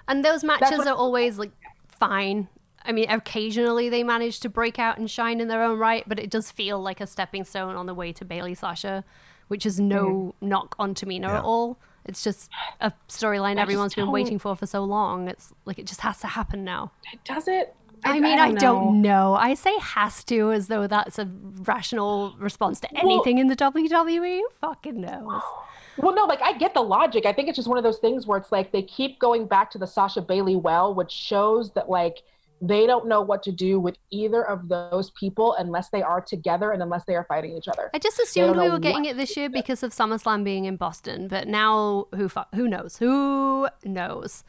and 0.09 0.25
those 0.25 0.45
matches 0.45 0.79
what- 0.79 0.87
are 0.87 0.95
always 0.95 1.39
like 1.39 1.53
fine. 1.89 2.49
I 2.85 2.93
mean, 2.93 3.11
occasionally 3.11 3.89
they 3.89 4.05
manage 4.05 4.39
to 4.41 4.49
break 4.49 4.79
out 4.79 4.97
and 4.99 5.11
shine 5.11 5.41
in 5.41 5.49
their 5.49 5.63
own 5.63 5.77
right, 5.79 6.05
but 6.09 6.21
it 6.21 6.31
does 6.31 6.53
feel 6.53 6.81
like 6.81 7.01
a 7.01 7.07
stepping 7.07 7.45
stone 7.45 7.75
on 7.75 7.87
the 7.87 7.95
way 7.95 8.13
to 8.13 8.25
Bayley 8.25 8.55
Sasha, 8.55 9.03
which 9.49 9.67
is 9.67 9.81
no 9.81 10.35
knock 10.41 10.77
on 10.79 10.95
Tamina 10.95 11.23
Yeah. 11.23 11.39
at 11.39 11.45
all. 11.45 11.79
It's 12.05 12.23
just 12.23 12.49
a 12.81 12.93
storyline 13.09 13.57
everyone's 13.57 13.97
been 13.97 14.13
waiting 14.13 14.39
for 14.39 14.55
for 14.55 14.67
so 14.67 14.85
long. 14.85 15.27
It's 15.27 15.53
like 15.65 15.81
it 15.81 15.87
just 15.87 16.03
has 16.03 16.21
to 16.21 16.29
happen 16.29 16.63
now. 16.63 16.93
Does 17.25 17.49
it? 17.49 17.75
I, 18.05 18.21
mean, 18.21 18.39
I 18.39 18.53
don't, 18.53 19.01
know. 19.03 19.31
know. 19.33 19.35
I 19.35 19.55
say 19.55 19.77
has 19.81 20.23
to 20.25 20.53
as 20.53 20.69
though 20.69 20.87
that's 20.87 21.19
a 21.19 21.27
rational 21.27 22.35
response 22.39 22.81
to 22.81 22.99
anything 22.99 23.39
in 23.39 23.49
the 23.49 23.57
WWE. 23.57 24.39
Who 24.39 24.49
fucking 24.61 25.01
knows? 25.01 25.43
Well, 25.99 26.15
no, 26.15 26.27
like 26.27 26.43
I 26.43 26.53
get 26.53 26.75
the 26.75 26.83
logic. 26.83 27.25
I 27.25 27.33
think 27.33 27.49
it's 27.49 27.57
just 27.57 27.69
one 27.69 27.79
of 27.79 27.85
those 27.85 27.97
things 28.01 28.27
where 28.27 28.37
it's 28.37 28.53
like 28.53 28.71
they 28.71 28.83
keep 28.83 29.19
going 29.19 29.47
back 29.47 29.71
to 29.71 29.79
the 29.79 29.87
Sasha 29.87 30.21
Bayley 30.21 30.55
well, 30.55 30.95
which 30.95 31.11
shows 31.11 31.71
that 31.73 31.89
like 31.89 32.19
they 32.61 32.87
don't 32.87 33.07
know 33.07 33.21
what 33.21 33.43
to 33.45 33.53
do 33.53 33.79
with 33.79 33.97
either 34.11 34.47
of 34.47 34.69
those 34.69 35.11
people 35.11 35.55
unless 35.55 35.91
they 35.91 36.03
are 36.03 36.21
together 36.21 36.73
and 36.73 36.83
unless 36.83 37.05
they 37.05 37.15
are 37.15 37.25
fighting 37.25 37.57
each 37.57 37.69
other. 37.69 37.91
I 37.95 37.99
just 37.99 38.19
assumed 38.19 38.57
we 38.57 38.69
were 38.69 38.79
getting 38.79 39.05
it 39.05 39.17
this 39.17 39.37
year 39.37 39.49
because 39.49 39.83
of 39.83 39.93
SummerSlam 39.93 40.45
being 40.45 40.65
in 40.65 40.77
Boston, 40.77 41.29
but 41.29 41.49
now 41.49 42.09
who 42.15 42.29
fu- 42.29 42.41
who 42.55 42.69
knows? 42.69 42.97
Who 42.99 43.69
knows? 43.85 44.45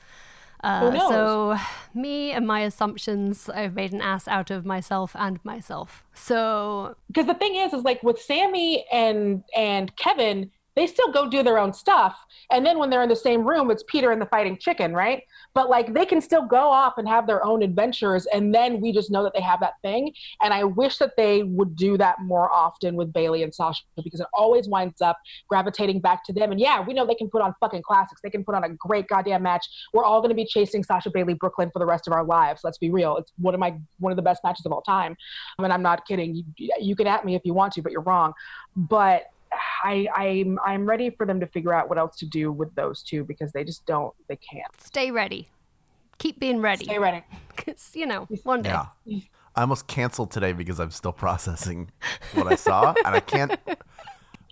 Uh? 0.68 1.10
So, 1.10 1.58
me 1.94 2.32
and 2.32 2.46
my 2.46 2.62
assumptions, 2.62 3.50
I've 3.50 3.74
made 3.74 3.94
an 3.94 4.02
ass 4.02 4.28
out 4.28 4.52
of 4.52 4.66
myself 4.66 5.16
and 5.18 5.40
myself. 5.46 6.04
So, 6.14 6.96
Because 7.08 7.26
the 7.26 7.34
thing 7.36 7.56
is, 7.56 7.74
is 7.74 7.84
like 7.84 8.04
with 8.04 8.20
Sami 8.20 8.86
and 8.92 9.44
and 9.56 9.96
Kevin, 9.96 10.52
they 10.76 10.86
still 10.86 11.12
go 11.12 11.30
do 11.30 11.42
their 11.42 11.58
own 11.58 11.74
stuff, 11.74 12.24
and 12.52 12.66
then 12.66 12.78
when 12.80 12.90
they're 12.90 13.02
in 13.02 13.10
the 13.10 13.16
same 13.16 13.48
room, 13.48 13.72
it's 13.72 13.84
Peter 13.88 14.12
and 14.12 14.22
the 14.22 14.28
Fighting 14.28 14.58
Chicken, 14.58 14.94
right? 14.94 15.24
But 15.58 15.72
like 15.72 15.92
they 15.92 16.06
can 16.06 16.22
still 16.22 16.46
go 16.46 16.70
off 16.70 17.00
and 17.00 17.08
have 17.08 17.26
their 17.26 17.44
own 17.44 17.64
adventures, 17.64 18.28
and 18.28 18.54
then 18.54 18.80
we 18.80 18.92
just 18.92 19.10
know 19.10 19.24
that 19.24 19.34
they 19.34 19.42
have 19.42 19.60
that 19.62 19.74
thing. 19.82 20.14
And 20.44 20.54
I 20.54 20.64
wish 20.64 21.00
that 21.00 21.14
they 21.18 21.42
would 21.42 21.76
do 21.76 21.98
that 21.98 22.18
more 22.22 22.48
often 22.52 22.94
with 22.94 23.12
Bayley 23.12 23.42
and 23.42 23.52
Sasha 23.52 23.82
because 24.04 24.20
it 24.20 24.28
always 24.36 24.68
winds 24.68 25.02
up 25.02 25.18
gravitating 25.50 26.00
back 26.00 26.24
to 26.26 26.32
them. 26.32 26.52
And 26.52 26.62
yeah, 26.62 26.80
we 26.80 26.94
know 26.94 27.08
they 27.08 27.16
can 27.16 27.28
put 27.28 27.42
on 27.42 27.56
fucking 27.60 27.82
classics. 27.82 28.22
They 28.22 28.30
can 28.30 28.44
put 28.44 28.54
on 28.54 28.66
a 28.66 28.70
great 28.70 29.08
goddamn 29.08 29.42
match. 29.42 29.66
We're 29.94 30.04
all 30.04 30.22
going 30.22 30.30
to 30.30 30.36
be 30.36 30.46
chasing 30.46 30.84
Sasha 30.84 31.10
Bayley 31.10 31.34
Brooklyn 31.34 31.72
for 31.74 31.80
the 31.80 31.88
rest 31.88 32.06
of 32.06 32.14
our 32.14 32.24
lives. 32.24 32.62
Let's 32.64 32.78
be 32.78 32.92
real. 32.92 33.18
It's 33.18 33.32
one 33.40 33.56
of 33.56 33.60
my 33.60 33.74
one 33.98 34.12
of 34.12 34.16
the 34.16 34.22
best 34.22 34.44
matches 34.44 34.64
of 34.68 34.72
all 34.72 34.84
time. 34.84 35.18
I 35.58 35.64
mean, 35.64 35.72
I'm 35.72 35.82
not 35.82 36.06
kidding. 36.08 36.36
You, 36.36 36.70
you 36.80 36.96
can 36.96 37.08
at 37.08 37.26
me 37.26 37.34
if 37.34 37.42
you 37.46 37.56
want 37.56 37.74
to, 37.74 37.82
but 37.82 37.92
you're 37.92 38.02
wrong. 38.02 38.34
But 38.76 39.32
I, 39.84 40.08
I'm 40.16 40.60
I'm 40.66 40.86
ready 40.86 41.10
for 41.10 41.26
them 41.26 41.40
to 41.40 41.48
figure 41.48 41.74
out 41.74 41.90
what 41.90 41.98
else 41.98 42.18
to 42.18 42.26
do 42.26 42.52
with 42.52 42.74
those 42.76 43.02
two 43.04 43.24
because 43.24 43.52
they 43.52 43.64
just 43.64 43.86
don't. 43.86 44.14
They 44.28 44.38
can't. 44.38 44.72
stay 44.82 45.12
ready. 45.12 45.48
Keep 46.20 46.40
being 46.40 46.62
ready. 46.62 46.86
Stay 46.86 47.00
ready. 47.00 47.24
Because, 47.58 47.90
you 47.96 48.06
know, 48.06 48.28
one 48.44 48.62
day. 48.62 48.70
Yeah. 49.06 49.20
I 49.56 49.62
almost 49.62 49.88
canceled 49.88 50.30
today 50.32 50.54
because 50.54 50.80
I'm 50.80 50.92
still 50.92 51.12
processing 51.12 51.90
what 52.36 52.46
I 52.46 52.56
saw, 52.56 52.94
and 53.04 53.16
I 53.16 53.20
can't. 53.20 53.52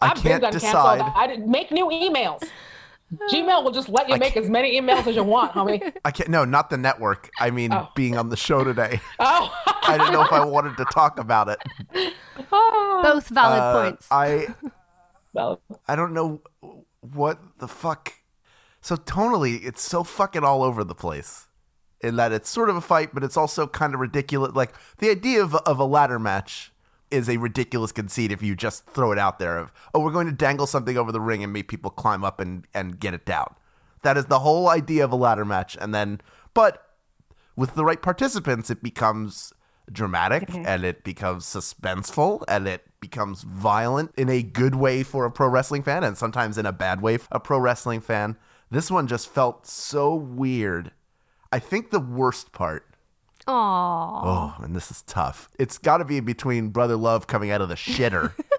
I 0.02 0.10
I've 0.10 0.18
can't 0.18 0.41
decide. 0.52 0.98
canceled. 1.00 1.13
I 1.15 1.28
didn't 1.28 1.50
make 1.50 1.72
new 1.72 1.86
emails. 1.88 2.44
Gmail 3.32 3.63
will 3.63 3.72
just 3.72 3.88
let 3.89 4.10
you 4.10 4.18
make 4.18 4.36
as 4.36 4.50
many 4.50 4.82
emails 4.82 5.06
as 5.06 5.15
you 5.15 5.24
want, 5.24 5.52
homie. 5.54 5.94
I 6.04 6.10
can't. 6.12 6.30
No, 6.30 6.44
not 6.44 6.72
the 6.72 6.78
network. 6.78 7.30
I 7.39 7.52
mean, 7.52 7.72
Oh. 7.72 7.89
being 7.96 8.18
on 8.18 8.30
the 8.30 8.36
show 8.38 8.63
today. 8.63 9.00
Oh, 9.20 9.54
I 9.88 9.98
didn't 10.00 10.12
know 10.13 10.24
if 10.24 10.32
I 10.32 10.44
wanted 10.44 10.76
to 10.78 10.86
talk 10.86 11.20
about 11.20 11.48
it. 11.50 11.60
Both 12.50 13.28
valid 13.30 13.60
Uh, 13.60 13.82
points. 13.84 14.08
I 14.10 14.48
I 15.88 15.95
don't 15.95 16.13
know 16.13 16.41
what 17.02 17.39
the 17.60 17.67
fuck. 17.67 18.13
So 18.82 18.95
tonally, 18.95 19.65
it's 19.65 19.82
so 19.82 20.04
fucking 20.04 20.43
all 20.43 20.63
over 20.63 20.84
the 20.84 20.95
place. 20.95 21.48
In 22.02 22.17
that 22.17 22.32
it's 22.32 22.50
sort 22.50 22.69
of 22.69 22.76
a 22.76 22.82
fight, 22.82 23.12
but 23.13 23.24
it's 23.24 23.38
also 23.38 23.65
kind 23.65 23.93
of 23.93 24.00
ridiculous. 24.00 24.54
Like 24.54 24.74
the 25.00 25.10
idea 25.10 25.41
of 25.41 25.56
of 25.56 25.80
a 25.80 25.86
ladder 25.86 26.19
match 26.19 26.71
is 27.10 27.30
a 27.30 27.38
ridiculous 27.38 27.91
conceit 27.91 28.32
if 28.32 28.43
you 28.43 28.56
just 28.56 28.86
throw 28.88 29.12
it 29.12 29.17
out 29.17 29.39
there 29.39 29.58
of 29.58 29.71
oh 29.93 30.00
we're 30.00 30.12
going 30.12 30.26
to 30.28 30.34
dangle 30.34 30.67
something 30.67 30.98
over 30.98 31.12
the 31.12 31.21
ring 31.21 31.43
and 31.43 31.54
make 31.54 31.67
people 31.67 31.89
climb 31.89 32.24
up 32.24 32.39
and 32.39 32.67
and 32.74 33.00
get 33.00 33.13
it 33.13 33.26
down. 33.26 33.56
That 34.04 34.17
is 34.17 34.26
the 34.26 34.39
whole 34.39 34.69
idea 34.69 35.04
of 35.04 35.12
a 35.12 35.15
ladder 35.15 35.45
match, 35.45 35.78
and 35.80 35.95
then 35.95 36.21
but 36.54 36.86
with 37.56 37.76
the 37.76 37.86
right 37.86 38.02
participants, 38.02 38.69
it 38.69 38.84
becomes 38.84 39.54
dramatic 39.91 40.48
mm-hmm. 40.48 40.65
and 40.65 40.84
it 40.84 41.04
becomes 41.04 41.45
suspenseful 41.45 42.43
and 42.48 42.67
it 42.67 42.84
becomes 43.00 43.43
violent 43.43 44.12
in 44.17 44.30
a 44.30 44.41
good 44.41 44.76
way 44.76 45.04
for 45.04 45.26
a 45.26 45.32
pro 45.32 45.48
wrestling 45.48 45.84
fan 45.84 46.04
and 46.04 46.17
sometimes 46.17 46.58
in 46.58 46.65
a 46.65 46.71
bad 46.71 47.02
way 47.02 47.17
for 47.17 47.28
a 47.32 47.39
pro 47.39 47.60
wrestling 47.60 48.02
fan. 48.02 48.38
This 48.71 48.89
one 48.89 49.08
just 49.08 49.30
felt 49.30 49.67
so 49.67 50.13
weird. 50.13 50.91
I 51.52 51.60
think 51.60 51.91
the 51.91 52.00
worst 52.00 52.52
part. 52.52 52.86
Aww. 53.48 54.21
Oh, 54.24 54.56
and 54.63 54.76
this 54.76 54.89
is 54.89 55.04
tough. 55.04 55.50
It's 55.60 55.78
got 55.78 55.98
to 55.98 56.06
be 56.06 56.19
between 56.19 56.69
Brother 56.69 56.95
Love 56.95 57.28
coming 57.28 57.52
out 57.52 57.62
of 57.62 57.69
the 57.69 57.76
shitter. 57.76 58.34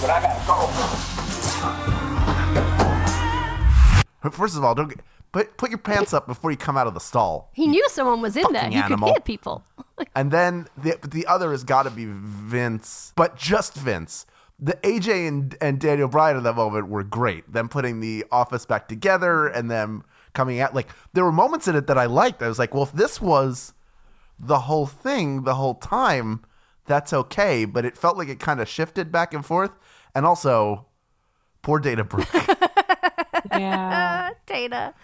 but 0.00 0.10
I 0.10 0.20
gotta 0.22 0.46
go. 4.22 4.30
First 4.30 4.56
of 4.56 4.64
all, 4.64 4.74
don't 4.74 4.88
get, 4.88 5.00
put 5.32 5.56
put 5.56 5.70
your 5.70 5.78
pants 5.78 6.12
up 6.12 6.26
before 6.26 6.50
you 6.50 6.56
come 6.56 6.76
out 6.76 6.86
of 6.86 6.94
the 6.94 7.00
stall. 7.00 7.50
He 7.54 7.66
knew 7.66 7.88
someone 7.88 8.20
was 8.20 8.36
in 8.36 8.44
there. 8.52 8.62
Fucking 8.62 8.72
He 8.76 8.78
animal. 8.82 9.08
could 9.08 9.14
hear 9.14 9.20
people. 9.22 9.64
And 10.16 10.30
then 10.30 10.66
the 10.78 10.96
the 11.06 11.26
other 11.26 11.50
has 11.50 11.62
got 11.62 11.82
to 11.82 11.90
be 11.90 12.06
Vince, 12.08 13.12
but 13.16 13.36
just 13.36 13.74
Vince. 13.74 14.24
The 14.58 14.72
AJ 14.82 15.28
and, 15.28 15.56
and 15.60 15.78
Daniel 15.78 16.08
Bryan 16.08 16.38
at 16.38 16.42
that 16.44 16.56
moment 16.56 16.88
were 16.88 17.04
great. 17.04 17.50
Them 17.52 17.68
putting 17.68 18.00
the 18.00 18.24
office 18.32 18.64
back 18.64 18.88
together 18.88 19.46
and 19.46 19.70
them 19.70 20.04
coming 20.32 20.58
out 20.60 20.74
like 20.74 20.88
there 21.12 21.22
were 21.24 21.32
moments 21.32 21.68
in 21.68 21.76
it 21.76 21.86
that 21.86 21.98
I 21.98 22.06
liked. 22.06 22.42
I 22.42 22.48
was 22.48 22.58
like, 22.58 22.72
well, 22.72 22.84
if 22.84 22.92
this 22.92 23.20
was 23.20 23.74
the 24.38 24.60
whole 24.60 24.86
thing 24.86 25.42
the 25.44 25.56
whole 25.56 25.74
time, 25.74 26.44
that's 26.86 27.12
okay. 27.12 27.66
But 27.66 27.84
it 27.84 27.94
felt 27.98 28.16
like 28.16 28.28
it 28.28 28.40
kind 28.40 28.58
of 28.60 28.68
shifted 28.68 29.12
back 29.12 29.34
and 29.34 29.44
forth. 29.44 29.76
And 30.14 30.26
also, 30.26 30.86
poor 31.62 31.78
Dana 31.78 32.04
Brooke. 32.04 32.28
yeah. 33.52 34.30
Dana. 34.46 34.94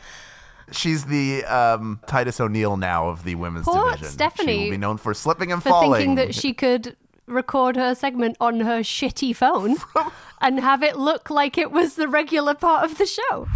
She's 0.73 1.05
the 1.05 1.45
um, 1.45 2.01
Titus 2.07 2.41
O'Neil 2.41 2.77
now 2.77 3.09
of 3.09 3.23
the 3.23 3.37
women's 3.37 3.67
Poor 3.67 3.93
division. 3.93 4.09
Stephanie 4.09 4.53
She 4.53 4.65
will 4.65 4.71
be 4.71 4.77
known 4.77 4.97
for 4.97 5.15
slipping 5.15 5.53
and 5.53 5.63
For 5.63 5.69
falling. 5.69 5.93
thinking 5.93 6.15
that 6.17 6.35
she 6.35 6.53
could 6.53 6.97
record 7.27 7.77
her 7.77 7.95
segment 7.95 8.37
on 8.41 8.61
her 8.61 8.81
shitty 8.81 9.35
phone 9.35 9.77
and 10.41 10.59
have 10.61 10.83
it 10.83 10.97
look 10.97 11.31
like 11.31 11.57
it 11.57 11.71
was 11.71 11.95
the 11.95 12.09
regular 12.09 12.55
part 12.55 12.85
of 12.85 12.99
the 12.99 13.07
show. 13.07 13.47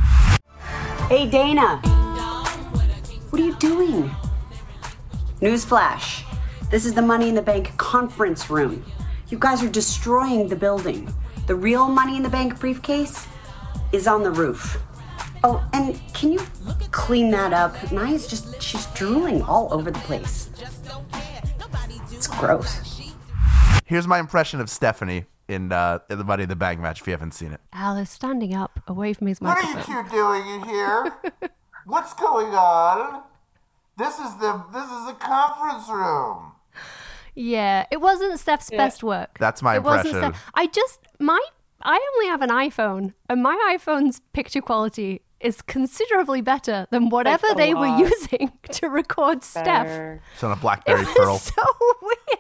Hey, 1.09 1.29
Dana. 1.29 1.79
What 3.31 3.41
are 3.43 3.45
you 3.45 3.57
doing? 3.57 4.11
Newsflash. 5.41 6.23
This 6.71 6.85
is 6.87 6.95
the 6.95 7.03
Money 7.03 7.29
in 7.29 7.35
the 7.35 7.43
Bank 7.43 7.77
conference 7.77 8.51
room. 8.51 8.85
You 9.29 9.39
guys 9.39 9.63
are 9.65 9.69
destroying 9.69 10.49
the 10.49 10.57
building. 10.57 11.13
The 11.51 11.57
real 11.57 11.89
Money 11.89 12.17
in 12.17 12.23
the 12.23 12.29
Bank 12.29 12.61
briefcase 12.61 13.27
is 13.91 14.07
on 14.07 14.23
the 14.23 14.31
roof. 14.31 14.81
Oh, 15.43 15.69
and 15.73 16.01
can 16.15 16.31
you 16.31 16.39
clean 16.93 17.33
that 17.33 17.53
up? 17.53 17.75
Naya's 17.91 18.29
just, 18.29 18.63
she's 18.63 18.87
drooling 18.95 19.43
all 19.43 19.75
over 19.75 19.91
the 19.91 19.99
place. 19.99 20.49
It's 22.13 22.29
gross. 22.29 23.03
Here's 23.85 24.07
my 24.07 24.21
impression 24.21 24.61
of 24.61 24.71
Stephanie 24.71 25.25
in 25.49 25.73
uh, 25.73 25.99
in 26.09 26.19
the 26.19 26.25
Money 26.25 26.45
in 26.45 26.49
the 26.49 26.55
Bank 26.55 26.79
match. 26.79 27.01
If 27.01 27.09
you 27.09 27.15
haven't 27.15 27.35
seen 27.35 27.51
it, 27.51 27.61
Alice 27.73 28.11
standing 28.11 28.55
up 28.55 28.79
away 28.87 29.13
from 29.13 29.27
his 29.27 29.41
What 29.41 29.59
are 29.59 29.77
you 29.77 29.85
two 29.85 30.09
doing 30.09 30.47
in 30.47 30.63
here? 30.69 31.17
What's 31.85 32.15
going 32.15 32.55
on? 32.55 33.25
This 33.99 34.21
is 34.21 34.37
the 34.37 34.65
this 34.73 34.85
is 34.85 35.07
the 35.09 35.17
conference 35.19 35.89
room. 35.89 36.53
Yeah, 37.41 37.87
it 37.91 38.01
wasn't 38.01 38.39
Steph's 38.39 38.71
Yeah. 38.71 38.79
best 38.79 39.03
work. 39.03 39.39
That's 39.39 39.63
my 39.63 39.77
it 39.77 39.83
wasn't 39.83 40.15
impression. 40.15 40.35
Steph- 40.35 40.51
I 40.55 40.67
just 40.67 41.01
my 41.19 41.41
I 41.83 41.99
only 42.15 42.27
have 42.29 42.43
an 42.43 42.51
iPhone, 42.51 43.15
and 43.31 43.43
my 43.43 43.57
iPhone's 43.77 44.21
picture 44.35 44.61
quality 44.61 45.23
is 45.41 45.63
considerably 45.63 46.43
better 46.43 46.87
than 46.91 47.09
whatever 47.09 47.47
a 47.53 47.55
they 47.55 47.73
were 47.73 47.87
using 47.97 48.53
to 48.73 48.89
record 48.89 49.43
Steph. 49.43 49.65
Better. 49.87 50.23
It's 50.35 50.45
on 50.45 50.51
a 50.51 50.55
It 50.55 50.61
BlackBerry 50.61 51.05
was 51.05 51.15
Pearl. 51.17 51.39
so 51.39 51.63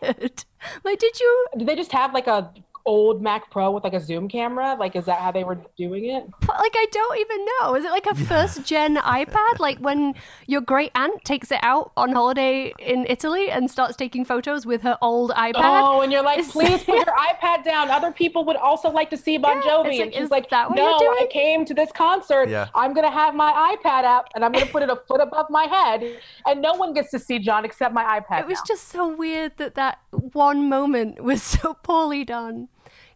weird. 0.02 0.44
Like, 0.84 0.98
did 0.98 1.18
you? 1.18 1.46
Did 1.56 1.66
they 1.66 1.76
just 1.76 1.92
have 1.92 2.12
like 2.12 2.26
a 2.26 2.52
old 2.86 3.22
Mac 3.22 3.50
Pro 3.50 3.70
with 3.70 3.84
like 3.84 3.92
a 3.94 4.00
zoom 4.00 4.28
camera? 4.28 4.76
Like, 4.78 4.96
is 4.96 5.04
that 5.06 5.18
how 5.20 5.30
they 5.30 5.44
were 5.44 5.58
doing 5.76 6.06
it? 6.06 6.24
Like, 6.48 6.74
I 6.76 6.86
don't 6.90 7.18
even 7.18 7.46
know. 7.60 7.74
Is 7.74 7.84
it 7.84 7.90
like 7.90 8.06
a 8.06 8.14
first 8.14 8.64
gen 8.64 8.96
iPad? 8.96 9.58
Like 9.58 9.78
when 9.78 10.14
your 10.46 10.60
great 10.60 10.90
aunt 10.94 11.24
takes 11.24 11.50
it 11.52 11.58
out 11.62 11.92
on 11.96 12.12
holiday 12.12 12.72
in 12.78 13.06
Italy 13.08 13.50
and 13.50 13.70
starts 13.70 13.96
taking 13.96 14.24
photos 14.24 14.66
with 14.66 14.82
her 14.82 14.98
old 15.02 15.30
iPad? 15.32 15.52
Oh, 15.56 16.00
and 16.00 16.12
you're 16.12 16.22
like, 16.22 16.38
Is- 16.38 16.52
please 16.52 16.82
put 16.82 16.94
your 17.06 17.14
iPad 17.16 17.64
down. 17.64 17.90
Other 17.90 18.12
people 18.12 18.44
would 18.44 18.56
also 18.56 18.90
like 18.90 19.10
to 19.10 19.16
see 19.16 19.38
Bon 19.38 19.56
Yeah, 19.56 19.70
Jovi. 19.70 19.86
it's 19.86 19.98
like, 19.98 20.00
and 20.06 20.14
she's 20.14 20.24
is 20.24 20.30
like, 20.30 20.50
that 20.50 20.68
what 20.70 20.76
no. 20.76 20.96
I 20.96 21.26
came 21.30 21.64
to 21.66 21.74
this 21.74 21.92
concert. 21.92 22.48
Yeah. 22.48 22.68
I'm 22.74 22.92
going 22.94 23.06
to 23.06 23.12
have 23.12 23.34
my 23.34 23.76
iPad 23.76 24.04
out 24.04 24.28
and 24.34 24.44
I'm 24.44 24.52
going 24.52 24.64
to 24.66 24.70
put 24.72 24.82
it 24.82 24.90
a 24.90 24.96
foot 24.96 25.20
above 25.20 25.46
my 25.50 25.64
head. 25.64 26.18
And 26.46 26.60
no 26.62 26.74
one 26.74 26.92
gets 26.92 27.10
to 27.10 27.18
see 27.18 27.38
John 27.38 27.64
except 27.64 27.94
my 27.94 28.20
iPad. 28.20 28.40
It 28.40 28.46
was 28.46 28.58
now. 28.58 28.64
just 28.66 28.88
so 28.88 29.08
weird 29.08 29.56
that 29.58 29.74
that 29.74 29.98
one 30.10 30.68
moment 30.68 31.22
was 31.22 31.42
so 31.60 31.74
poorly 31.74 32.24
done. 32.24 32.68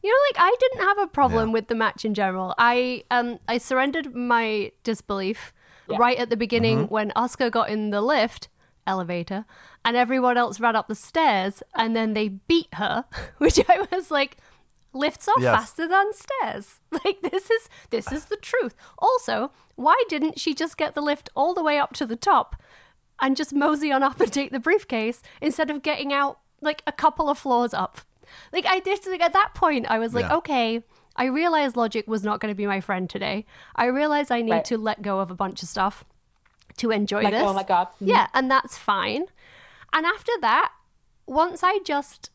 You 0.05 0.11
know, 0.11 0.21
like 0.29 0.39
I 0.53 0.55
didn't 0.61 0.87
have 0.87 0.99
a 0.99 1.07
problem 1.07 1.49
Yeah. 1.49 1.53
with 1.55 1.69
the 1.69 1.75
match 1.75 2.05
in 2.05 2.13
general. 2.15 2.55
I 2.59 3.05
um 3.11 3.39
I 3.49 3.57
surrendered 3.59 4.15
my 4.15 4.71
disbelief 4.83 5.53
right 5.89 6.19
at 6.19 6.29
the 6.31 6.37
beginning 6.37 6.79
Mm-hmm. 6.81 6.95
when 6.95 7.11
Asuka 7.17 7.51
got 7.51 7.71
in 7.71 7.89
the 7.91 8.03
lift 8.03 8.49
elevator 8.87 9.47
and 9.85 9.97
everyone 9.97 10.37
else 10.37 10.61
ran 10.61 10.77
up 10.77 10.89
the 10.89 10.95
stairs 10.95 11.63
and 11.75 11.97
then 11.97 12.13
they 12.13 12.29
beat 12.29 12.69
her, 12.75 13.07
which 13.39 13.59
I 13.69 13.87
was 13.91 14.11
like 14.11 14.37
lifts 14.93 15.27
are 15.27 15.41
Yes. 15.41 15.55
faster 15.57 15.89
than 15.89 16.13
stairs. 16.13 16.81
Like 17.05 17.21
this 17.23 17.51
is 17.51 17.69
this 17.91 18.13
is 18.13 18.27
the 18.27 18.37
truth. 18.37 18.75
Also, 18.99 19.51
why 19.75 19.97
didn't 20.11 20.39
she 20.39 20.55
just 20.55 20.77
get 20.77 20.95
the 20.95 21.01
lift 21.11 21.31
all 21.35 21.55
the 21.55 21.63
way 21.63 21.79
up 21.79 21.93
to 21.95 22.07
the 22.07 22.17
top 22.33 22.57
and 23.23 23.37
just 23.37 23.55
mosey 23.55 23.91
on 23.91 24.03
up 24.03 24.21
and 24.21 24.31
take 24.33 24.51
the 24.53 24.61
briefcase 24.61 25.23
instead 25.41 25.71
of 25.71 25.83
getting 25.83 26.13
out 26.13 26.41
like 26.61 26.83
a 26.87 26.93
couple 26.93 27.29
of 27.31 27.39
floors 27.39 27.73
up? 27.75 28.01
Like 28.53 28.67
I 28.67 28.81
did 28.81 29.07
like, 29.07 29.21
at 29.23 29.33
that 29.33 29.53
point 29.55 29.87
I 29.89 29.99
was 29.99 30.15
like, 30.15 30.25
Yeah. 30.27 30.37
okay, 30.37 30.83
I 31.17 31.27
realized 31.27 31.77
logic 31.77 32.07
was 32.09 32.25
not 32.25 32.41
going 32.41 32.51
to 32.53 32.57
be 32.57 32.67
my 32.67 32.81
friend 32.81 33.09
today. 33.09 33.47
I 33.77 33.87
realized 33.87 34.33
I 34.33 34.43
need 34.43 34.51
Right. 34.53 34.65
to 34.67 34.79
let 34.79 35.03
go 35.03 35.21
of 35.21 35.31
a 35.31 35.35
bunch 35.35 35.63
of 35.63 35.69
stuff 35.69 36.05
to 36.79 36.91
enjoy 36.91 37.23
Let 37.23 37.31
this. 37.33 37.43
Oh 37.45 37.53
my 37.53 37.59
let 37.61 37.69
God. 37.69 37.89
Mhm. 38.01 38.09
Yeah, 38.09 38.27
and 38.35 38.51
that's 38.51 38.77
fine. 38.77 39.27
And 39.93 40.05
after 40.07 40.33
that, 40.41 40.73
once 41.27 41.63
I 41.63 41.79
just 41.85 42.31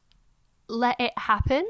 let 0.70 1.00
it 1.00 1.12
happen, 1.18 1.70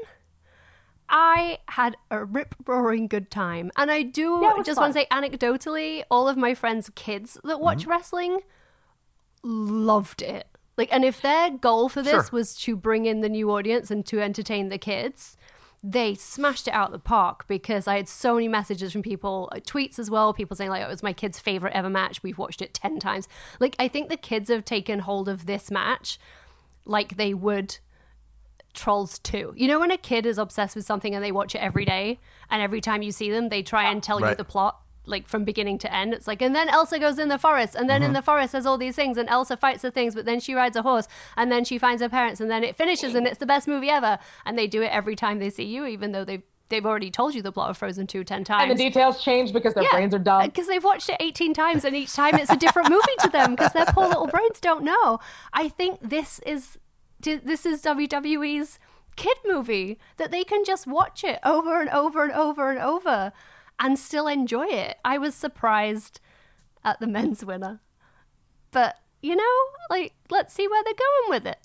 I 1.08 1.58
had 1.70 1.96
a 2.12 2.24
rip 2.24 2.54
roaring 2.66 3.08
good 3.08 3.30
time. 3.32 3.72
And 3.76 3.90
I 3.90 4.02
do 4.02 4.38
Yeah, 4.42 4.50
it 4.52 4.58
was 4.58 4.66
just 4.66 4.78
want 4.78 4.92
to 4.94 5.00
say 5.00 5.06
anecdotally, 5.10 6.04
all 6.10 6.28
of 6.28 6.36
my 6.36 6.54
friends' 6.54 6.90
kids 6.94 7.36
that 7.42 7.60
watch 7.60 7.80
Mm-hmm. 7.80 7.90
wrestling 7.90 8.40
loved 9.42 10.22
it. 10.22 10.46
Like, 10.80 10.94
and 10.94 11.04
if 11.04 11.20
their 11.20 11.50
goal 11.50 11.90
for 11.90 12.00
this 12.00 12.28
Sure. 12.28 12.28
was 12.32 12.54
to 12.62 12.74
bring 12.74 13.04
in 13.04 13.20
the 13.20 13.28
new 13.28 13.50
audience 13.50 13.90
and 13.90 14.06
to 14.06 14.18
entertain 14.18 14.70
the 14.70 14.78
kids, 14.78 15.36
they 15.84 16.14
smashed 16.14 16.66
it 16.66 16.70
out 16.70 16.86
of 16.86 16.92
the 16.92 16.98
park 16.98 17.46
because 17.48 17.86
I 17.86 17.96
had 17.96 18.08
so 18.08 18.32
many 18.32 18.48
messages 18.48 18.90
from 18.90 19.02
people, 19.02 19.50
uh, 19.52 19.56
tweets 19.56 19.98
as 19.98 20.10
well, 20.10 20.32
people 20.32 20.56
saying 20.56 20.70
like 20.70 20.82
it 20.82 20.88
was 20.88 21.02
my 21.02 21.12
kid's 21.12 21.38
favorite 21.38 21.74
ever 21.74 21.90
match. 21.90 22.22
We've 22.22 22.38
watched 22.38 22.62
it 22.62 22.72
10 22.72 22.98
times. 22.98 23.28
Like 23.60 23.76
I 23.78 23.88
think 23.88 24.08
the 24.08 24.16
kids 24.16 24.48
have 24.48 24.64
taken 24.64 25.00
hold 25.00 25.28
of 25.28 25.44
this 25.44 25.70
match 25.70 26.18
like 26.86 27.18
they 27.18 27.34
would 27.34 27.76
Trolls 28.72 29.18
2. 29.18 29.52
You 29.58 29.68
know 29.68 29.80
when 29.80 29.90
a 29.90 29.98
kid 29.98 30.24
is 30.24 30.38
obsessed 30.38 30.76
with 30.76 30.86
something 30.86 31.14
and 31.14 31.22
they 31.22 31.32
watch 31.32 31.54
it 31.54 31.58
every 31.58 31.84
day 31.84 32.20
and 32.48 32.62
every 32.62 32.80
time 32.80 33.02
you 33.02 33.12
see 33.12 33.30
them 33.30 33.50
they 33.50 33.62
try 33.62 33.90
and 33.90 34.02
tell 34.02 34.18
you 34.18 34.34
the 34.34 34.44
plot 34.44 34.80
like 35.10 35.28
from 35.28 35.44
beginning 35.44 35.78
to 35.78 35.94
end. 35.94 36.14
It's 36.14 36.26
like 36.26 36.40
and 36.42 36.54
then 36.54 36.68
Elsa 36.68 36.98
goes 36.98 37.18
in 37.18 37.28
the 37.28 37.38
forest 37.38 37.74
and 37.74 37.88
then 37.88 38.02
in 38.02 38.10
uh-huh. 38.10 38.20
the 38.20 38.24
forest 38.24 38.52
there's 38.52 38.66
all 38.66 38.78
these 38.78 38.96
things 38.96 39.18
and 39.18 39.28
Elsa 39.28 39.56
fights 39.56 39.82
the 39.82 39.90
things 39.90 40.14
but 40.14 40.24
then 40.24 40.40
she 40.40 40.54
rides 40.54 40.76
a 40.76 40.82
horse 40.82 41.08
and 41.36 41.50
then 41.50 41.64
she 41.64 41.78
finds 41.78 42.02
her 42.02 42.08
parents 42.08 42.40
and 42.40 42.50
then 42.50 42.64
it 42.64 42.76
finishes 42.76 43.14
and 43.14 43.26
it's 43.26 43.38
the 43.38 43.46
best 43.46 43.68
movie 43.68 43.90
ever 43.90 44.18
and 44.46 44.58
they 44.58 44.66
do 44.66 44.82
it 44.82 44.90
every 44.92 45.16
time 45.16 45.38
they 45.38 45.50
see 45.50 45.64
you 45.64 45.84
even 45.86 46.12
though 46.12 46.24
they've 46.24 46.42
they've 46.70 46.86
already 46.86 47.10
told 47.10 47.34
you 47.34 47.42
the 47.42 47.52
plot 47.52 47.68
of 47.68 47.76
Frozen 47.76 48.06
2 48.06 48.24
10 48.24 48.44
times. 48.44 48.70
And 48.70 48.78
the 48.78 48.82
details 48.82 49.22
change 49.22 49.52
because 49.52 49.74
their 49.74 49.88
brains 49.90 50.14
are 50.14 50.18
dumb. 50.18 50.42
Because 50.46 50.68
they've 50.68 50.82
watched 50.82 51.10
it 51.10 51.16
18 51.20 51.52
times 51.52 51.84
and 51.84 51.94
each 51.94 52.14
time 52.14 52.36
it's 52.36 52.50
a 52.50 52.56
different 52.56 52.88
movie 52.88 53.02
to 53.20 53.28
them 53.28 53.54
because 53.54 53.72
their 53.72 53.86
poor 53.86 54.06
little 54.08 54.28
brains 54.28 54.60
don't 54.60 54.84
know. 54.84 55.18
I 55.52 55.68
think 55.68 55.98
this 56.00 56.38
is 56.46 56.78
this 57.20 57.66
is 57.66 57.82
WWE's 57.82 58.78
kid 59.16 59.36
movie 59.44 59.98
that 60.16 60.30
they 60.30 60.44
can 60.44 60.64
just 60.64 60.86
watch 60.86 61.22
it 61.22 61.38
over 61.44 61.80
and 61.80 61.90
over 61.90 62.22
and 62.22 62.32
over 62.32 62.70
and 62.70 62.78
over 62.78 63.32
and 63.80 63.98
still 63.98 64.28
enjoy 64.28 64.66
it. 64.66 64.98
I 65.04 65.18
was 65.18 65.34
surprised 65.34 66.20
at 66.84 67.00
the 67.00 67.06
men's 67.08 67.44
winner. 67.44 67.80
But, 68.70 68.96
you 69.22 69.34
know, 69.34 69.54
like 69.88 70.12
let's 70.30 70.54
see 70.54 70.68
where 70.68 70.82
they're 70.84 70.94
going 70.94 71.30
with 71.30 71.46
it. 71.46 71.58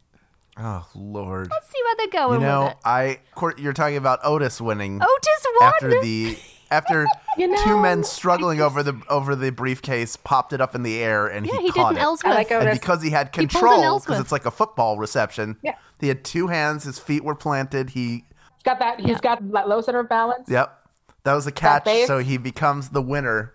Oh 0.58 0.88
Lord. 0.95 1.49
Let's 1.51 1.67
see 1.69 1.80
where 1.84 1.95
they're 1.97 2.21
going 2.21 2.39
You 2.41 2.47
know, 2.47 2.63
with 2.63 2.71
it. 2.71 2.78
I 2.86 3.19
Court, 3.36 3.60
you're 3.60 3.73
talking 3.73 3.97
about 3.97 4.19
Otis 4.23 4.60
winning. 4.62 5.01
Otis 5.04 5.45
won. 5.60 5.69
after 5.73 5.89
the 6.01 6.38
after 6.71 7.06
You 7.38 7.47
know, 7.49 7.63
two 7.63 7.80
men 7.80 8.04
struggling 8.04 8.60
over 8.62 8.82
the 8.82 8.99
over 9.10 9.36
the 9.36 9.51
briefcase 9.51 10.15
popped 10.15 10.54
it 10.54 10.62
up 10.62 10.73
in 10.73 10.82
the 10.84 10.97
air 11.04 11.28
and 11.28 11.45
Yeah, 11.45 11.54
he 11.58 11.63
he 11.63 11.65
did 11.67 11.73
caught 11.75 11.91
an 11.91 11.97
it. 11.97 12.01
Ellsworth. 12.01 12.34
I 12.34 12.36
like 12.38 12.51
and 12.51 12.71
because 12.71 13.04
he 13.04 13.10
had 13.12 13.28
He 13.36 13.45
pulled 13.45 13.65
an 13.65 13.69
control, 13.71 13.99
because 13.99 14.19
it's 14.21 14.32
like 14.32 14.45
a 14.45 14.51
football 14.51 14.97
reception. 14.97 15.58
Yeah. 15.62 15.75
He 15.99 16.08
had 16.08 16.23
two 16.23 16.47
hands. 16.47 16.86
His 16.86 16.97
feet 16.99 17.23
were 17.23 17.36
planted. 17.36 17.91
He 17.91 18.23
He's 18.56 18.63
got 18.63 18.80
that. 18.80 18.99
He's 19.01 19.10
Yeah. 19.10 19.19
got 19.21 19.51
that 19.51 19.67
low 19.69 19.82
center 19.82 19.99
of 19.99 20.10
balance. 20.10 20.49
yep. 20.49 20.85
That 21.25 21.33
was 21.33 21.47
a 21.47 21.51
catch. 21.51 21.88
So 22.05 22.19
he 22.19 22.38
becomes 22.38 22.89
the 22.89 23.01
winner. 23.01 23.51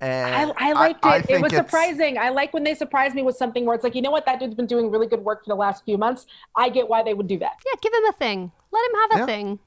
I, 0.00 0.04
And 0.06 0.52
I 0.58 0.72
liked 0.74 1.04
it. 1.06 1.08
I 1.08 1.24
it 1.28 1.40
was 1.40 1.52
surprising. 1.52 2.18
I 2.18 2.28
like 2.28 2.52
when 2.52 2.64
they 2.64 2.74
surprise 2.74 3.14
me 3.14 3.22
with 3.22 3.36
something 3.36 3.64
where 3.64 3.74
it's 3.74 3.84
like, 3.84 3.94
you 3.94 4.02
know 4.02 4.10
what, 4.10 4.26
that 4.26 4.40
dude's 4.40 4.54
been 4.54 4.66
doing 4.66 4.90
really 4.90 5.06
good 5.06 5.20
work 5.24 5.44
for 5.44 5.48
the 5.48 5.54
last 5.54 5.84
few 5.84 5.96
months. 5.96 6.26
I 6.54 6.68
get 6.68 6.88
why 6.88 7.02
they 7.02 7.14
would 7.14 7.28
do 7.28 7.38
that. 7.38 7.52
Yeah, 7.64 7.78
give 7.80 7.94
him 7.94 8.04
a 8.04 8.12
thing. 8.12 8.52
Let 8.72 8.90
him 8.90 8.96
have 9.00 9.10
a 9.12 9.18
Yeah. 9.20 9.26
thing. 9.26 9.58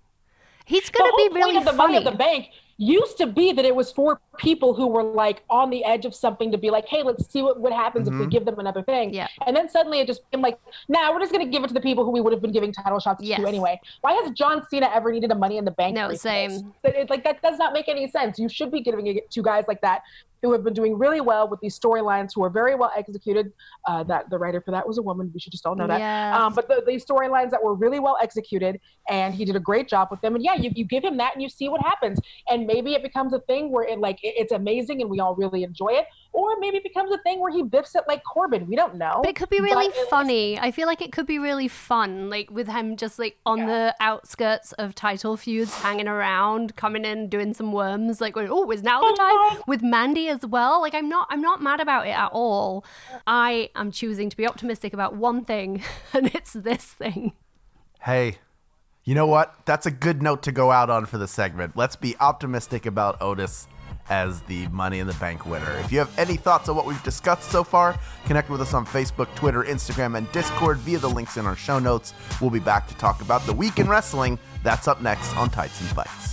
He's 0.66 0.90
going 0.92 1.10
to 1.10 1.16
whole 1.16 1.30
be 1.30 1.34
really 1.36 1.54
point 1.54 1.58
of 1.58 1.74
the 1.74 1.78
funny. 1.78 1.94
money 1.94 2.06
of 2.06 2.12
the 2.12 2.18
bank 2.18 2.50
used 2.82 3.18
to 3.18 3.28
be 3.28 3.52
that 3.52 3.66
it 3.66 3.76
was 3.76 3.92
for 3.92 4.22
people 4.38 4.74
who 4.74 4.88
were 4.88 5.04
like 5.04 5.44
on 5.50 5.70
the 5.70 5.84
edge 5.84 6.06
of 6.06 6.16
something 6.16 6.50
to 6.50 6.58
be 6.58 6.70
like, 6.72 6.88
hey, 6.88 7.04
let's 7.04 7.30
see 7.32 7.42
what, 7.42 7.60
what 7.60 7.74
happens 7.74 8.08
if 8.08 8.14
we 8.14 8.22
Mm-hmm. 8.22 8.30
give 8.30 8.46
them 8.46 8.58
another 8.58 8.82
thing. 8.82 9.14
Yeah. 9.14 9.28
And 9.46 9.54
then 9.56 9.68
suddenly 9.70 10.00
it 10.00 10.08
just 10.08 10.24
became 10.32 10.42
like, 10.42 10.58
nah, 10.88 11.12
we're 11.12 11.20
just 11.20 11.34
going 11.34 11.46
to 11.46 11.52
give 11.52 11.62
it 11.64 11.68
to 11.68 11.74
the 11.74 11.82
people 11.82 12.06
who 12.06 12.12
we 12.12 12.22
would 12.22 12.32
have 12.32 12.42
been 12.42 12.54
giving 12.54 12.72
title 12.72 13.00
shots 13.00 13.22
Yes. 13.22 13.42
to 13.42 13.48
anyway. 13.48 13.80
Why 14.00 14.14
has 14.14 14.32
John 14.32 14.66
Cena 14.70 14.90
ever 14.96 15.12
needed 15.12 15.30
a 15.32 15.36
money 15.36 15.58
in 15.58 15.66
the 15.66 15.72
bank? 15.72 15.94
No, 15.94 16.08
briefcase? 16.08 16.22
same. 16.62 16.74
It, 16.86 17.10
like 17.10 17.26
that 17.26 17.42
does 17.42 17.58
not 17.58 17.74
make 17.74 17.90
any 17.90 18.10
sense. 18.10 18.40
You 18.40 18.48
should 18.48 18.72
be 18.72 18.80
giving 18.80 19.08
it 19.08 19.30
to 19.32 19.42
guys 19.44 19.66
like 19.68 19.82
that 19.82 20.02
who 20.42 20.52
have 20.54 20.64
been 20.64 20.74
doing 20.74 20.98
really 20.98 21.22
well 21.22 21.48
with 21.50 21.60
these 21.62 21.78
storylines, 21.78 22.32
who 22.34 22.44
are 22.44 22.50
very 22.50 22.76
well 22.76 22.92
executed. 22.96 23.52
Uh, 23.88 24.04
that 24.04 24.30
the 24.30 24.38
writer 24.38 24.62
for 24.62 24.72
that 24.72 24.88
was 24.88 24.98
a 24.98 25.02
woman. 25.02 25.30
We 25.34 25.40
should 25.40 25.52
just 25.52 25.66
all 25.66 25.76
know 25.76 25.88
that. 25.88 26.00
Yes. 26.00 26.36
Um, 26.40 26.54
but 26.54 26.68
the, 26.68 26.84
these 26.86 27.06
storylines 27.06 27.50
that 27.52 27.64
were 27.64 27.74
really 27.74 28.00
well 28.00 28.18
executed, 28.22 28.80
and 29.10 29.34
he 29.34 29.46
did 29.46 29.56
a 29.56 29.60
great 29.60 29.88
job 29.88 30.10
with 30.12 30.22
them. 30.22 30.36
And 30.36 30.44
yeah, 30.44 30.56
you, 30.56 30.72
you 30.76 30.86
give 30.86 31.04
him 31.04 31.18
that, 31.18 31.34
and 31.34 31.42
you 31.42 31.50
see 31.50 31.70
what 31.70 31.82
happens. 31.82 32.20
And 32.50 32.66
maybe 32.68 32.94
it 32.94 33.04
becomes 33.04 33.34
a 33.34 33.40
thing 33.42 33.72
where 33.72 33.84
it 33.88 34.00
like 34.00 34.20
it- 34.24 34.36
it's 34.38 34.52
amazing, 34.52 35.02
and 35.02 35.10
we 35.10 35.20
all 35.20 35.36
really 35.36 35.64
enjoy 35.64 35.90
it. 35.90 36.06
Or 36.32 36.58
maybe 36.60 36.78
it 36.78 36.84
becomes 36.84 37.12
a 37.12 37.18
thing 37.24 37.40
where 37.40 37.52
he 37.52 37.64
biffs 37.64 37.96
it 37.96 38.04
like 38.08 38.22
Corbin. 38.24 38.68
We 38.68 38.76
don't 38.76 38.96
know. 38.96 39.20
But 39.24 39.30
it 39.32 39.36
could 39.36 39.50
be 39.50 39.60
really 39.60 39.88
But 39.90 40.10
funny. 40.10 40.60
I 40.60 40.72
feel 40.72 40.86
like 40.88 41.02
it 41.02 41.12
could 41.12 41.26
be 41.26 41.40
really 41.40 41.68
fun, 41.68 42.30
like 42.30 42.50
with 42.52 42.68
him 42.68 42.96
just 42.98 43.18
like 43.20 43.38
on 43.46 43.66
the 43.66 43.96
outskirts 44.00 44.72
of 44.74 44.94
title 44.96 45.36
feuds, 45.38 45.74
hanging 45.82 46.08
around, 46.08 46.76
coming 46.76 47.04
in, 47.04 47.28
doing 47.30 47.54
some 47.54 47.72
worms, 47.72 48.22
like 48.22 48.36
"Oh, 48.38 48.70
is 48.72 48.84
now 48.84 49.02
the 49.02 49.16
time?" 49.18 49.62
With 49.68 49.82
Mandy 49.82 50.29
as 50.30 50.46
well. 50.46 50.82
Like 50.82 50.94
I'm 50.94 51.10
not, 51.10 51.28
I'm 51.30 51.42
not 51.42 51.62
mad 51.62 51.80
about 51.80 52.08
it 52.08 52.12
at 52.12 52.30
all. 52.32 52.86
I 53.28 53.70
am 53.76 53.92
choosing 53.92 54.30
to 54.30 54.38
be 54.38 54.48
optimistic 54.48 54.94
about 54.94 55.16
one 55.16 55.44
thing, 55.44 55.84
and 56.14 56.34
it's 56.34 56.54
this 56.54 56.86
thing. 56.86 57.34
Hey, 58.02 58.38
you 59.04 59.16
know 59.16 59.28
what? 59.28 59.56
That's 59.66 59.86
a 59.86 59.92
good 59.92 60.22
note 60.22 60.44
to 60.44 60.52
go 60.52 60.72
out 60.72 60.90
on 60.90 61.06
for 61.06 61.18
the 61.18 61.28
segment. 61.28 61.76
Let's 61.76 61.96
be 61.96 62.16
optimistic 62.20 62.86
about 62.86 63.22
Otis 63.22 63.68
as 64.10 64.42
the 64.44 64.68
Money 64.70 65.00
in 65.00 65.08
the 65.08 65.14
Bank 65.14 65.46
winner. 65.46 65.72
If 65.80 65.92
you 65.92 66.00
have 66.00 66.18
any 66.18 66.36
thoughts 66.36 66.68
on 66.70 66.76
what 66.76 66.86
we've 66.86 67.02
discussed 67.04 67.52
so 67.52 67.64
far, 67.64 67.98
connect 68.26 68.50
with 68.50 68.62
us 68.62 68.74
on 68.74 68.86
Facebook, 68.86 69.34
Twitter, 69.36 69.64
Instagram, 69.64 70.18
and 70.18 70.32
Discord 70.32 70.78
via 70.78 71.00
the 71.00 71.10
links 71.10 71.38
in 71.38 71.46
our 71.46 71.56
show 71.56 71.80
notes. 71.80 72.14
We'll 72.42 72.50
be 72.50 72.60
back 72.60 72.88
to 72.88 72.96
talk 72.96 73.22
about 73.22 73.46
the 73.46 73.54
week 73.54 73.80
in 73.80 73.88
wrestling. 73.88 74.40
That's 74.64 74.88
up 74.88 75.02
next 75.02 75.36
on 75.36 75.50
Tights 75.50 75.80
and 75.82 75.90
Fights. 75.90 76.30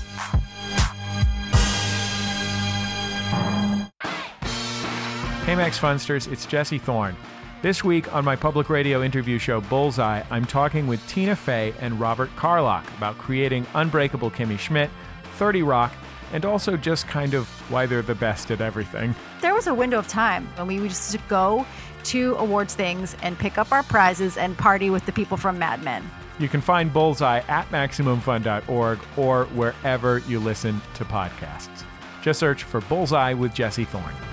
Hey 5.47 5.55
Max 5.55 5.79
Funsters, 5.79 6.27
it's 6.33 6.45
Jesse 6.45 6.77
Thorne. 6.77 7.15
This 7.63 7.85
week 7.85 8.13
on 8.13 8.25
my 8.25 8.35
public 8.35 8.69
radio 8.69 9.05
interview 9.05 9.39
show 9.39 9.61
Bullseye, 9.61 10.25
I'm 10.29 10.45
talking 10.45 10.89
with 10.89 11.07
Tina 11.07 11.37
Fey 11.37 11.73
and 11.79 12.01
Robert 12.01 12.31
Carlock 12.35 12.85
about 12.99 13.17
creating 13.17 13.65
Unbreakable 13.77 14.33
Kimmy 14.33 14.59
Schmidt, 14.59 14.91
30 15.37 15.63
Rock, 15.63 15.93
and 16.33 16.45
also 16.45 16.77
just 16.77 17.07
kind 17.07 17.33
of 17.33 17.47
why 17.71 17.87
they're 17.87 18.03
the 18.03 18.17
best 18.17 18.51
at 18.51 18.61
everything. 18.61 19.15
There 19.41 19.55
was 19.55 19.69
a 19.69 19.73
window 19.73 20.01
of 20.01 20.09
time 20.09 20.49
when 20.57 20.67
we 20.67 20.79
used 20.81 21.13
to 21.13 21.19
go 21.29 21.65
to 22.07 22.35
awards 22.39 22.75
things 22.75 23.17
and 23.23 23.39
pick 23.39 23.57
up 23.57 23.71
our 23.71 23.85
prizes 23.85 24.37
and 24.37 24.59
party 24.59 24.91
with 24.91 25.07
the 25.07 25.13
people 25.13 25.37
from 25.37 25.61
Mad 25.61 25.81
Men. 25.85 26.03
You 26.41 26.49
can 26.49 26.61
find 26.61 26.93
Bullseye 26.93 27.43
at 27.47 27.71
MaximumFun.org 27.71 28.99
or 29.17 29.45
wherever 29.45 30.19
you 30.27 30.41
listen 30.41 30.83
to 30.95 31.05
podcasts. 31.05 31.85
Just 32.21 32.41
search 32.41 32.65
for 32.65 32.81
Bullseye 32.81 33.33
with 33.33 33.55
Jesse 33.55 33.85
Thorne. 33.85 34.26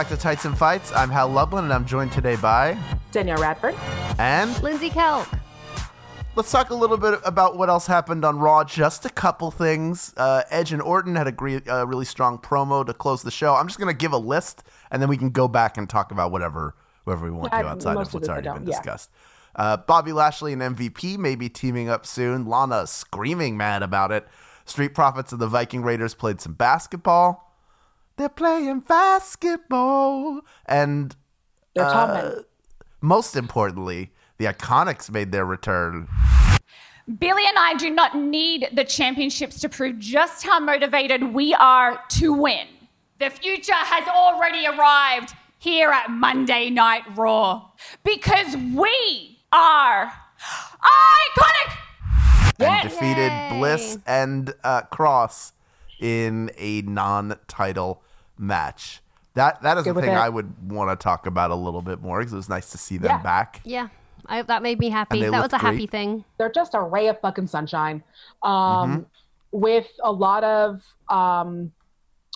Back 0.00 0.08
to 0.08 0.16
Tights 0.16 0.46
and 0.46 0.56
Fights. 0.56 0.94
I'm 0.94 1.10
Hal 1.10 1.28
Lublin, 1.28 1.64
and 1.64 1.74
I'm 1.74 1.84
joined 1.84 2.10
today 2.10 2.34
by 2.36 2.74
Danielle 3.12 3.36
Radford. 3.36 3.74
and 4.18 4.50
Lindsey 4.62 4.88
Kelk. 4.88 5.28
Let's 6.34 6.50
talk 6.50 6.70
a 6.70 6.74
little 6.74 6.96
bit 6.96 7.20
about 7.22 7.58
what 7.58 7.68
else 7.68 7.86
happened 7.86 8.24
on 8.24 8.38
Raw. 8.38 8.64
Just 8.64 9.04
a 9.04 9.10
couple 9.10 9.50
things. 9.50 10.14
Uh, 10.16 10.42
Edge 10.48 10.72
and 10.72 10.80
Orton 10.80 11.16
had 11.16 11.26
a 11.26 11.32
gre- 11.32 11.58
uh, 11.68 11.86
really 11.86 12.06
strong 12.06 12.38
promo 12.38 12.86
to 12.86 12.94
close 12.94 13.22
the 13.22 13.30
show. 13.30 13.54
I'm 13.54 13.66
just 13.66 13.78
going 13.78 13.94
to 13.94 13.98
give 13.98 14.14
a 14.14 14.16
list, 14.16 14.62
and 14.90 15.02
then 15.02 15.10
we 15.10 15.18
can 15.18 15.28
go 15.28 15.48
back 15.48 15.76
and 15.76 15.86
talk 15.86 16.10
about 16.12 16.32
whatever 16.32 16.74
whatever 17.04 17.26
we 17.26 17.32
want 17.32 17.52
Yeah, 17.52 17.60
to 17.60 17.68
outside 17.68 17.98
of 17.98 18.14
what's 18.14 18.26
already 18.26 18.48
been 18.48 18.66
yeah. 18.66 18.70
discussed. 18.70 19.10
Uh, 19.54 19.76
Bobby 19.76 20.12
Lashley 20.12 20.54
and 20.54 20.62
MVP 20.62 21.18
may 21.18 21.34
be 21.34 21.50
teaming 21.50 21.90
up 21.90 22.06
soon. 22.06 22.46
Lana 22.46 22.86
screaming 22.86 23.58
mad 23.58 23.82
about 23.82 24.12
it. 24.12 24.26
Street 24.64 24.94
Profits 24.94 25.30
and 25.30 25.42
the 25.42 25.46
Viking 25.46 25.82
Raiders 25.82 26.14
played 26.14 26.40
some 26.40 26.54
basketball. 26.54 27.49
They're 28.20 28.28
playing 28.28 28.80
basketball. 28.80 30.42
And 30.66 31.16
They're 31.74 31.86
uh, 31.86 32.06
men. 32.06 32.44
most 33.00 33.34
importantly, 33.34 34.10
the 34.36 34.44
IIconics 34.44 35.10
made 35.10 35.32
their 35.32 35.46
return. 35.46 36.06
Billie 37.18 37.46
and 37.48 37.56
I 37.56 37.72
do 37.78 37.88
not 37.88 38.18
need 38.18 38.68
the 38.74 38.84
championships 38.84 39.58
to 39.60 39.70
prove 39.70 39.98
just 39.98 40.44
how 40.44 40.60
motivated 40.60 41.32
we 41.32 41.54
are 41.54 41.98
to 42.10 42.34
win. 42.34 42.66
The 43.20 43.30
future 43.30 43.72
has 43.72 44.06
already 44.06 44.66
arrived 44.66 45.32
here 45.58 45.88
at 45.88 46.10
Monday 46.10 46.68
Night 46.68 47.04
Raw 47.16 47.70
because 48.04 48.54
we 48.54 49.38
are 49.50 50.12
iconic. 50.82 51.76
and 52.58 52.82
defeated 52.82 53.58
Bliss 53.58 53.96
and 54.06 54.52
uh, 54.62 54.82
Cross 54.82 55.54
in 55.98 56.50
a 56.58 56.82
non-title 56.82 58.02
match. 58.40 59.00
That 59.34 59.62
that 59.62 59.78
is 59.78 59.84
Good 59.84 59.94
the 59.96 60.00
thing 60.00 60.10
it. 60.10 60.16
I 60.16 60.28
would 60.28 60.70
want 60.72 60.90
to 60.90 61.02
talk 61.02 61.26
about 61.26 61.50
a 61.50 61.54
little 61.54 61.82
bit 61.82 62.00
more 62.00 62.18
because 62.18 62.32
it 62.32 62.36
was 62.36 62.48
nice 62.48 62.70
to 62.72 62.78
see 62.78 62.96
them 62.96 63.10
Yeah. 63.10 63.22
back. 63.22 63.60
Yeah, 63.64 63.88
I, 64.26 64.42
that 64.42 64.62
made 64.62 64.78
me 64.80 64.88
happy. 64.90 65.20
That 65.20 65.30
was 65.30 65.38
a 65.38 65.42
looked 65.42 65.54
happy 65.62 65.86
thing. 65.86 66.24
they're 66.38 66.50
just 66.50 66.74
a 66.74 66.80
ray 66.80 67.06
of 67.08 67.20
fucking 67.20 67.46
sunshine 67.46 68.02
um, 68.42 68.52
Mm-hmm. 68.52 69.02
with 69.52 69.86
a 70.02 70.10
lot 70.10 70.42
of 70.44 70.82
um, 71.08 71.70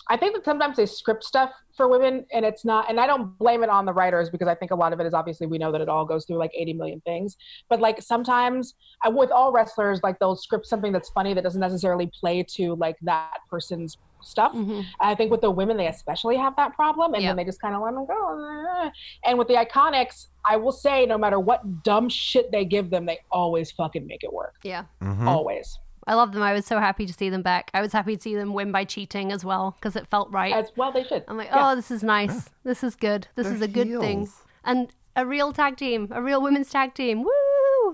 i 0.09 0.15
think 0.15 0.35
that 0.35 0.45
sometimes 0.45 0.77
they 0.77 0.85
script 0.85 1.23
stuff 1.23 1.49
for 1.75 1.87
women 1.87 2.25
and 2.31 2.45
it's 2.45 2.63
not 2.63 2.87
and 2.89 2.99
i 2.99 3.07
don't 3.07 3.35
blame 3.39 3.63
it 3.63 3.69
on 3.69 3.85
the 3.85 3.93
writers 3.93 4.29
because 4.29 4.47
i 4.47 4.53
think 4.53 4.69
a 4.71 4.75
lot 4.75 4.93
of 4.93 4.99
it 4.99 5.05
is 5.07 5.13
obviously 5.15 5.47
we 5.47 5.57
know 5.57 5.71
that 5.71 5.81
it 5.81 5.89
all 5.89 6.05
goes 6.05 6.25
through 6.25 6.37
like 6.37 6.51
80 6.53 6.73
million 6.73 7.01
things 7.01 7.35
but 7.69 7.79
like 7.79 7.99
sometimes 8.01 8.75
with 9.07 9.31
all 9.31 9.51
wrestlers 9.51 9.99
like 10.03 10.19
they'll 10.19 10.35
script 10.35 10.67
something 10.67 10.91
that's 10.93 11.09
funny 11.09 11.33
that 11.33 11.43
doesn't 11.43 11.61
necessarily 11.61 12.11
play 12.19 12.43
to 12.55 12.75
like 12.75 12.97
that 13.01 13.37
person's 13.49 13.97
stuff 14.25 14.53
and 14.53 14.85
i 14.99 15.13
think 15.15 15.31
with 15.31 15.41
the 15.41 15.49
women 15.51 15.77
they 15.77 15.87
especially 15.87 16.35
have 16.37 16.55
that 16.55 16.73
problem 16.75 17.13
and 17.13 17.23
Yep. 17.23 17.29
then 17.29 17.35
they 17.37 17.43
just 17.45 17.61
kind 17.61 17.75
of 17.75 17.81
let 17.81 17.93
them 17.93 18.05
go 18.05 18.91
and 19.25 19.37
with 19.37 19.47
the 19.47 19.53
IIconics 19.55 20.27
i 20.43 20.55
will 20.55 20.71
say 20.71 21.05
no 21.05 21.17
matter 21.17 21.39
what 21.39 21.83
dumb 21.83 22.09
shit 22.09 22.51
they 22.51 22.65
give 22.65 22.89
them 22.89 23.05
they 23.05 23.19
always 23.31 23.71
fucking 23.71 24.05
make 24.07 24.23
it 24.23 24.33
work 24.33 24.55
Yeah. 24.63 24.85
Mm-hmm. 25.01 25.27
always 25.27 25.77
I 26.07 26.13
love 26.13 26.33
them. 26.33 26.43
I 26.43 26.53
was 26.53 26.67
so 26.67 26.77
happy 26.79 27.07
to 27.07 27.13
see 27.13 27.29
them 27.31 27.41
back. 27.41 27.71
I 27.73 27.81
was 27.81 27.91
happy 27.91 28.15
to 28.15 28.21
see 28.21 28.35
them 28.35 28.53
win 28.53 28.71
by 28.71 28.83
cheating 28.83 29.31
as 29.31 29.43
well 29.43 29.75
because 29.79 29.95
it 29.95 30.05
felt 30.05 30.31
right. 30.31 30.53
as 30.53 30.71
well 30.77 30.91
they 30.91 31.03
should 31.03 31.23
I'm 31.27 31.35
like, 31.35 31.47
Yeah. 31.47 31.71
oh, 31.71 31.75
this 31.75 31.89
is 31.89 32.03
nice. 32.03 32.47
This 32.63 32.83
is 32.83 32.95
good. 32.95 33.27
This 33.33 33.47
They're 33.47 33.55
is 33.55 33.61
a 33.63 33.67
good 33.67 33.87
thing. 34.01 34.29
And 34.63 34.89
a 35.15 35.25
real 35.25 35.51
tag 35.51 35.77
team, 35.77 36.09
a 36.11 36.21
real 36.21 36.43
women's 36.43 36.69
tag 36.69 36.93
team. 36.93 37.23
Woo! 37.23 37.31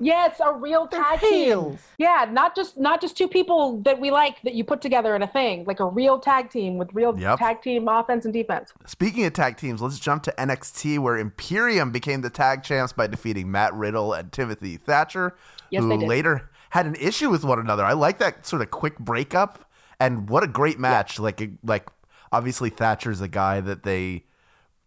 Yes, 0.04 0.40
a 0.44 0.52
real 0.54 0.88
tag 0.88 1.20
team. 1.20 1.78
Yeah, 2.00 2.28
not 2.32 2.56
just 2.56 2.78
not 2.78 3.00
just 3.02 3.16
two 3.16 3.28
people 3.28 3.82
that 3.84 4.00
we 4.00 4.10
like 4.10 4.42
that 4.42 4.56
you 4.56 4.64
put 4.64 4.82
together 4.82 5.16
in 5.16 5.22
a 5.22 5.28
thing, 5.28 5.64
like 5.66 5.80
a 5.80 5.86
real 5.86 6.18
tag 6.20 6.50
team 6.50 6.78
with 6.78 6.90
real 6.94 7.18
Yep. 7.18 7.38
tag 7.40 7.62
team 7.62 7.88
offense 7.88 8.26
and 8.26 8.34
defense. 8.34 8.74
Speaking 8.88 9.26
of 9.26 9.34
tag 9.34 9.58
teams, 9.58 9.80
let's 9.82 10.00
jump 10.00 10.24
to 10.24 10.32
NXT 10.40 10.98
where 11.00 11.18
Imperium 11.18 11.92
became 11.92 12.22
the 12.22 12.32
tag 12.32 12.64
champs 12.64 12.92
by 12.94 13.06
defeating 13.06 13.52
Matt 13.52 13.74
Riddle 13.76 14.12
and 14.14 14.32
Timothy 14.32 14.76
Thatcher, 14.78 15.36
Yes, 15.70 15.84
who 15.84 15.90
they 15.90 15.98
did. 15.98 16.08
later 16.10 16.50
had 16.72 16.86
an 16.88 16.96
issue 16.96 17.30
with 17.30 17.44
one 17.44 17.60
another. 17.60 17.84
I 17.86 17.94
like 17.94 18.18
that 18.18 18.46
sort 18.48 18.62
of 18.64 18.72
quick 18.72 18.98
breakup, 18.98 19.70
and 20.00 20.28
what 20.30 20.42
a 20.44 20.48
great 20.48 20.80
match! 20.80 21.20
Like, 21.20 21.42
like 21.64 21.88
obviously 22.32 22.70
Thatcher's 22.72 23.22
a 23.22 23.28
guy 23.28 23.62
that 23.62 23.84
they 23.84 24.24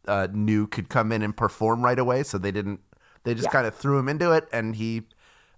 uh, 0.08 0.26
knew 0.32 0.66
could 0.66 0.88
come 0.88 1.12
in 1.12 1.22
and 1.22 1.36
perform 1.36 1.84
right 1.84 1.98
away, 1.98 2.24
so 2.24 2.36
they 2.36 2.50
didn't. 2.50 2.80
They 3.24 3.34
just 3.34 3.46
Yeah. 3.46 3.50
kind 3.52 3.66
of 3.66 3.74
threw 3.74 3.98
him 3.98 4.08
into 4.08 4.32
it, 4.32 4.48
and 4.52 4.76
he 4.76 5.02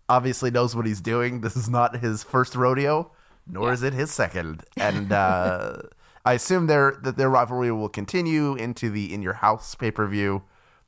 obviously 0.09 0.51
knows 0.51 0.75
what 0.75 0.87
he's 0.87 1.01
doing. 1.01 1.41
This 1.43 1.57
is 1.57 1.69
not 1.69 1.97
his 1.99 2.23
first 2.23 2.55
rodeo, 2.57 3.11
nor 3.47 3.73
is 3.73 3.83
it 3.83 3.93
his 3.93 4.11
second. 4.11 4.65
And 4.77 5.13
uh, 5.13 5.83
I 6.25 6.33
assume 6.35 6.67
their 6.67 6.97
that 7.03 7.17
their 7.17 7.29
rivalry 7.31 7.71
will 7.73 7.89
continue 7.89 8.55
into 8.55 8.89
the 8.91 9.13
In 9.13 9.23
Your 9.23 9.35
House 9.35 9.75
pay 9.75 9.91
per 9.91 10.07
view, 10.07 10.43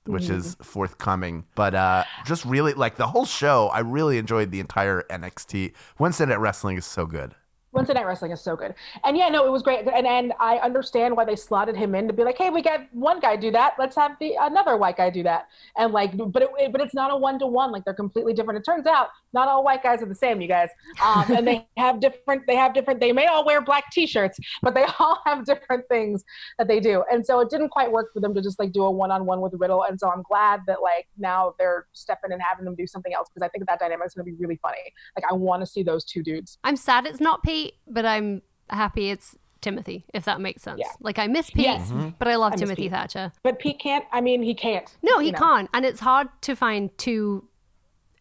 which 0.06 0.28
is 0.30 0.56
forthcoming. 0.62 1.44
But 1.54 1.74
uh, 1.74 2.04
just 2.24 2.44
really 2.44 2.72
like 2.74 2.96
the 2.96 3.08
whole 3.08 3.26
show, 3.26 3.68
I 3.68 3.80
really 3.80 4.18
enjoyed 4.18 4.50
the 4.50 4.60
entire 4.60 5.02
NXT. 5.10 5.72
Wednesday 5.98 6.26
Night 6.26 6.40
Wrestling 6.40 6.76
is 6.78 6.86
so 6.86 7.06
good. 7.06 7.34
Wednesday 7.78 7.94
Night 7.94 8.06
Wrestling 8.06 8.32
is 8.32 8.40
so 8.40 8.56
good. 8.56 8.74
And 9.04 9.16
yeah, 9.16 9.28
no, 9.28 9.46
it 9.46 9.52
was 9.52 9.62
great. 9.62 9.86
And 9.86 10.04
and 10.04 10.32
I 10.40 10.58
understand 10.58 11.16
why 11.16 11.24
they 11.24 11.36
slotted 11.36 11.76
him 11.76 11.94
in 11.94 12.08
to 12.08 12.12
be 12.12 12.24
like, 12.24 12.36
hey, 12.36 12.50
we 12.50 12.60
got 12.60 12.92
one 12.92 13.20
guy 13.20 13.36
do 13.36 13.52
that. 13.52 13.74
Let's 13.78 13.94
have 13.94 14.16
the 14.18 14.34
another 14.40 14.76
white 14.76 14.96
guy 14.96 15.10
do 15.10 15.22
that. 15.22 15.46
And 15.76 15.92
like, 15.92 16.16
but 16.16 16.42
it, 16.42 16.72
but 16.72 16.80
it's 16.80 16.92
not 16.92 17.12
a 17.12 17.16
one 17.16 17.38
to 17.38 17.46
one. 17.46 17.70
Like 17.70 17.84
they're 17.84 17.94
completely 17.94 18.34
different. 18.34 18.58
It 18.58 18.64
turns 18.64 18.86
out 18.86 19.10
not 19.32 19.46
all 19.46 19.62
white 19.62 19.84
guys 19.84 20.02
are 20.02 20.06
the 20.06 20.14
same, 20.14 20.40
you 20.40 20.48
guys. 20.48 20.70
Um, 21.00 21.24
and 21.30 21.46
they 21.46 21.68
have 21.76 22.00
different. 22.00 22.48
They 22.48 22.56
have 22.56 22.74
different. 22.74 22.98
They 22.98 23.12
may 23.12 23.26
all 23.26 23.46
wear 23.46 23.60
black 23.60 23.92
T-shirts, 23.92 24.40
but 24.60 24.74
they 24.74 24.84
all 24.98 25.20
have 25.24 25.44
different 25.44 25.84
things 25.88 26.24
that 26.58 26.66
they 26.66 26.80
do. 26.80 27.04
And 27.12 27.24
so 27.24 27.38
it 27.38 27.48
didn't 27.48 27.68
quite 27.68 27.92
work 27.92 28.12
for 28.12 28.18
them 28.18 28.34
to 28.34 28.42
just 28.42 28.58
like 28.58 28.72
do 28.72 28.82
a 28.82 28.90
one 28.90 29.12
on 29.12 29.24
one 29.24 29.40
with 29.40 29.54
Riddle. 29.56 29.84
And 29.84 30.00
so 30.00 30.10
I'm 30.10 30.22
glad 30.22 30.62
that 30.66 30.82
like 30.82 31.06
now 31.16 31.54
they're 31.60 31.86
stepping 31.92 32.32
and 32.32 32.42
having 32.42 32.64
them 32.64 32.74
do 32.74 32.88
something 32.88 33.14
else 33.14 33.28
because 33.32 33.46
I 33.46 33.48
think 33.50 33.66
that 33.66 33.78
dynamic 33.78 34.08
is 34.08 34.14
going 34.14 34.26
to 34.26 34.32
be 34.32 34.36
really 34.36 34.58
funny. 34.60 34.78
Like 35.16 35.30
I 35.30 35.34
want 35.34 35.62
to 35.62 35.66
see 35.66 35.84
those 35.84 36.04
two 36.04 36.24
dudes. 36.24 36.58
I'm 36.64 36.74
sad 36.74 37.06
it's 37.06 37.20
not 37.20 37.42
Pete, 37.42 37.67
but 37.86 38.04
I'm 38.06 38.42
happy 38.70 39.10
it's 39.10 39.36
Timothy, 39.60 40.04
if 40.14 40.24
that 40.24 40.40
makes 40.40 40.62
sense. 40.62 40.78
Yeah. 40.80 40.86
Like 41.00 41.18
I 41.18 41.26
miss 41.26 41.50
Pete, 41.50 41.64
Yes. 41.64 41.90
Mhm. 41.90 42.14
but 42.18 42.28
I 42.28 42.36
love 42.36 42.52
I 42.52 42.56
Timothy 42.56 42.82
Pete. 42.82 42.92
Thatcher. 42.92 43.32
But 43.42 43.58
Pete 43.58 43.78
can't. 43.80 44.04
I 44.12 44.20
mean, 44.20 44.42
he 44.42 44.54
can't. 44.54 44.96
No, 45.02 45.18
he 45.18 45.32
know. 45.32 45.38
can't. 45.38 45.68
And 45.74 45.84
it's 45.84 46.00
hard 46.00 46.28
to 46.42 46.54
find 46.54 46.96
two 46.98 47.48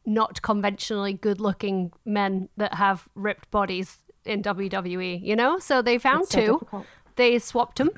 not 0.05 0.41
conventionally 0.41 1.13
good 1.13 1.39
looking 1.41 1.91
men 2.05 2.49
that 2.57 2.73
have 2.75 3.07
ripped 3.13 3.51
bodies 3.51 3.97
in 4.25 4.41
WWE, 4.41 5.21
you 5.21 5.35
know? 5.35 5.59
So 5.59 5.81
they 5.81 5.97
found 5.97 6.23
It's 6.23 6.31
so 6.31 6.39
two. 6.39 6.51
difficult. 6.53 6.85
they 7.17 7.37
swapped 7.39 7.77
them. 7.77 7.89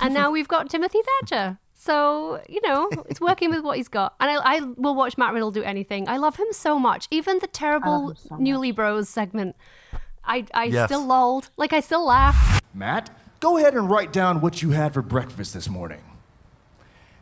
and 0.00 0.12
now 0.14 0.30
we've 0.30 0.48
got 0.48 0.68
Timothy 0.70 1.00
Thatcher. 1.20 1.58
So, 1.78 2.42
you 2.48 2.60
know, 2.62 2.88
it's 3.08 3.20
working 3.20 3.50
with 3.50 3.62
what 3.62 3.76
he's 3.78 3.88
got. 3.88 4.14
And 4.20 4.30
I, 4.30 4.56
I 4.56 4.60
will 4.76 4.94
watch 4.94 5.16
Matt 5.16 5.32
Riddle 5.32 5.50
do 5.50 5.62
anything. 5.62 6.08
I 6.08 6.16
love 6.18 6.36
him 6.36 6.48
so 6.52 6.78
much. 6.78 7.06
Even 7.10 7.38
the 7.38 7.46
terrible 7.46 8.14
Newly 8.38 8.70
Bros 8.72 9.08
segment. 9.08 9.56
I, 10.26 10.44
I 10.52 10.64
Yes. 10.64 10.88
still 10.88 11.04
lolled. 11.06 11.50
Like, 11.56 11.72
I 11.72 11.80
still 11.80 12.06
laughed. 12.06 12.62
Matt, 12.74 13.10
go 13.40 13.56
ahead 13.56 13.74
and 13.74 13.88
write 13.90 14.12
down 14.12 14.40
what 14.40 14.62
you 14.62 14.70
had 14.70 14.92
for 14.94 15.02
breakfast 15.02 15.54
this 15.54 15.68
morning. 15.68 16.00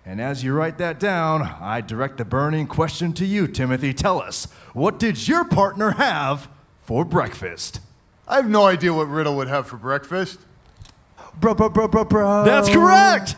And 0.06 0.20
as 0.20 0.44
you 0.44 0.52
write 0.52 0.76
that 0.78 1.00
down, 1.00 1.42
I 1.60 1.80
direct 1.80 2.18
the 2.18 2.24
burning 2.24 2.66
question 2.66 3.12
to 3.14 3.24
you, 3.24 3.46
Timothy. 3.46 3.94
Tell 3.94 4.20
us, 4.20 4.46
what 4.74 4.98
did 4.98 5.26
your 5.28 5.44
partner 5.44 5.92
have 5.92 6.48
for 6.82 7.04
breakfast? 7.04 7.80
I 8.28 8.36
have 8.36 8.48
no 8.48 8.66
idea 8.66 8.92
what 8.92 9.08
Riddle 9.08 9.36
would 9.36 9.48
have 9.48 9.66
for 9.66 9.76
breakfast. 9.76 10.40
Bro, 11.40 11.54
bro, 11.54 11.68
bro, 11.70 11.88
bro, 11.88 12.04
bro. 12.04 12.44
That's 12.44 12.68
correct. 12.68 13.36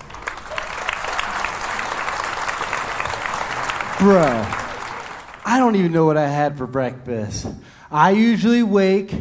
Bro, 3.98 4.44
I 5.46 5.56
don't 5.58 5.74
even 5.76 5.90
know 5.90 6.04
what 6.04 6.18
I 6.18 6.28
had 6.28 6.58
for 6.58 6.66
breakfast. 6.66 7.46
I 7.90 8.10
usually 8.10 8.62
wake, 8.62 9.14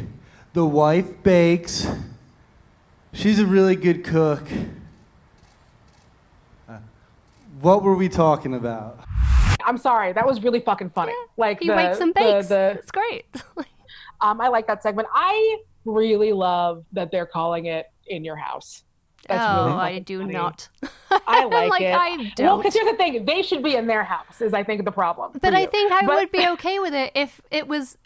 the 0.56 0.66
wife 0.66 1.22
bakes. 1.22 1.86
She's 3.12 3.40
a 3.40 3.46
really 3.46 3.76
good 3.76 4.06
cook. 4.06 4.42
Uh, 6.68 6.78
What 7.60 7.84
were 7.84 7.94
we 7.96 8.08
talking 8.08 8.54
about? 8.54 9.02
I'm 9.66 9.78
sorry, 9.78 10.14
that 10.14 10.26
was 10.26 10.42
really 10.42 10.62
fucking 10.62 10.92
funny. 10.92 11.12
like 11.36 11.60
he 11.60 11.68
the, 11.68 11.76
wakes 11.76 12.00
and 12.00 12.14
bakes. 12.14 12.48
the- 12.48 12.78
it's 12.80 12.92
great. 12.92 13.26
um, 14.22 14.40
I 14.40 14.48
like 14.48 14.66
that 14.68 14.82
segment. 14.82 15.10
I 15.14 15.58
really 15.84 16.32
love 16.32 16.86
that 16.94 17.12
they're 17.12 17.26
calling 17.26 17.66
it 17.66 17.88
in 18.08 18.24
your 18.24 18.38
house. 18.38 18.84
That's 19.28 19.44
oh, 19.46 19.66
really 19.66 19.78
I 19.80 20.00
do 20.00 20.20
funny. 20.22 20.34
not. 20.34 20.70
I 21.28 21.44
like, 21.46 21.70
Like, 21.70 21.82
it. 21.82 21.96
I 21.96 22.32
don't. 22.36 22.60
because 22.60 22.76
here's 22.76 22.90
the 22.90 22.96
thing: 22.96 23.26
they 23.26 23.42
should 23.42 23.64
be 23.64 23.76
in 23.76 23.88
their 23.88 24.04
house. 24.06 24.40
Is 24.40 24.54
I 24.54 24.64
think 24.64 24.86
the 24.86 24.92
problem. 24.92 25.32
But 25.42 25.54
I 25.54 25.66
think 25.66 25.92
I 25.92 26.06
But- 26.06 26.16
would 26.16 26.32
be 26.32 26.48
okay 26.50 26.80
with 26.80 26.94
it 26.94 27.12
if 27.14 27.42
it 27.52 27.68
was 27.68 27.98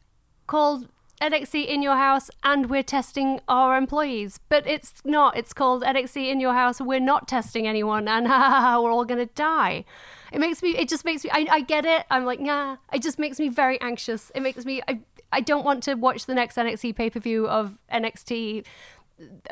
called 0.47 0.87
NXT 1.21 1.67
in 1.67 1.81
your 1.81 1.95
house 1.95 2.29
and 2.43 2.69
we're 2.69 2.83
testing 2.83 3.41
our 3.47 3.77
employees. 3.77 4.39
But 4.49 4.65
it's 4.67 4.93
not. 5.03 5.35
It's 5.37 5.53
called 5.53 5.83
NXT 5.83 6.31
in 6.31 6.39
your 6.39 6.53
house. 6.53 6.79
We're 6.79 6.99
not 6.99 7.27
testing 7.27 7.67
anyone, 7.67 8.07
and 8.07 8.25
we're 8.83 8.91
all 8.91 9.05
gonna 9.05 9.25
die. 9.25 9.85
It 10.31 10.39
makes 10.39 10.61
me. 10.61 10.77
It 10.77 10.89
just 10.89 11.05
makes 11.05 11.23
me. 11.23 11.29
I, 11.33 11.47
I 11.51 11.61
get 11.61 11.85
it. 11.85 12.05
I'm 12.09 12.25
like, 12.25 12.39
nah. 12.39 12.77
It 12.93 13.01
just 13.01 13.19
makes 13.19 13.39
me 13.39 13.49
very 13.49 13.79
anxious. 13.81 14.31
It 14.35 14.41
makes 14.41 14.65
me. 14.65 14.81
I. 14.87 14.99
I 15.31 15.41
don't 15.41 15.63
want 15.63 15.83
to 15.83 15.93
watch 15.93 16.25
the 16.25 16.33
next 16.33 16.57
NXT 16.57 16.95
pay 16.95 17.09
per 17.11 17.19
view 17.19 17.47
of 17.47 17.77
NXT. 17.93 18.65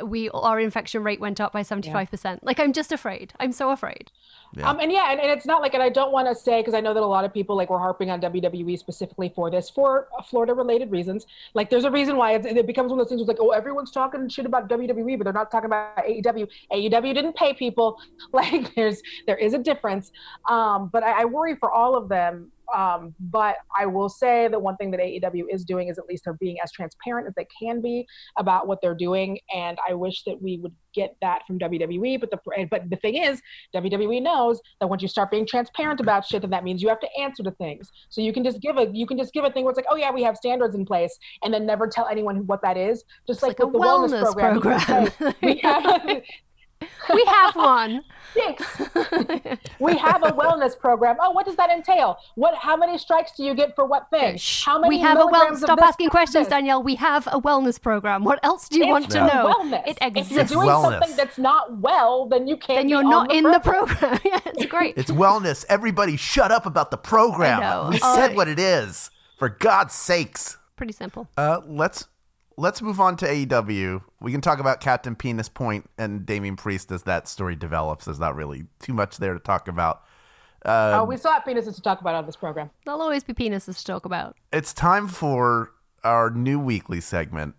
We 0.03 0.29
our 0.29 0.59
infection 0.59 1.03
rate 1.03 1.19
went 1.19 1.39
up 1.41 1.53
by 1.53 1.61
seventy 1.61 1.91
five 1.91 2.09
percent. 2.09 2.43
Like 2.43 2.59
I'm 2.59 2.73
just 2.73 2.91
afraid. 2.91 3.33
I'm 3.39 3.51
so 3.51 3.71
afraid. 3.71 4.11
Um, 4.63 4.79
and 4.79 4.91
yeah, 4.91 5.11
and, 5.11 5.19
and 5.19 5.29
it's 5.29 5.45
not 5.45 5.61
like, 5.61 5.73
and 5.73 5.83
I 5.83 5.89
don't 5.89 6.11
want 6.11 6.27
to 6.27 6.35
say 6.35 6.61
because 6.61 6.73
I 6.73 6.79
know 6.79 6.93
that 6.93 7.03
a 7.03 7.05
lot 7.05 7.25
of 7.25 7.33
people 7.33 7.55
like 7.55 7.69
were 7.69 7.79
harping 7.79 8.09
on 8.09 8.21
WWE 8.21 8.77
specifically 8.79 9.31
for 9.35 9.51
this 9.51 9.69
for 9.69 10.07
Florida 10.29 10.53
related 10.53 10.89
reasons. 10.91 11.27
Like, 11.53 11.69
there's 11.69 11.83
a 11.83 11.91
reason 11.91 12.17
why 12.17 12.33
it's, 12.33 12.45
it 12.45 12.65
becomes 12.65 12.89
one 12.89 12.99
of 12.99 13.05
those 13.05 13.09
things. 13.09 13.19
Where 13.19 13.31
it's 13.31 13.39
like, 13.39 13.45
oh, 13.45 13.51
everyone's 13.51 13.91
talking 13.91 14.27
shit 14.29 14.45
about 14.45 14.69
WWE, 14.69 15.17
but 15.17 15.25
they're 15.25 15.33
not 15.33 15.51
talking 15.51 15.67
about 15.67 15.97
AEW. 15.97 16.47
AEW 16.71 17.13
didn't 17.13 17.35
pay 17.35 17.53
people. 17.53 17.99
Like, 18.33 18.75
there's 18.75 19.01
there 19.25 19.37
is 19.37 19.53
a 19.53 19.57
difference. 19.57 20.11
Um, 20.47 20.89
but 20.89 21.01
I, 21.01 21.21
I 21.21 21.25
worry 21.25 21.55
for 21.55 21.71
all 21.71 21.95
of 21.95 22.07
them. 22.07 22.51
Um, 22.75 23.15
but 23.19 23.57
I 23.77 23.85
will 23.85 24.09
say 24.09 24.47
that 24.47 24.59
one 24.59 24.75
thing 24.77 24.91
that 24.91 24.99
AEW 24.99 25.45
is 25.49 25.63
doing 25.63 25.87
is 25.87 25.97
at 25.97 26.05
least 26.05 26.23
they're 26.25 26.33
being 26.33 26.57
as 26.63 26.71
transparent 26.71 27.27
as 27.27 27.33
they 27.35 27.47
can 27.61 27.81
be 27.81 28.05
about 28.37 28.67
what 28.67 28.81
they're 28.81 28.95
doing, 28.95 29.39
and 29.53 29.77
I 29.87 29.93
wish 29.93 30.23
that 30.23 30.41
we 30.41 30.57
would 30.57 30.73
get 30.93 31.15
that 31.21 31.45
from 31.45 31.59
WWE. 31.59 32.19
But 32.19 32.31
the 32.31 32.67
but 32.69 32.89
the 32.89 32.95
thing 32.97 33.15
is, 33.15 33.41
WWE 33.75 34.21
knows 34.21 34.59
that 34.79 34.87
once 34.87 35.01
you 35.01 35.07
start 35.07 35.31
being 35.31 35.45
transparent 35.45 35.99
about 35.99 36.25
shit, 36.25 36.41
then 36.41 36.51
that 36.51 36.63
means 36.63 36.81
you 36.81 36.89
have 36.89 36.99
to 36.99 37.09
answer 37.19 37.43
to 37.43 37.51
things. 37.51 37.91
So 38.09 38.21
you 38.21 38.33
can 38.33 38.43
just 38.43 38.61
give 38.61 38.77
a 38.77 38.89
you 38.91 39.07
can 39.07 39.17
just 39.17 39.33
give 39.33 39.43
a 39.43 39.51
thing 39.51 39.63
where 39.63 39.71
it's 39.71 39.77
like, 39.77 39.85
oh 39.89 39.95
yeah, 39.95 40.11
we 40.11 40.23
have 40.23 40.35
standards 40.35 40.75
in 40.75 40.85
place, 40.85 41.17
and 41.43 41.53
then 41.53 41.65
never 41.65 41.87
tell 41.87 42.07
anyone 42.07 42.47
what 42.47 42.61
that 42.63 42.77
is. 42.77 43.03
Just 43.27 43.41
like, 43.41 43.59
like 43.59 43.71
with 43.71 43.73
the 43.73 43.79
wellness, 43.79 44.23
wellness 44.23 44.59
program, 44.59 44.61
program. 44.61 45.11
say, 45.19 45.35
we 45.41 45.57
have 45.63 46.21
We 47.13 47.23
have 47.25 47.55
one. 47.55 48.03
Thanks. 48.33 48.63
We 49.79 49.97
have 49.97 50.21
a 50.23 50.31
wellness 50.31 50.77
program. 50.77 51.15
Oh, 51.19 51.31
what 51.31 51.45
does 51.45 51.55
that 51.55 51.69
entail? 51.71 52.17
What? 52.35 52.53
How 52.55 52.75
many 52.77 52.97
strikes 52.97 53.31
do 53.35 53.43
you 53.43 53.55
get 53.55 53.73
for 53.75 53.85
what 53.85 54.09
thing? 54.11 54.37
How 54.63 54.79
many 54.79 54.97
we 54.97 55.01
have 55.01 55.17
a 55.17 55.21
well. 55.25 55.31
milligrams 55.31 55.61
Stop 55.61 55.81
asking 55.81 56.09
questions, 56.09 56.45
this? 56.45 56.49
Danielle. 56.51 56.83
We 56.83 56.95
have 56.95 57.25
a 57.27 57.39
wellness 57.41 57.81
program. 57.81 58.23
What 58.23 58.39
else 58.43 58.67
do 58.69 58.77
you 58.77 58.83
It's 58.83 58.89
want 58.91 59.09
to 59.11 59.19
know? 59.25 59.53
Wellness. 59.53 59.87
It 59.87 59.97
If 60.01 60.11
you're 60.31 60.41
exists. 60.41 60.51
doing 60.53 60.69
something 60.69 61.15
that's 61.15 61.37
not 61.37 61.77
well, 61.77 62.27
then 62.27 62.47
you 62.47 62.57
can't. 62.57 62.79
Then 62.79 62.89
you're 62.89 63.01
be 63.01 63.05
on 63.05 63.11
not 63.11 63.29
the 63.29 63.35
in 63.37 63.43
the 63.45 63.59
program. 63.59 63.97
program. 63.97 64.19
yeah, 64.25 64.39
it's 64.45 64.65
great. 64.65 64.97
It's 64.97 65.09
wellness. 65.11 65.65
Everybody 65.69 66.17
shut 66.17 66.51
up 66.51 66.65
about 66.65 66.91
the 66.91 66.97
program. 66.97 67.89
We 67.89 67.97
said 67.97 68.31
I- 68.31 68.35
what 68.35 68.47
it 68.47 68.59
is. 68.59 69.09
For 69.37 69.49
God's 69.49 69.93
sakes. 69.93 70.57
Pretty 70.75 70.93
simple. 70.93 71.27
Uh, 71.37 71.61
let's 71.65 72.07
let's 72.57 72.81
move 72.81 72.99
on 72.99 73.15
to 73.17 73.25
AEW. 73.27 74.01
We 74.19 74.31
can 74.31 74.41
talk 74.41 74.59
about 74.59 74.79
Captain 74.81 75.15
Penis 75.15 75.47
Point 75.49 75.89
and 75.97 76.25
Damien 76.25 76.55
Priest 76.55 76.91
as 76.91 77.03
that 77.03 77.27
story 77.27 77.55
develops. 77.55 78.05
There's 78.05 78.19
not 78.19 78.35
really 78.35 78.65
too 78.79 78.93
much 78.93 79.17
there 79.17 79.33
to 79.33 79.39
talk 79.39 79.67
about. 79.67 80.03
Uh, 80.65 80.99
Oh, 81.01 81.03
we 81.05 81.17
still 81.17 81.31
have 81.31 81.43
penises 81.43 81.75
to 81.75 81.81
talk 81.81 82.01
about 82.01 82.15
on 82.15 82.25
this 82.25 82.35
program. 82.35 82.71
There'll 82.85 83.01
always 83.01 83.23
be 83.23 83.33
penises 83.33 83.77
to 83.79 83.85
talk 83.85 84.05
about. 84.05 84.35
it's 84.51 84.73
time 84.73 85.07
for 85.07 85.71
our 86.03 86.29
new 86.29 86.59
weekly 86.59 86.99
segment. 86.99 87.55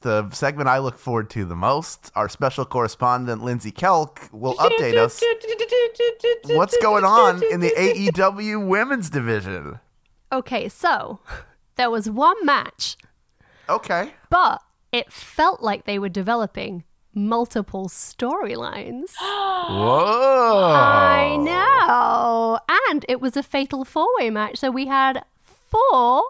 The 0.00 0.28
segment 0.30 0.68
I 0.68 0.78
look 0.78 0.98
forward 0.98 1.30
to 1.30 1.44
the 1.44 1.54
most. 1.54 2.10
Our 2.16 2.28
special 2.28 2.64
correspondent 2.64 3.44
Lindsey 3.44 3.70
Kelk 3.70 4.18
will 4.32 4.54
update 4.56 4.96
us. 4.96 5.22
What's 6.46 6.76
going 6.78 7.04
on 7.04 7.40
in 7.52 7.60
the 7.60 7.70
AEW 7.76 8.66
women's 8.66 9.08
division? 9.10 9.78
Okay, 10.32 10.68
so 10.68 11.20
there 11.76 11.90
was 11.90 12.10
one 12.10 12.44
match, 12.44 12.96
Okay. 13.68 14.12
but 14.30 14.62
it 14.92 15.12
felt 15.12 15.62
like 15.62 15.84
they 15.84 15.98
were 15.98 16.08
developing 16.10 16.84
multiple 17.14 17.88
storylines. 17.88 19.10
Whoa. 19.20 20.72
I 20.74 21.36
know. 21.36 22.58
And 22.90 23.04
it 23.08 23.20
was 23.20 23.36
a 23.36 23.42
fatal 23.42 23.84
four 23.84 24.08
way 24.18 24.30
match. 24.30 24.58
So 24.58 24.70
we 24.70 24.86
had 24.86 25.24
four 25.72 26.22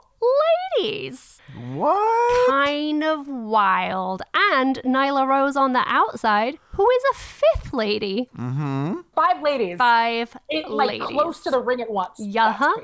ladies. 0.78 1.40
What? 1.74 2.51
Kind 2.51 3.05
of 3.05 3.28
wild. 3.28 4.22
And 4.34 4.76
Nyla 4.84 5.26
Rose 5.26 5.57
on 5.57 5.74
the 5.74 5.82
outside, 5.86 6.59
who 6.72 6.88
is 6.88 7.03
a 7.12 7.14
fifth 7.14 7.74
lady. 7.74 8.30
Mm-hmm. 8.38 9.01
Five 9.14 9.43
ladies. 9.43 9.76
Five 9.76 10.34
It, 10.49 10.70
like 10.70 10.88
ladies. 11.01 11.09
close 11.09 11.43
to 11.43 11.51
the 11.51 11.59
ring 11.59 11.82
at 11.82 11.90
once. 11.90 12.18
Yeah, 12.18 12.53
huh? 12.55 12.74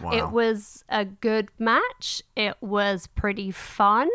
Wow. 0.00 0.12
It 0.12 0.30
was 0.30 0.84
a 0.88 1.04
good 1.04 1.48
match. 1.58 2.22
It 2.36 2.54
was 2.62 3.08
pretty 3.08 3.50
fun. 3.50 4.08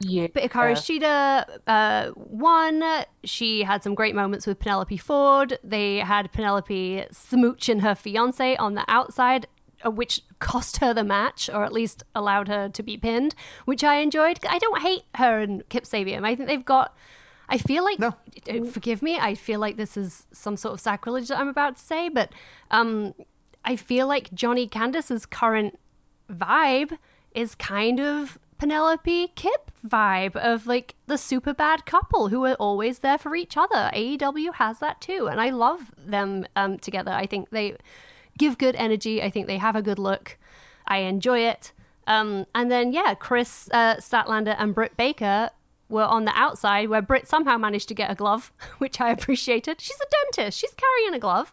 Yeah. 0.00 0.26
But 0.32 0.42
Hikaru 0.42 0.72
Shida 0.74 1.46
uh, 1.66 2.12
won. 2.16 2.82
She 3.24 3.62
had 3.62 3.82
some 3.82 3.94
great 3.94 4.14
moments 4.14 4.46
with 4.46 4.58
Penelope 4.58 4.96
Ford. 4.98 5.58
They 5.64 5.98
had 5.98 6.30
Penelope 6.32 7.06
smooching 7.12 7.80
her 7.80 7.94
fiance 7.94 8.56
on 8.56 8.74
the 8.74 8.84
outside, 8.88 9.46
which 9.90 10.22
cost 10.38 10.78
her 10.78 10.94
the 10.94 11.04
match, 11.04 11.48
or 11.52 11.64
at 11.64 11.72
least 11.72 12.02
allowed 12.14 12.48
her 12.48 12.68
to 12.68 12.82
be 12.82 12.96
pinned, 12.96 13.34
which 13.64 13.84
I 13.84 13.96
enjoyed. 13.96 14.38
I 14.48 14.58
don't 14.58 14.82
hate 14.82 15.02
her 15.16 15.40
and 15.40 15.68
Kip 15.68 15.84
Sabian. 15.84 16.24
I 16.24 16.34
think 16.34 16.48
they've 16.48 16.64
got. 16.64 16.96
I 17.46 17.58
feel 17.58 17.84
like, 17.84 18.00
uh, 18.00 18.12
forgive 18.70 19.02
me, 19.02 19.18
I 19.18 19.34
feel 19.34 19.60
like 19.60 19.76
this 19.76 19.98
is 19.98 20.26
some 20.32 20.56
sort 20.56 20.72
of 20.72 20.80
sacrilege 20.80 21.28
that 21.28 21.38
I'm 21.38 21.48
about 21.48 21.76
to 21.76 21.82
say, 21.82 22.08
but 22.08 22.32
um, 22.70 23.14
I 23.62 23.76
feel 23.76 24.06
like 24.06 24.32
Johnny 24.32 24.66
Candice's 24.66 25.26
current 25.26 25.78
vibe 26.30 26.96
is 27.34 27.54
kind 27.54 28.00
of 28.00 28.38
Penelope 28.58 29.32
Kip 29.34 29.70
vibe 29.86 30.36
of 30.36 30.66
like 30.66 30.94
the 31.06 31.18
super 31.18 31.52
bad 31.52 31.84
couple 31.84 32.28
who 32.28 32.44
are 32.46 32.54
always 32.54 33.00
there 33.00 33.18
for 33.18 33.34
each 33.34 33.56
other. 33.56 33.90
AEW 33.92 34.54
has 34.54 34.78
that 34.78 35.00
too, 35.00 35.28
and 35.30 35.40
I 35.40 35.50
love 35.50 35.92
them 35.98 36.46
um, 36.56 36.78
together. 36.78 37.10
I 37.10 37.26
think 37.26 37.50
they 37.50 37.76
give 38.38 38.58
good 38.58 38.76
energy. 38.76 39.22
I 39.22 39.30
think 39.30 39.46
they 39.46 39.58
have 39.58 39.76
a 39.76 39.82
good 39.82 39.98
look. 39.98 40.38
I 40.86 40.98
enjoy 40.98 41.40
it. 41.40 41.72
Um, 42.06 42.46
and 42.54 42.70
then 42.70 42.92
yeah, 42.92 43.14
Kris 43.14 43.68
uh, 43.72 43.96
Statlander 43.96 44.54
and 44.58 44.74
Britt 44.74 44.96
Baker 44.96 45.50
were 45.88 46.04
on 46.04 46.24
the 46.24 46.32
outside 46.34 46.88
where 46.88 47.02
Britt 47.02 47.28
somehow 47.28 47.56
managed 47.56 47.88
to 47.88 47.94
get 47.94 48.10
a 48.10 48.14
glove, 48.14 48.52
which 48.78 49.00
I 49.00 49.10
appreciated. 49.10 49.80
She's 49.80 49.96
a 49.96 50.06
dentist. 50.34 50.58
She's 50.58 50.74
carrying 50.74 51.14
a 51.14 51.18
glove. 51.18 51.52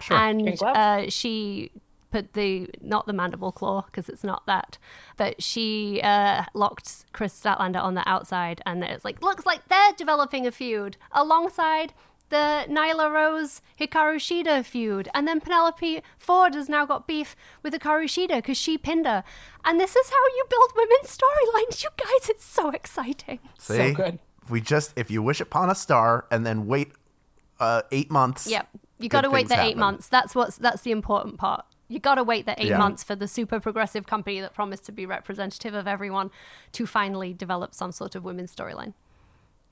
Sure. 0.00 0.16
And 0.16 0.62
uh, 0.62 1.10
she 1.10 1.70
put 2.10 2.32
the, 2.32 2.68
not 2.80 3.06
the 3.06 3.12
mandible 3.12 3.52
claw, 3.52 3.82
because 3.82 4.08
it's 4.08 4.24
not 4.24 4.44
that, 4.46 4.78
but 5.16 5.42
she 5.42 6.00
uh, 6.02 6.44
locked 6.54 7.04
Kris 7.12 7.38
Statlander 7.38 7.80
on 7.80 7.94
the 7.94 8.08
outside. 8.08 8.60
And 8.66 8.82
it's 8.82 9.04
like, 9.04 9.22
looks 9.22 9.46
like 9.46 9.68
they're 9.68 9.92
developing 9.96 10.46
a 10.46 10.50
feud 10.50 10.96
alongside 11.12 11.92
the 12.30 12.64
Nyla 12.68 13.12
Rose 13.12 13.60
Hikaru 13.78 14.16
Shida 14.16 14.64
feud. 14.64 15.08
And 15.14 15.28
then 15.28 15.40
Penelope 15.40 16.02
Ford 16.18 16.54
has 16.54 16.68
now 16.68 16.86
got 16.86 17.06
beef 17.06 17.36
with 17.62 17.74
Hikaru 17.74 18.04
Shida 18.04 18.36
because 18.36 18.56
she 18.56 18.78
pinned 18.78 19.06
her. 19.06 19.22
And 19.64 19.78
this 19.78 19.94
is 19.94 20.10
how 20.10 20.26
you 20.36 20.44
build 20.48 20.72
women's 20.74 21.16
storylines. 21.16 21.82
You 21.84 21.90
guys, 21.96 22.28
it's 22.30 22.44
so 22.44 22.70
exciting. 22.70 23.40
See? 23.58 23.76
So 23.76 23.94
good. 23.94 24.18
We 24.48 24.60
just 24.60 24.92
if 24.96 25.10
you 25.10 25.22
wish 25.22 25.40
upon 25.40 25.70
a 25.70 25.74
star 25.74 26.26
and 26.30 26.44
then 26.46 26.66
wait 26.66 26.92
uh, 27.60 27.82
eight 27.92 28.10
months. 28.10 28.46
Yep. 28.46 28.68
You 28.98 29.08
got 29.08 29.22
to 29.22 29.30
wait 29.30 29.48
things 29.48 29.60
the 29.60 29.64
eight 29.64 29.76
months. 29.76 30.08
That's 30.08 30.34
what's 30.34 30.56
that's 30.56 30.82
the 30.82 30.90
important 30.90 31.38
part. 31.38 31.64
You 31.88 31.98
got 31.98 32.16
to 32.16 32.24
wait 32.24 32.46
the 32.46 32.60
eight 32.60 32.68
Yeah. 32.68 32.78
months 32.78 33.02
for 33.02 33.16
the 33.16 33.26
super 33.26 33.58
progressive 33.60 34.06
company 34.06 34.40
that 34.40 34.54
promised 34.54 34.84
to 34.86 34.92
be 34.92 35.06
representative 35.06 35.74
of 35.74 35.88
everyone 35.88 36.30
to 36.72 36.86
finally 36.86 37.32
develop 37.32 37.74
some 37.74 37.92
sort 37.92 38.14
of 38.14 38.24
women's 38.24 38.54
storyline. 38.54 38.94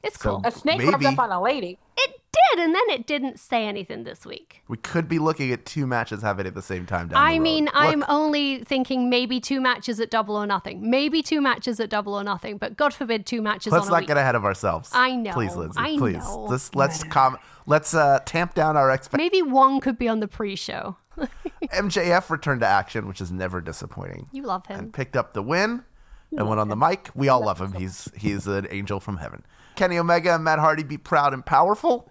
It's 0.03 0.17
cool. 0.17 0.41
A 0.45 0.51
snake 0.51 0.83
rubbed 0.83 1.05
up 1.05 1.19
on 1.19 1.31
a 1.31 1.41
lady. 1.41 1.79
It 1.97 2.18
did, 2.51 2.65
and 2.65 2.75
then 2.75 2.83
it 2.91 3.07
didn't 3.07 3.39
say 3.39 3.67
anything 3.67 4.05
this 4.05 4.25
week. 4.27 4.63
We 4.69 4.77
could 4.77 5.09
be 5.09 5.19
looking 5.19 5.53
at 5.53 5.65
two 5.67 5.87
matches 5.87 6.23
happening 6.23 6.47
at 6.49 6.55
the 6.55 6.63
same 6.63 6.87
time 6.87 7.09
down 7.09 7.23
I 7.23 7.35
road. 7.35 7.41
mean, 7.43 7.65
Look, 7.67 7.75
I'm 7.77 8.05
only 8.09 8.65
thinking 8.65 9.09
maybe 9.11 9.41
two 9.41 9.61
matches 9.61 10.01
at 10.01 10.11
double 10.11 10.37
or 10.37 10.47
nothing. 10.47 10.89
Maybe 10.91 11.23
two 11.23 11.41
matches 11.41 11.81
at 11.81 11.91
double 11.91 12.15
or 12.15 12.25
nothing, 12.25 12.59
but 12.59 12.77
God 12.77 12.93
forbid 12.95 13.27
two 13.27 13.43
matches 13.43 13.73
Let's 13.73 13.87
on 13.87 13.89
a 13.89 13.93
not 13.93 14.01
week. 14.01 14.09
get 14.09 14.17
ahead 14.17 14.35
of 14.35 14.45
ourselves. 14.45 14.91
I 14.93 15.15
know, 15.17 15.33
Please, 15.33 15.55
Lindsey. 15.57 15.79
I 15.81 15.97
please. 15.99 16.19
know. 16.19 16.47
Let's 16.49 16.75
let's 16.75 17.05
com- 17.05 17.39
let's 17.67 17.95
uh, 17.95 18.21
tamp 18.25 18.55
down 18.55 18.77
our 18.77 18.91
expectations. 18.91 19.33
Maybe 19.33 19.43
one 19.51 19.81
could 19.81 19.99
be 19.99 20.09
on 20.09 20.21
the 20.21 20.29
pre-show. 20.29 20.97
MJF 21.63 22.31
returned 22.31 22.61
to 22.61 22.67
action, 22.67 23.07
which 23.09 23.21
is 23.21 23.33
never 23.33 23.61
disappointing. 23.61 24.29
You 24.33 24.45
love 24.45 24.67
him. 24.67 24.79
and 24.79 24.93
picked 24.93 25.17
up 25.17 25.33
the 25.35 25.43
win 25.43 25.85
and 26.37 26.49
went 26.49 26.61
on 26.61 26.69
the 26.69 26.77
mic. 26.77 27.11
We 27.15 27.29
all 27.29 27.41
love 27.45 27.61
him. 27.61 27.73
He's 27.73 28.09
he's 28.17 28.47
an 28.47 28.67
angel 28.71 29.01
from 29.01 29.17
heaven. 29.17 29.45
Kenny 29.77 29.99
Omega 29.99 30.35
and 30.35 30.45
Matt 30.45 30.59
Hardy 30.59 30.83
be 30.83 30.97
Proud 30.99 31.33
and 31.35 31.45
Powerful. 31.45 32.11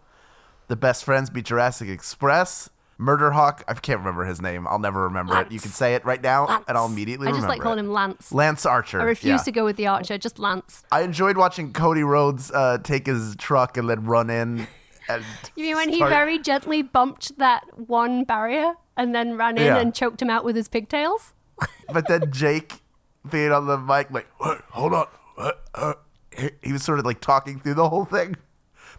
The 0.67 0.75
best 0.75 1.03
friends 1.05 1.29
beat 1.29 1.45
Jurassic 1.45 1.87
Express. 1.89 2.69
Murder 2.99 3.31
Hawk, 3.31 3.63
I 3.67 3.75
can't 3.75 3.99
remember 3.99 4.25
his 4.25 4.41
name. 4.41 4.67
I'll 4.67 4.79
never 4.79 5.03
remember 5.03 5.39
it. 5.39 5.51
You 5.51 5.59
can 5.59 5.69
say 5.69 5.93
it 5.93 6.03
right 6.03 6.21
now, 6.21 6.63
and 6.67 6.75
I'll 6.75 6.87
immediately 6.87 7.27
I 7.27 7.31
just 7.31 7.47
like 7.47 7.61
calling 7.61 7.77
it. 7.77 7.83
him 7.83 7.93
Lance. 7.93 8.31
Lance 8.31 8.65
Archer. 8.65 8.99
I 8.99 9.03
refuse 9.03 9.41
yeah. 9.41 9.43
to 9.43 9.51
go 9.51 9.65
with 9.65 9.75
the 9.77 9.85
Archer, 9.85 10.17
just 10.17 10.39
Lance. 10.39 10.83
I 10.91 11.01
enjoyed 11.01 11.37
watching 11.37 11.73
Cody 11.73 12.01
Rhodes 12.01 12.51
uh, 12.51 12.79
take 12.79 13.05
his 13.05 13.35
truck 13.37 13.77
and 13.77 13.87
then 13.87 14.05
run 14.05 14.31
in. 14.31 14.67
And 15.07 15.23
You 15.55 15.63
mean 15.63 15.75
when 15.75 15.89
he 15.89 15.99
very 15.99 16.39
gently 16.39 16.81
bumped 16.81 17.37
that 17.37 17.63
one 17.87 18.23
barrier 18.23 18.73
and 18.97 19.13
then 19.13 19.37
ran 19.37 19.57
in 19.59 19.65
Yeah. 19.65 19.77
and 19.77 19.93
choked 19.93 20.19
him 20.21 20.31
out 20.31 20.43
with 20.43 20.55
his 20.55 20.67
pigtails? 20.67 21.33
But 21.93 22.07
then 22.07 22.31
Jake 22.31 22.81
being 23.29 23.51
on 23.51 23.67
the 23.67 23.77
mic, 23.77 24.11
like, 24.11 24.27
"What? 24.39 24.61
hold 24.71 24.93
on. 24.93 25.07
What? 25.35 25.63
Uh," 25.73 25.93
he, 26.35 26.49
he 26.61 26.73
was 26.73 26.83
sort 26.83 26.99
of 26.99 27.05
like 27.05 27.21
talking 27.21 27.59
through 27.59 27.75
the 27.75 27.87
whole 27.89 28.03
thing. 28.05 28.35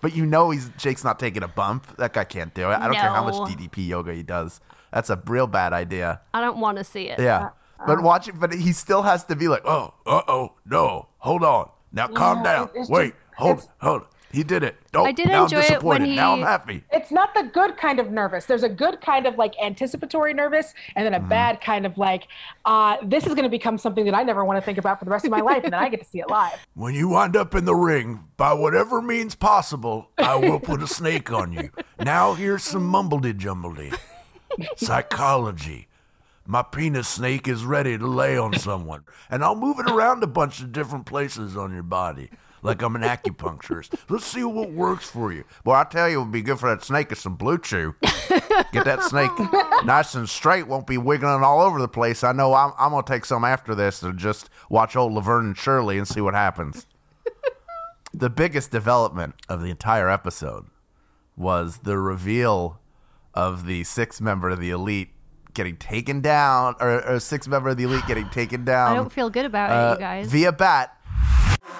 But 0.01 0.15
you 0.15 0.27
know 0.27 0.51
he's 0.51 0.71
Jake's 0.79 1.05
not 1.05 1.19
taking 1.19 1.43
a 1.43 1.49
bump. 1.49 1.97
That 1.97 2.13
guy 2.13 2.25
can't 2.25 2.55
do 2.55 2.71
it. 2.71 2.75
I 2.75 2.87
don't 2.87 2.95
care 2.95 3.11
how 3.11 3.25
much 3.25 3.35
DDP 3.35 3.89
yoga 3.89 4.15
he 4.15 4.23
does. 4.23 4.61
That's 4.93 5.11
a 5.11 5.21
real 5.27 5.47
bad 5.47 5.73
idea. 5.73 6.21
I 6.33 6.41
don't 6.41 6.59
want 6.61 6.79
to 6.79 6.85
see 6.85 7.09
it. 7.09 7.19
Yeah. 7.19 7.51
But 7.87 8.03
watch 8.03 8.27
it, 8.29 8.39
but 8.41 8.53
he 8.53 8.73
still 8.73 9.03
has 9.03 9.25
to 9.27 9.37
be 9.37 9.47
like, 9.49 9.63
oh, 9.65 9.95
uh 10.07 10.23
oh, 10.27 10.55
no, 10.67 11.09
hold 11.19 11.45
on. 11.45 11.71
Now 11.93 12.09
calm 12.09 12.39
Yeah, 12.39 12.67
down. 12.67 12.71
Wait, 12.89 13.15
just- 13.15 13.21
hold, 13.37 13.69
hold. 13.81 14.03
He 14.31 14.43
did 14.45 14.63
it. 14.63 14.77
Don't, 14.93 15.07
I 15.07 15.13
did 15.13 15.29
now 15.29 15.45
enjoy 15.45 15.59
I'm 15.59 15.63
it 15.73 15.83
when 15.83 16.01
disappointed. 16.03 16.17
Now 16.17 16.33
I'm 16.33 16.39
he- 16.39 16.45
happy. 16.45 16.85
It's 16.93 17.11
not 17.11 17.33
the 17.35 17.45
good 17.45 17.77
kind 17.79 17.99
of 17.99 18.11
nervous. 18.11 18.45
There's 18.45 18.63
a 18.63 18.69
good 18.69 19.01
kind 19.01 19.27
of 19.27 19.37
like 19.39 19.55
anticipatory 19.63 20.35
nervous, 20.35 20.75
and 20.95 21.07
then 21.07 21.15
a 21.15 21.19
Mm-hmm. 21.19 21.29
bad 21.31 21.61
kind 21.63 21.87
of 21.87 21.97
like, 21.97 22.29
uh, 22.67 22.99
this 23.03 23.25
is 23.27 23.31
going 23.35 23.45
to 23.45 23.49
become 23.49 23.79
something 23.79 24.05
that 24.05 24.15
I 24.15 24.23
never 24.23 24.45
want 24.45 24.59
to 24.59 24.61
think 24.63 24.77
about 24.79 24.99
for 24.99 25.05
the 25.07 25.11
rest 25.11 25.25
of 25.25 25.31
my 25.31 25.41
life, 25.41 25.65
and 25.65 25.73
then 25.73 25.81
I 25.81 25.89
get 25.89 26.01
to 26.01 26.07
see 26.07 26.21
it 26.21 26.29
live. 26.29 26.59
When 26.75 26.95
you 26.95 27.09
wind 27.09 27.37
up 27.37 27.55
in 27.55 27.65
the 27.65 27.75
ring, 27.75 28.25
by 28.37 28.53
whatever 28.53 29.01
means 29.01 29.35
possible, 29.35 30.11
I 30.19 30.37
will 30.37 30.61
put 30.61 30.83
a 30.83 30.87
snake 30.87 31.33
on 31.33 31.53
you. 31.53 31.71
Now 31.99 32.35
here's 32.35 32.63
some 32.65 32.91
mumbledy 32.93 33.33
jumbledy. 33.35 33.99
Psychology. 34.77 35.89
My 36.47 36.63
penis 36.63 37.07
snake 37.09 37.47
is 37.47 37.65
ready 37.65 37.99
to 37.99 38.07
lay 38.07 38.39
on 38.39 38.55
someone, 38.55 39.05
and 39.29 39.45
I'll 39.45 39.55
move 39.55 39.79
it 39.79 39.91
around 39.91 40.23
a 40.23 40.27
bunch 40.27 40.61
of 40.61 40.73
different 40.73 41.05
places 41.05 41.57
on 41.57 41.75
your 41.75 41.83
body. 41.83 42.31
Like 42.63 42.83
I'm 42.83 42.97
an 42.97 43.03
acupuncturist. 43.03 43.95
Let's 44.09 44.27
see 44.27 44.45
what 44.45 44.71
works 44.71 45.09
for 45.09 45.33
you. 45.33 45.45
Well, 45.65 45.77
I 45.77 45.85
tell 45.85 46.09
you, 46.09 46.19
it 46.21 46.23
would 46.25 46.33
be 46.33 46.43
good 46.43 46.59
for 46.59 46.69
that 46.69 46.85
snake 46.85 47.13
is 47.13 47.21
some 47.21 47.37
BlueChew. 47.37 47.95
Get 48.73 48.85
that 48.85 49.03
snake 49.05 49.31
nice 49.85 50.15
and 50.15 50.29
straight. 50.29 50.67
Won't 50.67 50.87
be 50.87 50.99
wiggling 50.99 51.43
all 51.43 51.61
over 51.61 51.81
the 51.81 51.89
place. 51.89 52.25
I 52.25 52.33
know 52.33 52.55
I'm, 52.55 52.73
I'm 52.79 52.91
going 52.91 53.05
to 53.05 53.13
take 53.13 53.25
some 53.25 53.45
after 53.45 53.75
this 53.75 54.03
and 54.03 54.19
just 54.19 54.51
watch 54.69 54.97
old 54.97 55.13
Laverne 55.13 55.47
and 55.47 55.57
Shirley 55.57 55.99
and 55.99 56.07
see 56.07 56.21
what 56.21 56.35
happens. 56.35 56.87
the 58.13 58.31
biggest 58.31 58.71
development 58.71 59.35
of 59.49 59.63
the 59.63 59.71
entire 59.71 60.09
episode 60.09 60.67
was 61.37 61.79
the 61.85 61.99
reveal 61.99 62.81
of 63.35 63.67
the 63.67 63.85
sixth 63.85 64.21
member 64.21 64.49
of 64.51 64.59
the 64.59 64.71
elite 64.71 65.11
getting 65.55 65.77
taken 65.77 66.21
down, 66.21 66.75
or, 66.81 67.05
or 67.05 67.21
sixth 67.21 67.49
member 67.49 67.71
of 67.71 67.77
the 67.77 67.85
elite 67.85 68.07
getting 68.07 68.29
taken 68.31 68.65
down. 68.65 68.93
I 68.93 68.95
don't 68.95 69.13
feel 69.13 69.31
good 69.31 69.45
about 69.45 69.71
it, 69.71 69.75
uh, 69.75 69.93
you 69.95 69.99
guys. 69.99 70.31
Via 70.31 70.53
bat. 70.53 70.97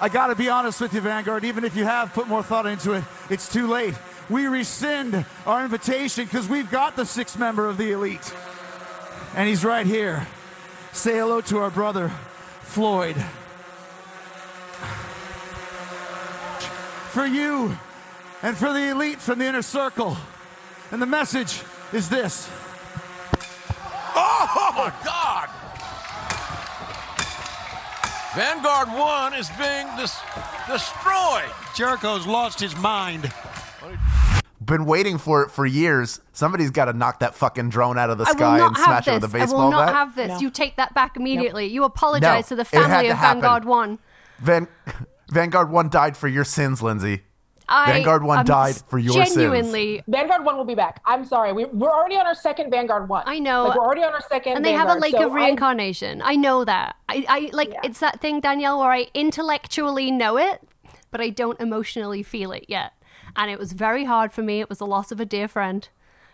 I 0.01 0.09
gotta 0.09 0.35
be 0.35 0.49
honest 0.49 0.79
with 0.79 0.93
you, 0.93 1.01
Vanguard. 1.01 1.43
Even 1.43 1.63
if 1.63 1.75
you 1.75 1.83
have 1.83 2.13
put 2.13 2.27
more 2.27 2.43
thought 2.43 2.65
into 2.65 2.93
it, 2.93 3.03
it's 3.29 3.51
too 3.51 3.67
late. 3.67 3.93
We 4.29 4.45
rescind 4.45 5.25
our 5.45 5.63
invitation 5.63 6.25
because 6.25 6.47
we've 6.47 6.69
got 6.69 6.95
the 6.95 7.05
sixth 7.05 7.37
member 7.37 7.67
of 7.67 7.77
the 7.77 7.91
elite. 7.91 8.33
And 9.35 9.47
he's 9.47 9.65
right 9.65 9.85
here. 9.85 10.27
Say 10.93 11.17
hello 11.17 11.41
to 11.41 11.57
our 11.59 11.69
brother, 11.69 12.09
Floyd. 12.61 13.15
For 17.11 17.25
you 17.25 17.77
and 18.41 18.55
for 18.55 18.71
the 18.71 18.89
elite 18.89 19.19
from 19.19 19.39
the 19.39 19.45
inner 19.45 19.61
circle. 19.61 20.17
And 20.91 21.01
the 21.01 21.07
message 21.07 21.61
is 21.91 22.09
this. 22.09 22.49
Oh 24.15 24.71
my 24.75 24.93
God! 25.03 25.18
Vanguard 28.35 28.89
1 28.89 29.33
is 29.33 29.49
being 29.59 29.87
dis- 29.97 30.19
destroyed. 30.67 31.49
Jericho's 31.75 32.27
lost 32.27 32.59
his 32.59 32.75
mind. 32.77 33.31
Been 34.63 34.85
waiting 34.85 35.17
for 35.17 35.41
it 35.43 35.49
for 35.51 35.65
years. 35.65 36.21
Somebody's 36.31 36.69
got 36.69 36.85
to 36.85 36.93
knock 36.93 37.19
that 37.21 37.33
fucking 37.33 37.69
drone 37.69 37.97
out 37.97 38.11
of 38.11 38.19
the 38.19 38.25
I 38.25 38.31
will 38.31 38.37
sky 38.37 38.57
not 38.59 38.67
and 38.67 38.77
have 38.77 38.85
smash 38.85 39.05
this. 39.05 39.11
it 39.13 39.21
with 39.21 39.33
a 39.33 39.37
I 39.37 39.39
baseball 39.39 39.63
will 39.63 39.71
not 39.71 39.85
bat. 39.87 39.95
have 39.95 40.15
this. 40.15 40.41
You 40.41 40.51
take 40.51 40.75
that 40.75 40.93
back 40.93 41.17
immediately. 41.17 41.65
You 41.67 41.85
apologize 41.85 42.45
No, 42.51 42.55
to 42.57 42.63
the 42.63 42.77
it 42.77 42.81
had 42.81 42.87
family 42.91 43.07
to 43.07 43.13
of 43.13 43.17
happen. 43.17 43.41
Vanguard 43.41 43.65
One. 43.65 43.99
Van- 44.39 44.67
Vanguard 45.31 45.71
One 45.71 45.89
died 45.89 46.15
for 46.15 46.27
your 46.27 46.43
sins, 46.43 46.83
Lindsey. 46.83 47.23
I 47.69 47.91
Vanguard 47.93 48.23
One 48.23 48.39
am 48.39 48.45
died 48.45 48.75
for 48.87 48.97
your 48.97 49.13
sins. 49.13 49.35
genuinely. 49.35 50.03
Vanguard 50.07 50.43
One 50.43 50.57
will 50.57 50.65
be 50.65 50.75
back. 50.75 51.01
I'm 51.05 51.23
sorry, 51.23 51.53
we, 51.53 51.65
we're 51.65 51.91
already 51.91 52.15
on 52.15 52.25
our 52.25 52.35
second 52.35 52.71
Vanguard 52.71 53.07
One. 53.07 53.23
I 53.25 53.39
know. 53.39 53.65
Like, 53.65 53.77
we're 53.77 53.85
already 53.85 54.03
on 54.03 54.13
our 54.13 54.21
second. 54.21 54.57
and 54.57 54.65
they 54.65 54.73
have 54.73 54.89
a 54.89 54.95
lake 54.99 55.15
so 55.15 55.27
of 55.27 55.33
reincarnation. 55.33 56.21
I, 56.23 56.35
know 56.35 56.65
that. 56.65 56.95
I, 57.07 57.25
I 57.29 57.49
like 57.53 57.73
it's 57.83 57.99
that 57.99 58.19
thing, 58.19 58.39
Danielle, 58.39 58.79
where 58.79 58.91
I 58.91 59.07
intellectually 59.13 60.09
know 60.11 60.37
it, 60.37 60.61
but 61.11 61.21
I 61.21 61.29
don't 61.29 61.59
emotionally 61.59 62.23
feel 62.23 62.51
it 62.51 62.65
yet. 62.67 62.93
And 63.35 63.51
it 63.51 63.59
was 63.59 63.73
very 63.73 64.05
hard 64.05 64.33
for 64.33 64.41
me. 64.41 64.59
It 64.59 64.69
was 64.69 64.79
the 64.79 64.87
loss 64.87 65.11
of 65.11 65.19
a 65.19 65.25
dear 65.25 65.47
friend. 65.47 65.87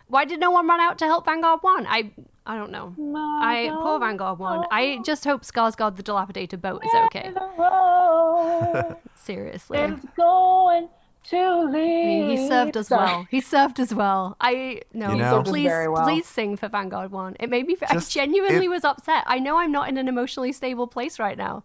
Why 0.07 0.23
did 0.23 0.39
no 0.39 0.51
one 0.51 0.67
run 0.67 0.79
out 0.79 0.97
to 0.99 1.05
help 1.05 1.25
Vanguard 1.25 1.59
One? 1.61 1.85
I 1.87 2.11
I 2.45 2.57
don't 2.57 2.71
know. 2.71 2.93
I 3.41 3.69
poor 3.73 3.99
Vanguard 3.99 4.37
One. 4.37 4.65
I 4.71 4.99
just 5.03 5.25
hope 5.25 5.41
Skarsgård 5.41 5.95
the 5.95 6.03
dilapidated 6.03 6.61
boat 6.61 6.83
is 6.85 6.91
okay. 7.05 7.33
Seriously. 9.15 9.79
It's 9.79 10.05
going 10.15 10.89
to 11.29 11.37
I 11.37 11.65
mean, 11.71 12.29
he 12.29 12.47
served 12.47 12.77
as 12.77 12.89
well. 12.89 13.27
He 13.29 13.41
served 13.41 13.79
as 13.79 13.93
well. 13.93 14.35
I 14.39 14.81
no, 14.93 15.11
You 15.11 15.17
know- 15.17 15.43
please, 15.43 15.69
well. 15.69 16.03
please 16.03 16.25
sing 16.25 16.55
for 16.57 16.67
Vanguard 16.69 17.11
One. 17.11 17.35
It 17.39 17.49
made 17.49 17.67
me. 17.67 17.75
I 17.89 17.97
genuinely 17.99 18.65
it- 18.65 18.69
was 18.69 18.83
upset. 18.83 19.23
I 19.27 19.39
know 19.39 19.57
I'm 19.57 19.71
not 19.71 19.89
in 19.89 19.97
an 19.97 20.07
emotionally 20.07 20.51
stable 20.51 20.87
place 20.87 21.19
right 21.19 21.37
now, 21.37 21.63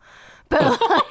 but 0.48 0.62
like, 0.80 1.11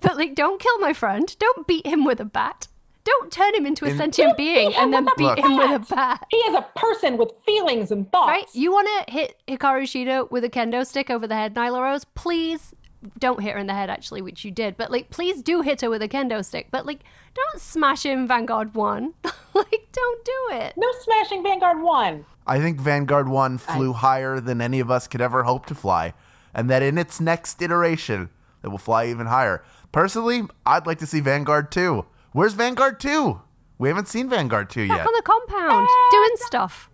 but 0.00 0.16
like, 0.16 0.34
don't 0.34 0.60
kill 0.60 0.78
my 0.78 0.92
friend. 0.92 1.34
Don't 1.38 1.66
beat 1.66 1.86
him 1.86 2.04
with 2.04 2.20
a 2.20 2.24
bat. 2.24 2.68
Don't 3.04 3.32
turn 3.32 3.54
him 3.54 3.64
into 3.64 3.86
a 3.86 3.88
In- 3.88 3.96
sentient 3.96 4.36
being 4.36 4.74
and 4.74 4.92
then 4.92 5.06
beat 5.16 5.24
Look. 5.24 5.38
him 5.38 5.56
with 5.56 5.70
a 5.70 5.94
bat. 5.94 6.26
He 6.30 6.36
is 6.36 6.54
a 6.54 6.66
person 6.76 7.16
with 7.16 7.32
feelings 7.46 7.90
and 7.90 8.10
thoughts. 8.12 8.28
Right? 8.28 8.44
You 8.52 8.70
want 8.70 8.86
to 9.06 9.12
hit 9.12 9.36
Hikaru 9.48 9.84
Shida 9.84 10.30
with 10.30 10.44
a 10.44 10.50
kendo 10.50 10.86
stick 10.86 11.08
over 11.08 11.26
the 11.26 11.34
head, 11.34 11.54
Nyla 11.54 11.80
Rose? 11.80 12.04
Please 12.14 12.74
don't 13.18 13.40
hit 13.40 13.52
her 13.52 13.58
in 13.58 13.66
the 13.66 13.74
head, 13.74 13.90
actually, 13.90 14.22
which 14.22 14.44
you 14.44 14.50
did. 14.50 14.76
But 14.76 14.90
like, 14.90 15.10
please 15.10 15.42
do 15.42 15.60
hit 15.62 15.80
her 15.82 15.90
with 15.90 16.02
a 16.02 16.08
kendo 16.08 16.44
stick. 16.44 16.68
But 16.70 16.86
like, 16.86 17.00
don't 17.34 17.60
smash 17.60 18.04
him, 18.04 18.26
Vanguard 18.26 18.74
One. 18.74 19.14
like, 19.54 19.88
don't 19.92 20.24
do 20.24 20.48
it. 20.52 20.74
No 20.76 20.88
smashing 21.02 21.42
Vanguard 21.42 21.80
One. 21.80 22.24
I 22.46 22.60
think 22.60 22.80
Vanguard 22.80 23.28
1 23.28 23.58
flew 23.58 23.92
higher 23.92 24.40
than 24.40 24.62
any 24.62 24.80
of 24.80 24.90
us 24.90 25.06
could 25.06 25.20
ever 25.20 25.42
hope 25.42 25.66
to 25.66 25.74
fly, 25.74 26.14
and 26.54 26.70
that 26.70 26.82
in 26.82 26.96
its 26.96 27.20
next 27.20 27.60
iteration, 27.60 28.30
it 28.62 28.68
will 28.68 28.78
fly 28.78 29.06
even 29.06 29.26
higher. 29.26 29.62
Personally, 29.92 30.44
I'd 30.64 30.86
like 30.86 30.98
to 31.00 31.06
see 31.06 31.20
Vanguard 31.20 31.70
2. 31.70 32.06
Where's 32.32 32.54
Vanguard 32.54 33.00
2? 33.00 33.38
We 33.76 33.88
haven't 33.88 34.08
seen 34.08 34.30
Vanguard 34.30 34.70
2 34.70 34.88
Back 34.88 34.96
yet. 34.98 35.06
on 35.06 35.12
the 35.12 35.22
compound, 35.22 35.88
doing 36.10 36.36
stuff. 36.36 36.88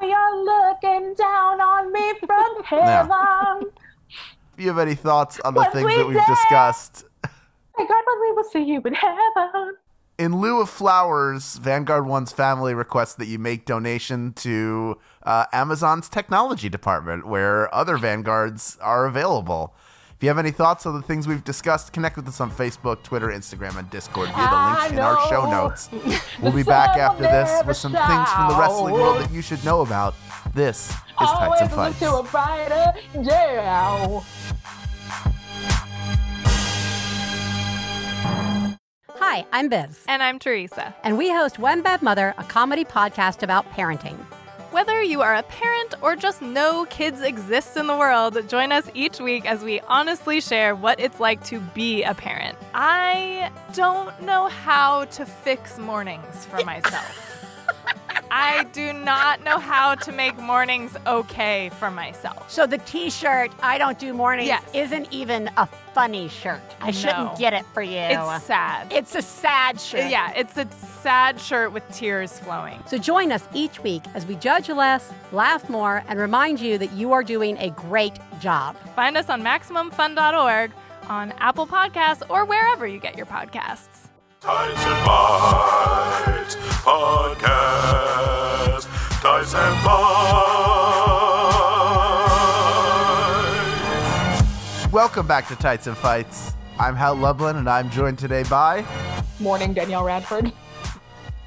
You're 0.00 0.44
looking 0.44 1.14
down 1.14 1.60
on 1.60 1.92
me 1.92 2.14
from 2.24 2.62
heaven. 2.64 3.72
You 4.58 4.68
have 4.68 4.78
any 4.78 4.94
thoughts 4.94 5.40
on 5.40 5.54
the 5.54 5.60
What 5.60 5.72
things 5.72 5.86
we 5.86 5.96
that 5.96 6.06
we've 6.06 6.16
did. 6.16 6.26
discussed, 6.26 7.04
Thank 7.76 7.88
God 7.88 8.02
when 8.06 8.20
we 8.20 8.32
will 8.32 8.44
see 8.44 8.62
you 8.62 8.82
in 8.84 8.92
heaven. 8.94 9.76
in 10.18 10.38
lieu 10.40 10.60
of 10.60 10.68
flowers, 10.68 11.56
Vanguard 11.56 12.06
One's 12.06 12.32
family 12.32 12.74
requests 12.74 13.14
that 13.14 13.26
you 13.26 13.38
make 13.38 13.64
donation 13.64 14.34
to 14.34 14.98
uh, 15.22 15.46
Amazon's 15.52 16.08
technology 16.10 16.68
department, 16.68 17.26
where 17.26 17.74
other 17.74 17.96
Vanguards 17.96 18.76
are 18.82 19.06
available. 19.06 19.74
If 20.14 20.22
you 20.22 20.28
have 20.28 20.38
any 20.38 20.52
thoughts 20.52 20.86
on 20.86 20.94
the 20.94 21.02
things 21.02 21.26
we've 21.26 21.42
discussed, 21.42 21.92
connect 21.92 22.14
with 22.16 22.28
us 22.28 22.40
on 22.40 22.48
Facebook, 22.52 23.02
Twitter, 23.02 23.28
Instagram, 23.28 23.76
and 23.76 23.90
Discord 23.90 24.28
via 24.28 24.50
the 24.50 24.80
links 24.80 24.92
in 24.92 24.98
our 25.00 25.28
show 25.28 25.50
notes. 25.50 25.88
We'll 26.40 26.52
be 26.52 26.62
back 26.76 26.96
after 26.96 27.22
this 27.24 27.64
with 27.66 27.76
some 27.76 27.92
things 27.92 28.30
from 28.30 28.48
the 28.50 28.56
wrestling 28.56 28.94
world 28.94 29.20
that 29.20 29.32
you 29.32 29.42
should 29.42 29.64
know 29.64 29.80
about. 29.80 30.14
This 30.54 30.90
is 30.90 30.96
Tights 31.18 31.32
Always 31.40 31.60
and 31.62 31.70
look 31.70 31.78
Fights. 31.78 31.98
to 32.00 32.14
a 32.16 32.22
brighter 32.24 32.92
day. 33.22 34.20
Hi, 39.14 39.46
I'm 39.52 39.68
Biz. 39.70 40.04
And 40.08 40.22
I'm 40.22 40.38
Teresa. 40.38 40.94
And 41.04 41.16
we 41.16 41.30
host 41.30 41.58
One 41.58 41.80
Bad 41.80 42.02
Mother, 42.02 42.34
a 42.36 42.44
comedy 42.44 42.84
podcast 42.84 43.42
about 43.42 43.70
parenting. 43.72 44.16
Whether 44.72 45.02
you 45.02 45.22
are 45.22 45.34
a 45.36 45.42
parent 45.42 45.94
or 46.02 46.16
just 46.16 46.42
know 46.42 46.86
kids 46.90 47.22
exist 47.22 47.76
in 47.78 47.86
the 47.86 47.96
world, 47.96 48.46
join 48.48 48.72
us 48.72 48.90
each 48.94 49.20
week 49.20 49.46
as 49.46 49.62
we 49.62 49.80
honestly 49.80 50.40
share 50.40 50.74
what 50.74 51.00
it's 51.00 51.20
like 51.20 51.42
to 51.44 51.60
be 51.60 52.02
a 52.02 52.14
parent. 52.14 52.58
I 52.74 53.50
don't 53.74 54.20
know 54.22 54.48
how 54.48 55.04
to 55.06 55.24
fix 55.24 55.78
mornings 55.78 56.44
for 56.46 56.62
myself. 56.64 57.28
I 58.34 58.64
do 58.72 58.94
not 58.94 59.44
know 59.44 59.58
how 59.58 59.94
to 59.94 60.10
make 60.10 60.38
mornings 60.38 60.96
okay 61.06 61.70
for 61.78 61.90
myself. 61.90 62.50
So 62.50 62.66
the 62.66 62.78
t 62.78 63.10
shirt, 63.10 63.50
I 63.62 63.76
don't 63.76 63.98
do 63.98 64.14
mornings, 64.14 64.48
Yes. 64.48 64.62
isn't 64.72 65.08
even 65.10 65.50
a 65.58 65.66
funny 65.94 66.28
shirt. 66.28 66.62
I 66.80 66.86
No. 66.86 66.92
shouldn't 66.92 67.38
get 67.38 67.52
it 67.52 67.66
for 67.74 67.82
you. 67.82 67.98
It's 67.98 68.44
sad. 68.44 68.90
It's 68.90 69.14
a 69.14 69.20
sad 69.20 69.78
shirt. 69.78 70.10
Yeah, 70.10 70.32
it's 70.34 70.56
a 70.56 70.66
sad 71.02 71.38
shirt 71.38 71.72
with 71.72 71.82
tears 71.94 72.38
flowing. 72.38 72.82
So 72.86 72.96
join 72.96 73.32
us 73.32 73.46
each 73.52 73.80
week 73.80 74.02
as 74.14 74.24
we 74.24 74.34
judge 74.36 74.70
less, 74.70 75.12
laugh 75.32 75.68
more, 75.68 76.02
and 76.08 76.18
remind 76.18 76.58
you 76.58 76.78
that 76.78 76.92
you 76.92 77.12
are 77.12 77.22
doing 77.22 77.58
a 77.58 77.68
great 77.70 78.18
job. 78.40 78.76
Find 78.96 79.18
us 79.18 79.28
on 79.28 79.42
MaximumFun.org, 79.42 80.70
on 81.10 81.32
Apple 81.32 81.66
Podcasts, 81.66 82.22
or 82.30 82.46
wherever 82.46 82.86
you 82.86 82.98
get 82.98 83.14
your 83.16 83.26
podcasts. 83.26 84.01
Tights 84.42 84.84
and 84.84 85.06
Bites 85.06 86.56
Podcast. 86.82 88.88
Tights 89.20 89.54
and 89.54 89.84
Bites. 94.82 94.92
Welcome 94.92 95.28
back 95.28 95.46
to 95.46 95.54
Tights 95.54 95.86
and 95.86 95.96
Fights. 95.96 96.54
I'm 96.76 96.96
Hal 96.96 97.14
Lublin, 97.14 97.54
and 97.54 97.70
I'm 97.70 97.88
joined 97.90 98.18
today 98.18 98.42
by 98.50 98.84
Morning, 99.38 99.74
Danielle 99.74 100.02
Radford. 100.02 100.52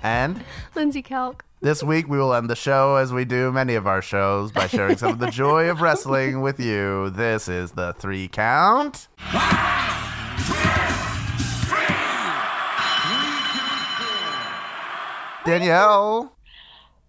and 0.01 0.41
Lindsey 0.73 1.03
Kelk. 1.03 1.41
This 1.59 1.83
week, 1.83 2.07
we 2.07 2.17
will 2.17 2.33
end 2.33 2.49
the 2.49 2.55
show 2.55 2.95
as 2.95 3.11
we 3.11 3.25
do 3.25 3.51
many 3.51 3.75
of 3.75 3.87
our 3.87 4.01
shows 4.01 4.53
by 4.53 4.67
sharing 4.67 4.95
some 4.95 5.11
of 5.11 5.19
the 5.19 5.31
joy 5.31 5.69
of 5.69 5.81
wrestling 5.81 6.39
with 6.39 6.61
you. 6.61 7.09
This 7.09 7.49
is 7.49 7.71
the 7.71 7.91
three 7.91 8.29
count. 8.29 9.09
Danielle. 15.45 16.35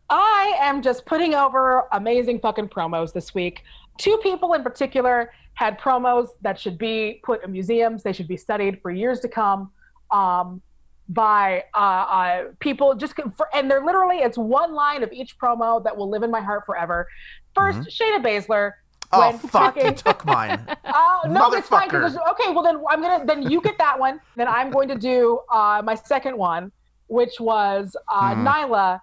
I 0.09 0.55
am 0.61 0.83
just 0.83 1.05
putting 1.07 1.35
over 1.35 1.85
amazing 1.93 2.39
fucking 2.41 2.69
promos 2.69 3.13
this 3.13 3.35
week. 3.35 3.63
Two 3.99 4.19
people 4.23 4.53
in 4.55 4.63
particular 4.63 5.33
had 5.55 5.81
promos 5.81 6.29
that 6.43 6.59
should 6.61 6.79
be 6.79 7.21
put 7.25 7.43
in 7.43 7.51
museums. 7.51 8.03
They 8.03 8.13
should 8.13 8.29
be 8.29 8.37
studied 8.37 8.81
for 8.83 8.91
years 8.91 9.21
to 9.21 9.29
come 9.29 9.73
um, 10.11 10.61
by 11.09 11.65
uh, 11.75 11.79
uh, 11.79 12.45
people. 12.61 12.95
Just 12.95 13.15
for, 13.37 13.49
and 13.55 13.69
they're 13.71 13.85
literally 13.85 14.19
it's 14.19 14.39
one 14.39 14.75
line 14.75 15.03
of 15.03 15.11
each 15.13 15.39
promo 15.39 15.83
that 15.83 15.97
will 15.97 16.09
live 16.09 16.23
in 16.23 16.31
my 16.31 16.41
heart 16.41 16.65
forever. 16.67 17.09
1st 17.57 17.89
Shayna 17.89 18.23
Baszler. 18.25 18.73
Oh, 19.13 19.21
when 19.31 19.39
fuck, 19.39 19.77
you 19.83 19.93
took 19.93 20.25
mine. 20.27 20.67
Oh 20.99 21.21
no, 21.29 21.53
it's 21.53 21.69
fine. 21.69 21.89
'cause 21.89 22.15
Motherfucker. 22.15 22.15
there's- 22.15 22.31
Okay, 22.33 22.53
well 22.53 22.63
then 22.63 22.83
I'm 22.91 23.01
gonna 23.01 23.25
then 23.25 23.43
you 23.51 23.61
get 23.61 23.77
that 23.79 23.99
one. 23.99 24.21
Then 24.37 24.47
I'm 24.49 24.71
going 24.71 24.89
to 24.89 24.95
do 24.97 25.41
uh, 25.53 25.81
my 25.85 25.95
second 25.95 26.37
one, 26.37 26.71
which 27.09 27.41
was 27.41 27.97
uh, 28.11 28.35
Hmm. 28.35 28.47
Nyla 28.47 29.01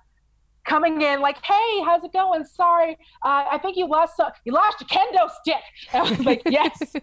coming 0.65 1.01
in 1.01 1.19
like, 1.19 1.37
"Hey, 1.43 1.81
how's 1.83 2.03
it 2.03 2.13
going? 2.13 2.45
Sorry, 2.45 2.97
uh, 3.23 3.45
I 3.51 3.57
think 3.57 3.75
you 3.77 3.87
lost 3.87 4.19
uh, 4.19 4.31
you 4.45 4.53
lost 4.53 4.81
your 4.81 4.87
kendo 4.87 5.29
stick." 5.41 5.61
And 5.91 6.03
I 6.07 6.09
was 6.09 6.19
like, 6.25 6.41
"Yes." 6.45 6.95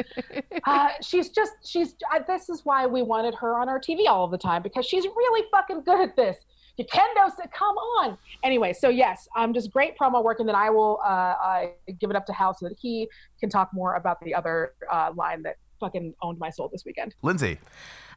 uh, 0.64 0.88
she's 1.02 1.28
just 1.30 1.52
she's. 1.64 1.94
Uh, 2.14 2.20
this 2.26 2.48
is 2.48 2.64
why 2.64 2.86
we 2.86 3.02
wanted 3.02 3.34
her 3.36 3.56
on 3.56 3.68
our 3.68 3.80
TV 3.80 4.06
all 4.08 4.24
of 4.24 4.30
the 4.30 4.38
time 4.38 4.62
because 4.62 4.86
she's 4.86 5.04
really 5.04 5.46
fucking 5.50 5.82
good 5.82 6.00
at 6.00 6.16
this. 6.16 6.38
Your 6.78 6.86
kendo 6.86 7.30
stick, 7.30 7.52
come 7.52 7.76
on. 7.76 8.16
Anyway, 8.42 8.72
so 8.72 8.88
yes, 8.88 9.28
um, 9.36 9.52
just 9.52 9.70
great 9.70 9.96
promo 9.98 10.24
work, 10.24 10.40
and 10.40 10.48
then 10.48 10.56
I 10.56 10.70
will 10.70 11.00
uh, 11.04 11.08
uh, 11.08 11.66
give 12.00 12.08
it 12.08 12.16
up 12.16 12.24
to 12.26 12.32
Hal 12.32 12.54
so 12.54 12.66
that 12.66 12.78
he 12.80 13.08
can 13.38 13.50
talk 13.50 13.68
more 13.74 13.96
about 13.96 14.18
the 14.24 14.34
other 14.34 14.72
uh, 14.90 15.12
line 15.14 15.42
that 15.42 15.56
fucking 15.80 16.14
owned 16.22 16.38
my 16.38 16.48
soul 16.48 16.70
this 16.72 16.84
weekend. 16.86 17.14
Lindsey. 17.22 17.58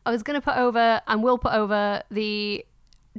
I 0.06 0.12
was 0.12 0.24
going 0.24 0.40
to 0.40 0.42
put 0.42 0.58
over 0.58 1.02
and 1.08 1.24
will 1.24 1.38
put 1.38 1.54
over 1.54 2.04
the 2.12 2.66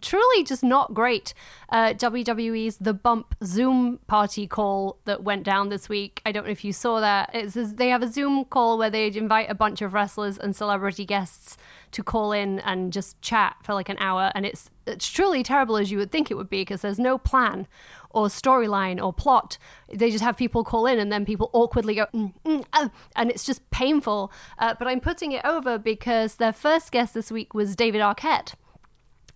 truly 0.00 0.44
just 0.44 0.62
not 0.62 0.94
great 0.94 1.32
uh, 1.70 1.94
WWE's 1.94 2.76
The 2.76 2.92
Bump 2.92 3.34
Zoom 3.42 3.98
party 4.06 4.46
call 4.46 4.98
that 5.04 5.22
went 5.22 5.42
down 5.42 5.68
this 5.68 5.88
week. 5.88 6.20
I 6.26 6.32
don't 6.32 6.44
know 6.44 6.50
if 6.50 6.64
you 6.64 6.72
saw 6.72 7.00
that. 7.00 7.30
It's 7.32 7.54
they 7.54 7.88
have 7.88 8.02
a 8.02 8.08
Zoom 8.08 8.44
call 8.44 8.78
where 8.78 8.90
they 8.90 9.06
invite 9.08 9.50
a 9.50 9.54
bunch 9.54 9.82
of 9.82 9.94
wrestlers 9.94 10.38
and 10.38 10.54
celebrity 10.54 11.04
guests 11.04 11.56
to 11.92 12.02
call 12.02 12.32
in 12.32 12.60
and 12.60 12.92
just 12.92 13.20
chat 13.22 13.56
for 13.62 13.74
like 13.74 13.88
an 13.88 13.96
hour, 13.98 14.30
and 14.34 14.44
it's 14.44 14.70
it's 14.86 15.08
truly 15.08 15.42
terrible 15.42 15.76
as 15.76 15.90
you 15.90 15.98
would 15.98 16.12
think 16.12 16.30
it 16.30 16.34
would 16.34 16.50
be 16.50 16.60
because 16.60 16.82
there's 16.82 16.98
no 16.98 17.18
plan 17.18 17.66
or 18.16 18.28
storyline 18.28 19.00
or 19.00 19.12
plot. 19.12 19.58
They 19.92 20.10
just 20.10 20.24
have 20.24 20.38
people 20.38 20.64
call 20.64 20.86
in 20.86 20.98
and 20.98 21.12
then 21.12 21.26
people 21.26 21.50
awkwardly 21.52 21.96
go, 21.96 22.06
mm, 22.14 22.32
mm, 22.46 22.64
uh, 22.72 22.88
and 23.14 23.30
it's 23.30 23.44
just 23.44 23.70
painful. 23.70 24.32
Uh, 24.58 24.74
but 24.78 24.88
I'm 24.88 25.00
putting 25.00 25.32
it 25.32 25.44
over 25.44 25.76
because 25.78 26.36
their 26.36 26.54
first 26.54 26.90
guest 26.90 27.12
this 27.12 27.30
week 27.30 27.52
was 27.52 27.76
David 27.76 28.00
Arquette. 28.00 28.54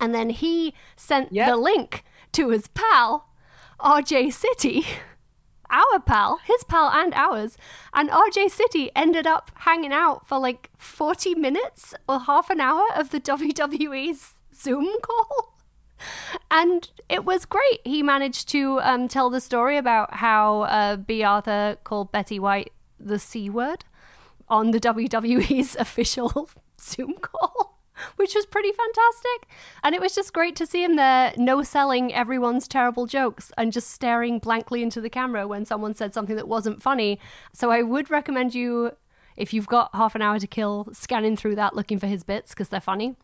And 0.00 0.14
then 0.14 0.30
he 0.30 0.72
sent 0.96 1.30
the 1.48 1.56
link 1.58 2.04
to 2.32 2.48
his 2.48 2.68
pal, 2.68 3.28
RJ 3.80 4.32
City, 4.32 4.86
our 5.70 6.00
pal, 6.00 6.40
his 6.46 6.64
pal 6.64 6.88
and 6.88 7.12
ours. 7.12 7.58
And 7.92 8.08
RJ 8.08 8.50
City 8.50 8.90
ended 8.96 9.26
up 9.26 9.50
hanging 9.56 9.92
out 9.92 10.26
for 10.26 10.38
like 10.38 10.70
40 10.78 11.34
minutes 11.34 11.92
or 12.08 12.20
half 12.20 12.48
an 12.48 12.62
hour 12.62 12.86
of 12.96 13.10
the 13.10 13.20
WWE's 13.20 14.32
Zoom 14.54 14.88
call. 15.02 15.49
And 16.50 16.88
it 17.08 17.24
was 17.24 17.44
great. 17.44 17.80
He 17.84 18.02
managed 18.02 18.48
to 18.50 18.80
um, 18.80 19.08
tell 19.08 19.30
the 19.30 19.40
story 19.40 19.76
about 19.76 20.14
how 20.14 20.62
uh, 20.62 20.96
Bea 20.96 21.24
Arthur 21.24 21.78
called 21.84 22.12
Betty 22.12 22.38
White 22.38 22.72
the 22.98 23.18
C 23.18 23.48
word 23.48 23.84
on 24.48 24.72
the 24.72 24.80
WWE's 24.80 25.76
official 25.78 26.50
Zoom 26.80 27.14
call, 27.14 27.78
which 28.16 28.34
was 28.34 28.46
pretty 28.46 28.72
fantastic. 28.72 29.48
And 29.82 29.94
it 29.94 30.00
was 30.00 30.14
just 30.14 30.32
great 30.32 30.56
to 30.56 30.66
see 30.66 30.82
him 30.82 30.96
there, 30.96 31.32
no 31.36 31.62
selling 31.62 32.12
everyone's 32.12 32.68
terrible 32.68 33.06
jokes 33.06 33.52
and 33.56 33.72
just 33.72 33.90
staring 33.90 34.38
blankly 34.38 34.82
into 34.82 35.00
the 35.00 35.10
camera 35.10 35.46
when 35.46 35.64
someone 35.64 35.94
said 35.94 36.14
something 36.14 36.36
that 36.36 36.48
wasn't 36.48 36.82
funny. 36.82 37.18
So 37.52 37.70
I 37.70 37.82
would 37.82 38.10
recommend 38.10 38.54
you, 38.54 38.92
if 39.36 39.54
you've 39.54 39.68
got 39.68 39.94
half 39.94 40.14
an 40.14 40.22
hour 40.22 40.38
to 40.38 40.46
kill, 40.46 40.88
scanning 40.92 41.36
through 41.36 41.54
that 41.56 41.76
looking 41.76 41.98
for 41.98 42.06
his 42.06 42.24
bits 42.24 42.50
because 42.50 42.68
they're 42.68 42.80
funny. 42.80 43.16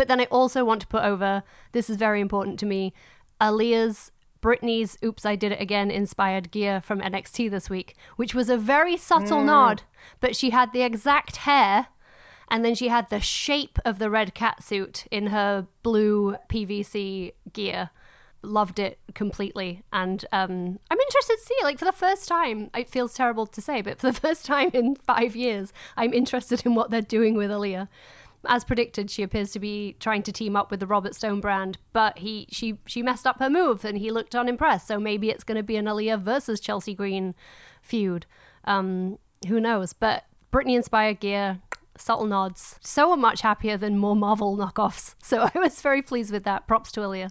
But 0.00 0.08
then 0.08 0.18
I 0.18 0.24
also 0.30 0.64
want 0.64 0.80
to 0.80 0.86
put 0.86 1.04
over 1.04 1.42
this 1.72 1.90
is 1.90 1.98
very 1.98 2.22
important 2.22 2.58
to 2.60 2.64
me 2.64 2.94
Aliyah's 3.38 4.10
Britney's 4.40 4.96
Oops, 5.04 5.26
I 5.26 5.36
Did 5.36 5.52
It 5.52 5.60
Again 5.60 5.90
inspired 5.90 6.50
gear 6.50 6.80
from 6.80 7.02
NXT 7.02 7.50
this 7.50 7.68
week, 7.68 7.94
which 8.16 8.34
was 8.34 8.48
a 8.48 8.56
very 8.56 8.96
subtle 8.96 9.40
Mm. 9.40 9.44
nod, 9.44 9.82
but 10.18 10.34
she 10.34 10.48
had 10.48 10.72
the 10.72 10.80
exact 10.80 11.36
hair 11.36 11.88
and 12.48 12.64
then 12.64 12.74
she 12.74 12.88
had 12.88 13.10
the 13.10 13.20
shape 13.20 13.78
of 13.84 13.98
the 13.98 14.08
red 14.08 14.32
cat 14.32 14.62
suit 14.62 15.04
in 15.10 15.26
her 15.26 15.66
blue 15.82 16.36
PVC 16.48 17.32
gear. 17.52 17.90
Loved 18.42 18.78
it 18.78 18.98
completely. 19.14 19.82
And 19.92 20.24
um, 20.32 20.78
I'm 20.90 20.98
interested 20.98 21.36
to 21.36 21.44
see, 21.44 21.58
like, 21.62 21.78
for 21.78 21.84
the 21.84 21.92
first 21.92 22.26
time, 22.26 22.70
it 22.74 22.88
feels 22.88 23.12
terrible 23.12 23.46
to 23.48 23.60
say, 23.60 23.82
but 23.82 24.00
for 24.00 24.10
the 24.10 24.18
first 24.28 24.46
time 24.46 24.70
in 24.72 24.96
five 24.96 25.36
years, 25.36 25.74
I'm 25.94 26.14
interested 26.14 26.64
in 26.64 26.74
what 26.74 26.90
they're 26.90 27.02
doing 27.02 27.34
with 27.34 27.50
Aaliyah 27.50 27.88
as 28.46 28.64
predicted, 28.64 29.10
she 29.10 29.22
appears 29.22 29.52
to 29.52 29.58
be 29.58 29.96
trying 30.00 30.22
to 30.22 30.32
team 30.32 30.56
up 30.56 30.70
with 30.70 30.80
the 30.80 30.86
Robert 30.86 31.14
Stone 31.14 31.40
brand, 31.40 31.78
but 31.92 32.18
he 32.18 32.46
she 32.50 32.78
she 32.86 33.02
messed 33.02 33.26
up 33.26 33.38
her 33.38 33.50
move 33.50 33.84
and 33.84 33.98
he 33.98 34.10
looked 34.10 34.34
unimpressed. 34.34 34.86
So 34.86 34.98
maybe 34.98 35.30
it's 35.30 35.44
going 35.44 35.56
to 35.56 35.62
be 35.62 35.76
an 35.76 35.86
Aliyah 35.86 36.20
versus 36.20 36.60
Chelsea 36.60 36.94
Green 36.94 37.34
feud. 37.82 38.26
Um, 38.64 39.18
who 39.46 39.60
knows? 39.60 39.92
But 39.92 40.24
Britney 40.52 40.74
inspired 40.74 41.20
gear, 41.20 41.60
subtle 41.96 42.26
nods, 42.26 42.78
so 42.80 43.14
much 43.14 43.42
happier 43.42 43.76
than 43.76 43.98
more 43.98 44.16
Marvel 44.16 44.56
knockoffs. 44.56 45.14
So 45.22 45.48
I 45.54 45.58
was 45.58 45.80
very 45.80 46.02
pleased 46.02 46.32
with 46.32 46.44
that. 46.44 46.66
Props 46.66 46.90
to 46.92 47.00
Aliyah. 47.00 47.28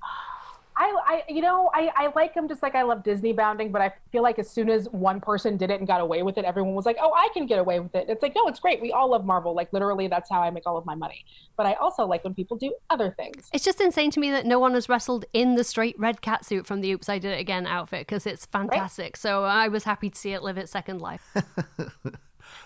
I, 0.82 0.96
I, 1.06 1.24
you 1.28 1.42
know, 1.42 1.70
I, 1.74 1.92
I 1.94 2.12
like 2.16 2.34
him 2.34 2.48
just 2.48 2.64
like 2.64 2.74
I 2.74 2.84
love 2.84 3.04
Disney 3.04 3.34
bounding, 3.34 3.70
but 3.70 3.82
I 3.82 3.92
feel 4.14 4.24
like 4.24 4.40
as 4.40 4.50
soon 4.50 4.70
as 4.70 4.88
one 4.92 5.20
person 5.20 5.58
did 5.58 5.70
it 5.70 5.80
and 5.80 5.86
got 5.86 6.00
away 6.00 6.24
with 6.24 6.38
it, 6.38 6.46
everyone 6.46 6.74
was 6.74 6.86
like, 6.86 6.96
"Oh, 7.02 7.12
I 7.14 7.28
can 7.34 7.46
get 7.46 7.60
away 7.60 7.82
with 7.82 7.94
it." 7.94 8.06
It's 8.08 8.24
like, 8.24 8.34
no, 8.34 8.48
it's 8.48 8.62
great. 8.62 8.82
We 8.82 8.94
all 8.94 9.10
love 9.10 9.26
Marvel. 9.26 9.54
Like 9.54 9.74
literally, 9.74 10.08
that's 10.08 10.30
how 10.30 10.42
I 10.42 10.50
make 10.52 10.64
all 10.66 10.78
of 10.78 10.86
my 10.86 10.96
money. 10.96 11.26
But 11.58 11.66
I 11.66 11.74
also 11.74 12.06
like 12.06 12.24
when 12.24 12.34
people 12.34 12.56
do 12.56 12.74
other 12.90 13.12
things. 13.12 13.50
It's 13.52 13.66
just 13.66 13.82
insane 13.82 14.10
to 14.12 14.22
me 14.22 14.32
that 14.32 14.46
no 14.46 14.58
one 14.58 14.74
has 14.74 14.88
wrestled 14.88 15.26
in 15.34 15.56
the 15.56 15.66
straight 15.66 16.00
red 16.00 16.22
cat 16.22 16.46
suit 16.46 16.66
from 16.66 16.80
the 16.80 16.94
Oops 16.94 17.10
I 17.10 17.20
Did 17.20 17.34
It 17.34 17.42
Again 17.42 17.68
outfit 17.68 18.08
because 18.08 18.26
it's 18.26 18.46
fantastic. 18.46 19.18
So 19.18 19.44
I 19.44 19.68
was 19.68 19.84
happy 19.84 20.10
to 20.10 20.18
see 20.18 20.32
it 20.32 20.44
live 20.44 20.58
its 20.58 20.72
second 20.72 21.02
life. 21.02 21.22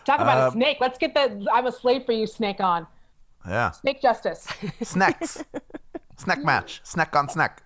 Talk 0.05 0.20
about 0.20 0.38
Uh, 0.38 0.47
a 0.49 0.51
snake. 0.51 0.78
Let's 0.80 0.99
get 0.99 1.16
the 1.16 1.47
"I'm 1.51 1.66
a 1.66 1.72
slave 1.72 2.05
for 2.05 2.11
you" 2.11 2.28
snake 2.28 2.59
on. 2.59 2.86
Yeah. 3.47 3.72
Snake 3.72 4.01
justice. 4.03 4.47
Snacks. 4.84 5.43
snack 6.18 6.43
match. 6.43 6.80
Snack 6.84 7.16
on 7.16 7.28
snack. 7.28 7.64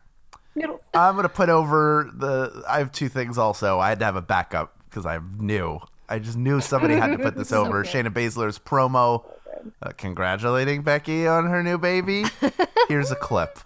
Noodles. 0.57 0.81
I'm 0.93 1.15
gonna 1.15 1.29
put 1.29 1.49
over 1.49 2.09
the. 2.13 2.63
I 2.67 2.79
have 2.79 2.91
two 2.91 3.09
things 3.09 3.37
also. 3.37 3.79
I 3.79 3.89
had 3.89 3.99
to 3.99 4.05
have 4.05 4.15
a 4.15 4.21
backup 4.21 4.73
because 4.89 5.05
I 5.05 5.19
knew. 5.37 5.79
I 6.09 6.19
just 6.19 6.37
knew 6.37 6.61
somebody 6.61 6.95
had 6.95 7.11
to 7.11 7.17
put 7.17 7.35
this 7.35 7.49
So 7.49 7.65
over. 7.65 7.83
good. 7.83 7.91
Shayna 7.91 8.09
Baszler's 8.13 8.57
promo, 8.59 9.25
uh, 9.81 9.91
congratulating 9.97 10.81
Becky 10.81 11.27
on 11.27 11.45
her 11.47 11.61
new 11.61 11.77
baby. 11.77 12.23
Here's 12.87 13.11
a 13.11 13.15
clip. 13.15 13.59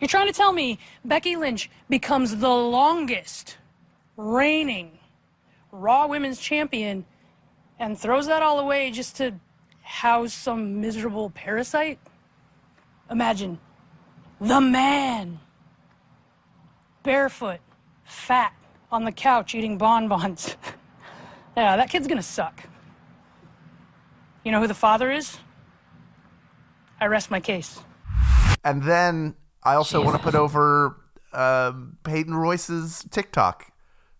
You're 0.00 0.08
trying 0.08 0.28
to 0.28 0.32
tell 0.32 0.52
me 0.52 0.78
Becky 1.04 1.36
Lynch 1.36 1.68
becomes 1.88 2.36
the 2.36 2.48
longest 2.48 3.58
reigning 4.16 4.98
Raw 5.72 6.06
Women's 6.06 6.38
Champion 6.40 7.04
and 7.78 7.98
throws 7.98 8.26
that 8.26 8.42
all 8.42 8.60
away 8.60 8.90
just 8.90 9.16
to 9.16 9.34
house 9.82 10.32
some 10.32 10.80
miserable 10.80 11.30
parasite? 11.30 11.98
Imagine 13.10 13.58
the 14.40 14.60
man, 14.60 15.40
barefoot, 17.10 17.58
fat, 18.04 18.54
on 18.92 19.04
the 19.04 19.10
couch 19.10 19.52
eating 19.56 19.76
bonbons. 19.76 20.54
yeah, 21.56 21.76
that 21.76 21.90
kid's 21.90 22.06
gonna 22.06 22.22
suck. 22.22 22.62
You 24.44 24.52
know 24.52 24.60
who 24.60 24.68
the 24.68 24.74
father 24.74 25.10
is? 25.10 25.36
I 27.00 27.06
rest 27.06 27.28
my 27.28 27.40
case. 27.40 27.80
And 28.62 28.84
then 28.84 29.34
I 29.64 29.74
also 29.74 30.04
want 30.04 30.18
to 30.18 30.22
put 30.22 30.36
over 30.36 31.00
um, 31.32 31.98
Peyton 32.04 32.36
Royce's 32.36 33.04
TikTok 33.10 33.72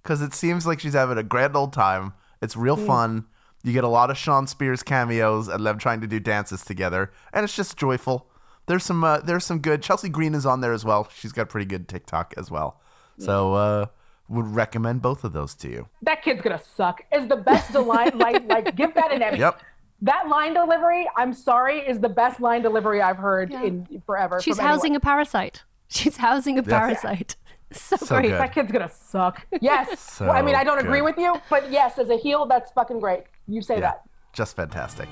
because 0.02 0.20
it 0.20 0.34
seems 0.34 0.66
like 0.66 0.80
she's 0.80 0.94
having 0.94 1.16
a 1.16 1.22
grand 1.22 1.54
old 1.54 1.72
time. 1.72 2.12
It's 2.42 2.56
real. 2.56 2.76
Mm. 2.76 2.86
fun. 2.86 3.26
You 3.62 3.72
get 3.72 3.84
a 3.84 3.88
lot 3.88 4.10
of 4.10 4.18
Shawn 4.18 4.48
Spears 4.48 4.82
cameos 4.82 5.46
and 5.46 5.64
them 5.64 5.78
trying 5.78 6.00
to 6.00 6.08
do 6.08 6.18
dances 6.18 6.64
together, 6.64 7.12
and 7.32 7.44
it's 7.44 7.54
just 7.54 7.76
joyful. 7.76 8.26
There's 8.70 8.84
some 8.84 9.02
uh, 9.02 9.18
there's 9.18 9.44
some 9.44 9.58
good. 9.58 9.82
Chelsea 9.82 10.08
Green 10.08 10.32
is 10.32 10.46
on 10.46 10.60
there 10.60 10.72
as 10.72 10.84
well. 10.84 11.08
She's 11.12 11.32
got 11.32 11.48
pretty 11.48 11.66
good 11.66 11.88
TikTok 11.88 12.34
as 12.36 12.52
well. 12.52 12.80
So 13.18 13.54
uh, 13.54 13.86
would 14.28 14.46
recommend 14.46 15.02
both 15.02 15.24
of 15.24 15.32
those 15.32 15.56
to 15.56 15.68
you. 15.68 15.88
That 16.02 16.22
kid's 16.22 16.40
gonna 16.40 16.62
suck. 16.76 17.02
Is 17.12 17.26
the 17.26 17.34
best 17.34 17.74
line 17.74 18.16
like 18.16 18.44
like 18.48 18.76
give 18.76 18.94
that 18.94 19.10
an 19.10 19.22
Emmy. 19.22 19.38
Yep. 19.40 19.60
That 20.02 20.28
line 20.28 20.54
delivery, 20.54 21.10
I'm 21.16 21.32
sorry, 21.32 21.80
is 21.80 21.98
the 21.98 22.08
best 22.08 22.40
line 22.40 22.62
delivery 22.62 23.02
I've 23.02 23.16
heard 23.16 23.50
in 23.50 24.00
forever. 24.06 24.40
She's 24.40 24.54
from 24.54 24.66
anyone. 24.66 24.78
housing 24.78 24.94
a 24.96 25.00
parasite. 25.00 25.64
She's 25.88 26.16
housing 26.18 26.56
a 26.56 26.62
Yeah. 26.62 26.78
parasite. 26.78 27.34
So, 27.72 27.96
So 27.96 28.16
great. 28.18 28.28
good. 28.28 28.40
That 28.40 28.52
kid's 28.54 28.70
gonna 28.70 28.88
suck. 28.90 29.44
Yes. 29.60 29.98
So 30.16 30.26
Well, 30.26 30.36
I 30.36 30.42
mean, 30.42 30.54
I 30.54 30.62
don't 30.62 30.78
agree 30.78 31.02
with 31.02 31.18
you, 31.18 31.40
but 31.50 31.72
yes, 31.72 31.98
as 31.98 32.08
a 32.08 32.16
heel, 32.16 32.46
that's 32.46 32.70
fucking 32.70 33.00
great. 33.00 33.24
You 33.48 33.62
say 33.62 33.80
that. 33.80 34.02
Just 34.32 34.54
fantastic. 34.54 35.08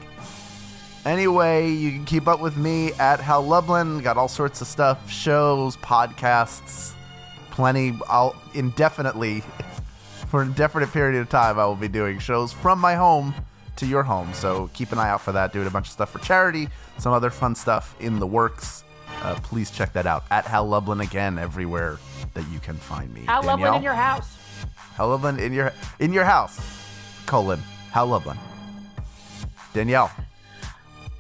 Anyway, 1.08 1.70
you 1.70 1.90
can 1.90 2.04
keep 2.04 2.28
up 2.28 2.38
with 2.38 2.58
me 2.58 2.92
at 2.98 3.18
Hal 3.18 3.42
Lublin. 3.42 4.00
Got 4.00 4.18
all 4.18 4.28
sorts 4.28 4.60
of 4.60 4.66
stuff, 4.66 5.10
shows, 5.10 5.74
podcasts, 5.78 6.92
plenty. 7.50 7.98
I'll 8.10 8.36
indefinitely, 8.52 9.40
for 10.28 10.42
an 10.42 10.48
indefinite 10.48 10.92
period 10.92 11.18
of 11.18 11.30
time, 11.30 11.58
I 11.58 11.64
will 11.64 11.76
be 11.76 11.88
doing 11.88 12.18
shows 12.18 12.52
from 12.52 12.78
my 12.78 12.94
home 12.94 13.34
to 13.76 13.86
your 13.86 14.02
home. 14.02 14.34
So 14.34 14.68
keep 14.74 14.92
an 14.92 14.98
eye 14.98 15.08
out 15.08 15.22
for 15.22 15.32
that. 15.32 15.50
Doing 15.50 15.66
a 15.66 15.70
bunch 15.70 15.86
of 15.86 15.92
stuff 15.92 16.10
for 16.10 16.18
charity, 16.18 16.68
some 16.98 17.14
other 17.14 17.30
fun 17.30 17.54
stuff 17.54 17.96
in 18.00 18.18
the 18.18 18.26
works. 18.26 18.84
Uh, 19.22 19.34
please 19.42 19.70
check 19.70 19.94
that 19.94 20.04
out 20.04 20.24
at 20.30 20.44
Hal 20.44 20.68
Lublin 20.68 21.00
again 21.00 21.38
everywhere 21.38 21.96
that 22.34 22.46
you 22.50 22.58
can 22.58 22.76
find 22.76 23.14
me. 23.14 23.24
Al 23.28 23.42
Lublin 23.44 23.76
in 23.76 23.82
your 23.82 23.94
house. 23.94 24.36
Hal 24.96 25.08
Lublin 25.08 25.38
in 25.38 25.54
your 25.54 25.72
in 26.00 26.12
your 26.12 26.26
house. 26.26 26.60
Colon 27.24 27.60
Hal 27.92 28.08
Lublin. 28.08 28.36
Danielle. 29.72 30.12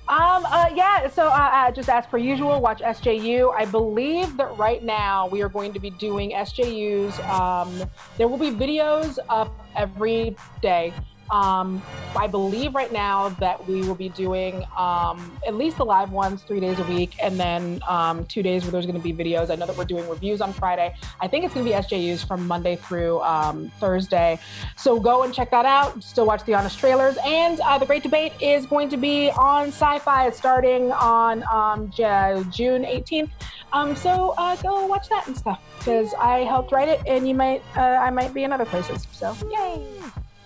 Um. 0.08 0.46
Uh. 0.46 0.70
Yeah. 0.74 1.08
So, 1.08 1.26
uh, 1.26 1.50
uh, 1.52 1.70
just 1.70 1.88
as 1.88 2.06
per 2.06 2.16
usual, 2.16 2.60
watch 2.60 2.80
SJU. 2.80 3.54
I 3.54 3.66
believe 3.66 4.36
that 4.38 4.56
right 4.56 4.82
now 4.82 5.28
we 5.28 5.42
are 5.42 5.50
going 5.50 5.74
to 5.74 5.78
be 5.80 5.90
doing 5.90 6.30
SJU's. 6.30 7.18
Um. 7.20 7.88
There 8.16 8.26
will 8.26 8.38
be 8.38 8.50
videos 8.50 9.18
up 9.28 9.52
every 9.76 10.34
day. 10.62 10.94
Um. 11.30 11.82
I 12.16 12.26
believe 12.26 12.74
right 12.74 12.92
now 12.92 13.28
that 13.40 13.68
we 13.68 13.82
will 13.82 13.94
be 13.94 14.08
doing 14.08 14.64
um 14.76 15.38
at 15.46 15.54
least 15.54 15.76
the 15.76 15.84
live 15.84 16.10
ones 16.10 16.42
three 16.42 16.58
days 16.58 16.78
a 16.78 16.84
week, 16.84 17.16
and 17.22 17.38
then 17.38 17.80
um 17.86 18.24
two 18.24 18.42
days 18.42 18.62
where 18.64 18.72
there's 18.72 18.86
going 18.86 19.00
to 19.00 19.02
be 19.02 19.12
videos. 19.12 19.50
I 19.50 19.54
know 19.56 19.66
that 19.66 19.76
we're 19.76 19.84
doing 19.84 20.08
reviews 20.08 20.40
on 20.40 20.52
Friday. 20.52 20.94
I 21.20 21.28
think 21.28 21.44
it's 21.44 21.54
going 21.54 21.66
to 21.66 21.70
be 21.70 21.76
SJU's 21.76 22.22
from 22.24 22.46
Monday 22.46 22.76
through 22.76 23.20
um, 23.22 23.70
Thursday. 23.78 24.38
So 24.76 24.98
go 24.98 25.22
and 25.22 25.34
check 25.34 25.50
that 25.50 25.66
out. 25.66 26.02
Still 26.02 26.26
watch 26.26 26.44
the 26.44 26.54
honest 26.54 26.78
trailers, 26.78 27.16
and 27.24 27.60
uh, 27.60 27.78
the 27.78 27.86
Great 27.86 28.02
Debate 28.02 28.32
is 28.40 28.66
going 28.66 28.88
to 28.90 28.96
be 28.96 29.30
on 29.30 29.70
Syfy 29.70 30.32
starting 30.34 30.92
on 30.92 31.44
um, 31.52 31.90
J- 31.90 32.42
June 32.50 32.84
18th. 32.84 33.30
Um, 33.72 33.94
so 33.94 34.34
uh, 34.38 34.56
go 34.56 34.86
watch 34.86 35.08
that 35.08 35.26
and 35.26 35.36
stuff 35.36 35.60
because 35.78 36.14
I 36.18 36.38
helped 36.40 36.72
write 36.72 36.88
it, 36.88 37.00
and 37.06 37.28
you 37.28 37.34
might 37.34 37.62
uh, 37.76 37.80
I 37.80 38.10
might 38.10 38.32
be 38.32 38.44
in 38.44 38.52
other 38.52 38.64
places. 38.64 39.06
So 39.12 39.36
yay! 39.50 39.86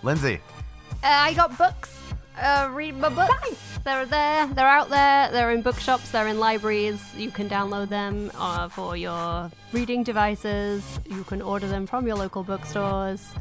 Lindsay. 0.03 0.39
Uh, 1.03 1.07
I 1.07 1.33
got 1.33 1.57
books. 1.57 1.99
Uh, 2.39 2.69
read 2.71 2.97
my 2.97 3.09
books. 3.09 3.77
They're 3.83 4.05
there. 4.05 4.47
They're 4.47 4.65
out 4.67 4.89
there. 4.89 5.29
They're 5.31 5.51
in 5.51 5.61
bookshops. 5.61 6.09
They're 6.11 6.27
in 6.27 6.39
libraries. 6.39 7.01
You 7.15 7.29
can 7.29 7.49
download 7.49 7.89
them 7.89 8.31
uh, 8.35 8.69
for 8.69 8.95
your 8.95 9.51
reading 9.73 10.03
devices. 10.03 10.99
You 11.09 11.23
can 11.25 11.41
order 11.41 11.67
them 11.67 11.85
from 11.85 12.07
your 12.07 12.15
local 12.15 12.43
bookstores. 12.43 13.33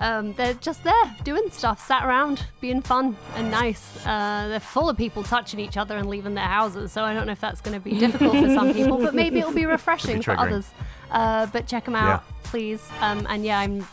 Um, 0.00 0.32
they're 0.34 0.54
just 0.54 0.82
there 0.84 1.16
doing 1.22 1.48
stuff, 1.50 1.84
sat 1.86 2.04
around, 2.04 2.44
being 2.60 2.82
fun 2.82 3.16
and 3.36 3.50
nice. 3.50 4.04
Uh, 4.04 4.48
they're 4.48 4.58
full 4.60 4.88
of 4.88 4.96
people 4.96 5.22
touching 5.22 5.60
each 5.60 5.76
other 5.76 5.96
and 5.96 6.08
leaving 6.08 6.34
their 6.34 6.46
houses, 6.46 6.90
so 6.92 7.04
I 7.04 7.14
don't 7.14 7.26
know 7.26 7.32
if 7.32 7.40
that's 7.40 7.60
going 7.60 7.78
to 7.78 7.84
be 7.84 7.98
difficult 7.98 8.32
for 8.32 8.48
some 8.52 8.72
people, 8.74 8.98
but 8.98 9.14
maybe 9.14 9.38
it'll 9.38 9.52
be 9.52 9.66
refreshing 9.66 10.20
for 10.20 10.32
others. 10.38 10.68
Uh, 11.10 11.46
but 11.46 11.66
check 11.68 11.84
them 11.84 11.94
out, 11.94 12.24
Yeah. 12.26 12.34
please. 12.42 12.82
Um, 13.00 13.26
and 13.30 13.44
yeah, 13.44 13.60
I'm 13.60 13.86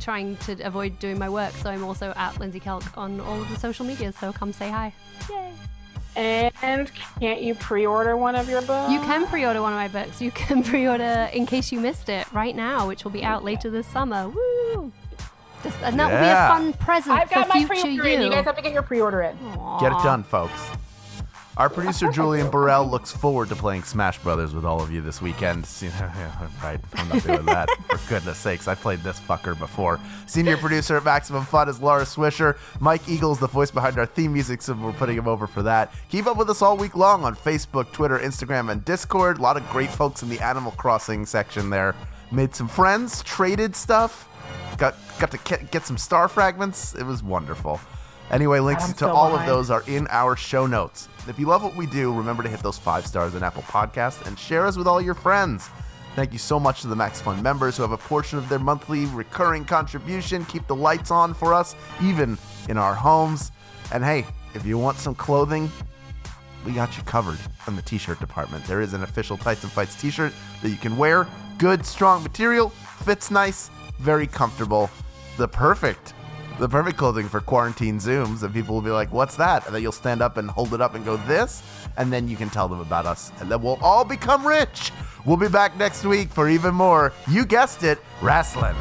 trying 0.00 0.36
to 0.38 0.60
avoid 0.62 0.98
doing 0.98 1.18
my 1.18 1.28
work, 1.28 1.52
so 1.52 1.70
I'm 1.70 1.84
also 1.84 2.12
at 2.16 2.38
Lindsey 2.38 2.60
Kelk 2.60 2.96
on 2.96 3.20
all 3.20 3.40
of 3.40 3.48
the 3.48 3.56
social 3.56 3.84
media. 3.84 4.12
So 4.12 4.32
come 4.32 4.52
say 4.52 4.70
hi. 4.70 4.92
Yay! 5.30 5.52
And 6.16 6.90
can't 7.20 7.42
you 7.42 7.54
pre-order 7.54 8.16
one 8.16 8.34
of 8.34 8.48
your 8.48 8.62
books? 8.62 8.92
You 8.92 8.98
can 9.00 9.26
pre-order 9.26 9.62
one 9.62 9.72
of 9.72 9.76
my 9.76 9.88
books. 9.88 10.20
You 10.20 10.32
can 10.32 10.62
pre-order 10.64 11.30
in 11.32 11.46
case 11.46 11.70
you 11.70 11.78
missed 11.78 12.08
it 12.08 12.30
right 12.32 12.56
now, 12.56 12.88
which 12.88 13.04
will 13.04 13.12
be 13.12 13.22
out 13.22 13.44
later 13.44 13.70
this 13.70 13.86
summer. 13.86 14.28
Woo! 14.28 14.92
Just, 15.62 15.76
and 15.82 15.98
that 15.98 16.10
will 16.10 16.18
be 16.18 16.26
a 16.26 16.48
fun 16.48 16.72
present 16.74 17.18
I've 17.18 17.30
got 17.30 17.46
for 17.46 17.54
my 17.54 17.64
future 17.64 17.82
pre-order 17.82 18.08
you. 18.08 18.14
in. 18.16 18.22
You 18.22 18.30
guys 18.30 18.44
have 18.44 18.56
to 18.56 18.62
get 18.62 18.72
your 18.72 18.82
pre-order 18.82 19.22
in. 19.22 19.36
Get 19.80 19.92
it 19.92 20.02
done, 20.02 20.22
folks. 20.24 20.52
Our 21.58 21.68
producer 21.68 22.08
Julian 22.12 22.50
Burrell 22.50 22.88
looks 22.88 23.10
forward 23.10 23.48
to 23.48 23.56
playing 23.56 23.82
Smash 23.82 24.20
Brothers 24.20 24.54
with 24.54 24.64
all 24.64 24.80
of 24.80 24.92
you 24.92 25.00
this 25.00 25.20
weekend. 25.20 25.66
Right, 26.62 26.78
I'm 26.94 27.08
not 27.08 27.24
doing 27.24 27.46
that. 27.46 27.68
For 27.88 28.08
goodness 28.08 28.38
sakes, 28.38 28.68
I 28.68 28.76
played 28.76 29.00
this 29.00 29.18
fucker 29.18 29.58
before. 29.58 29.98
Senior 30.26 30.56
producer 30.56 30.96
at 30.96 31.04
Maximum 31.04 31.44
Fun 31.44 31.68
is 31.68 31.80
Laura 31.80 32.04
Swisher. 32.04 32.56
Mike 32.78 33.08
Eagles, 33.08 33.40
the 33.40 33.48
voice 33.48 33.72
behind 33.72 33.98
our 33.98 34.06
theme 34.06 34.32
music, 34.32 34.62
so 34.62 34.74
we're 34.74 34.92
putting 34.92 35.16
him 35.16 35.26
over 35.26 35.48
for 35.48 35.62
that. 35.62 35.92
Keep 36.10 36.26
up 36.26 36.36
with 36.36 36.48
us 36.48 36.62
all 36.62 36.76
week 36.76 36.94
long 36.94 37.24
on 37.24 37.34
Facebook, 37.34 37.90
Twitter, 37.92 38.18
Instagram, 38.20 38.70
and 38.70 38.84
Discord. 38.84 39.38
A 39.38 39.42
lot 39.42 39.56
of 39.56 39.68
great 39.70 39.90
folks 39.90 40.22
in 40.22 40.28
the 40.28 40.38
Animal 40.40 40.72
Crossing 40.72 41.26
section 41.26 41.70
there. 41.70 41.96
Made 42.30 42.54
some 42.54 42.68
friends, 42.68 43.22
traded 43.24 43.74
stuff, 43.74 44.28
got 44.78 44.94
got 45.18 45.32
to 45.32 45.38
get, 45.38 45.70
get 45.72 45.84
some 45.84 45.98
star 45.98 46.28
fragments. 46.28 46.94
It 46.94 47.04
was 47.04 47.22
wonderful. 47.22 47.80
Anyway, 48.30 48.60
links 48.60 48.92
to 48.92 48.98
so 48.98 49.10
all 49.10 49.34
of 49.34 49.46
those 49.46 49.70
are 49.70 49.82
in 49.86 50.06
our 50.10 50.36
show 50.36 50.66
notes. 50.66 51.08
If 51.26 51.38
you 51.38 51.46
love 51.46 51.62
what 51.62 51.74
we 51.76 51.86
do, 51.86 52.12
remember 52.12 52.42
to 52.42 52.48
hit 52.48 52.60
those 52.60 52.78
five 52.78 53.06
stars 53.06 53.34
on 53.34 53.42
Apple 53.42 53.62
Podcasts 53.62 54.26
and 54.26 54.38
share 54.38 54.66
us 54.66 54.76
with 54.76 54.86
all 54.86 55.00
your 55.00 55.14
friends. 55.14 55.70
Thank 56.14 56.32
you 56.32 56.38
so 56.38 56.58
much 56.58 56.82
to 56.82 56.88
the 56.88 56.96
MaxFun 56.96 57.42
members 57.42 57.76
who 57.76 57.82
have 57.82 57.92
a 57.92 57.96
portion 57.96 58.38
of 58.38 58.48
their 58.48 58.58
monthly 58.58 59.06
recurring 59.06 59.64
contribution. 59.64 60.44
Keep 60.46 60.66
the 60.66 60.74
lights 60.74 61.10
on 61.10 61.32
for 61.32 61.54
us, 61.54 61.74
even 62.02 62.36
in 62.68 62.76
our 62.76 62.94
homes. 62.94 63.52
And 63.92 64.04
hey, 64.04 64.26
if 64.54 64.66
you 64.66 64.78
want 64.78 64.98
some 64.98 65.14
clothing, 65.14 65.70
we 66.66 66.72
got 66.72 66.96
you 66.96 67.02
covered 67.04 67.38
in 67.66 67.76
the 67.76 67.82
t-shirt 67.82 68.18
department. 68.20 68.64
There 68.64 68.80
is 68.80 68.92
an 68.92 69.04
official 69.04 69.36
Tights 69.36 69.62
and 69.62 69.72
Fights 69.72 69.94
t-shirt 70.00 70.32
that 70.60 70.68
you 70.68 70.76
can 70.76 70.96
wear. 70.96 71.26
Good, 71.56 71.86
strong 71.86 72.22
material, 72.22 72.70
fits 72.70 73.30
nice, 73.30 73.70
very 73.98 74.26
comfortable. 74.26 74.90
The 75.36 75.48
perfect, 75.48 76.14
the 76.58 76.68
perfect 76.68 76.98
clothing 76.98 77.28
for 77.28 77.40
quarantine 77.40 77.98
zooms. 77.98 78.42
And 78.42 78.52
people 78.52 78.74
will 78.74 78.82
be 78.82 78.90
like, 78.90 79.12
"What's 79.12 79.36
that?" 79.36 79.66
And 79.66 79.74
then 79.74 79.82
you'll 79.82 79.92
stand 79.92 80.22
up 80.22 80.36
and 80.36 80.50
hold 80.50 80.74
it 80.74 80.80
up 80.80 80.94
and 80.94 81.04
go, 81.04 81.16
"This," 81.16 81.62
and 81.96 82.12
then 82.12 82.28
you 82.28 82.36
can 82.36 82.50
tell 82.50 82.68
them 82.68 82.80
about 82.80 83.06
us, 83.06 83.32
and 83.40 83.50
then 83.50 83.62
we'll 83.62 83.78
all 83.80 84.04
become 84.04 84.46
rich. 84.46 84.92
We'll 85.24 85.36
be 85.36 85.48
back 85.48 85.76
next 85.76 86.04
week 86.04 86.30
for 86.30 86.48
even 86.48 86.74
more. 86.74 87.12
You 87.26 87.44
guessed 87.44 87.82
it, 87.82 87.98
wrestling. 88.22 88.74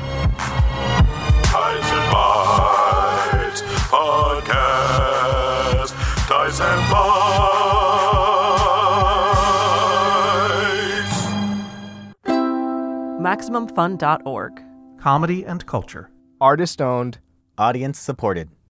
Tights 1.44 1.92
and 1.92 2.12
Bites 2.12 3.62
Podcast. 3.92 5.94
Tights 6.28 6.60
and 6.62 6.92
Bites. 6.92 7.58
MaximumFun.org. 13.20 14.64
Comedy 15.00 15.46
and 15.46 15.66
culture. 15.66 16.12
Artist 16.40 16.82
owned. 16.82 17.20
Audience 17.60 17.98
supported. 17.98 18.57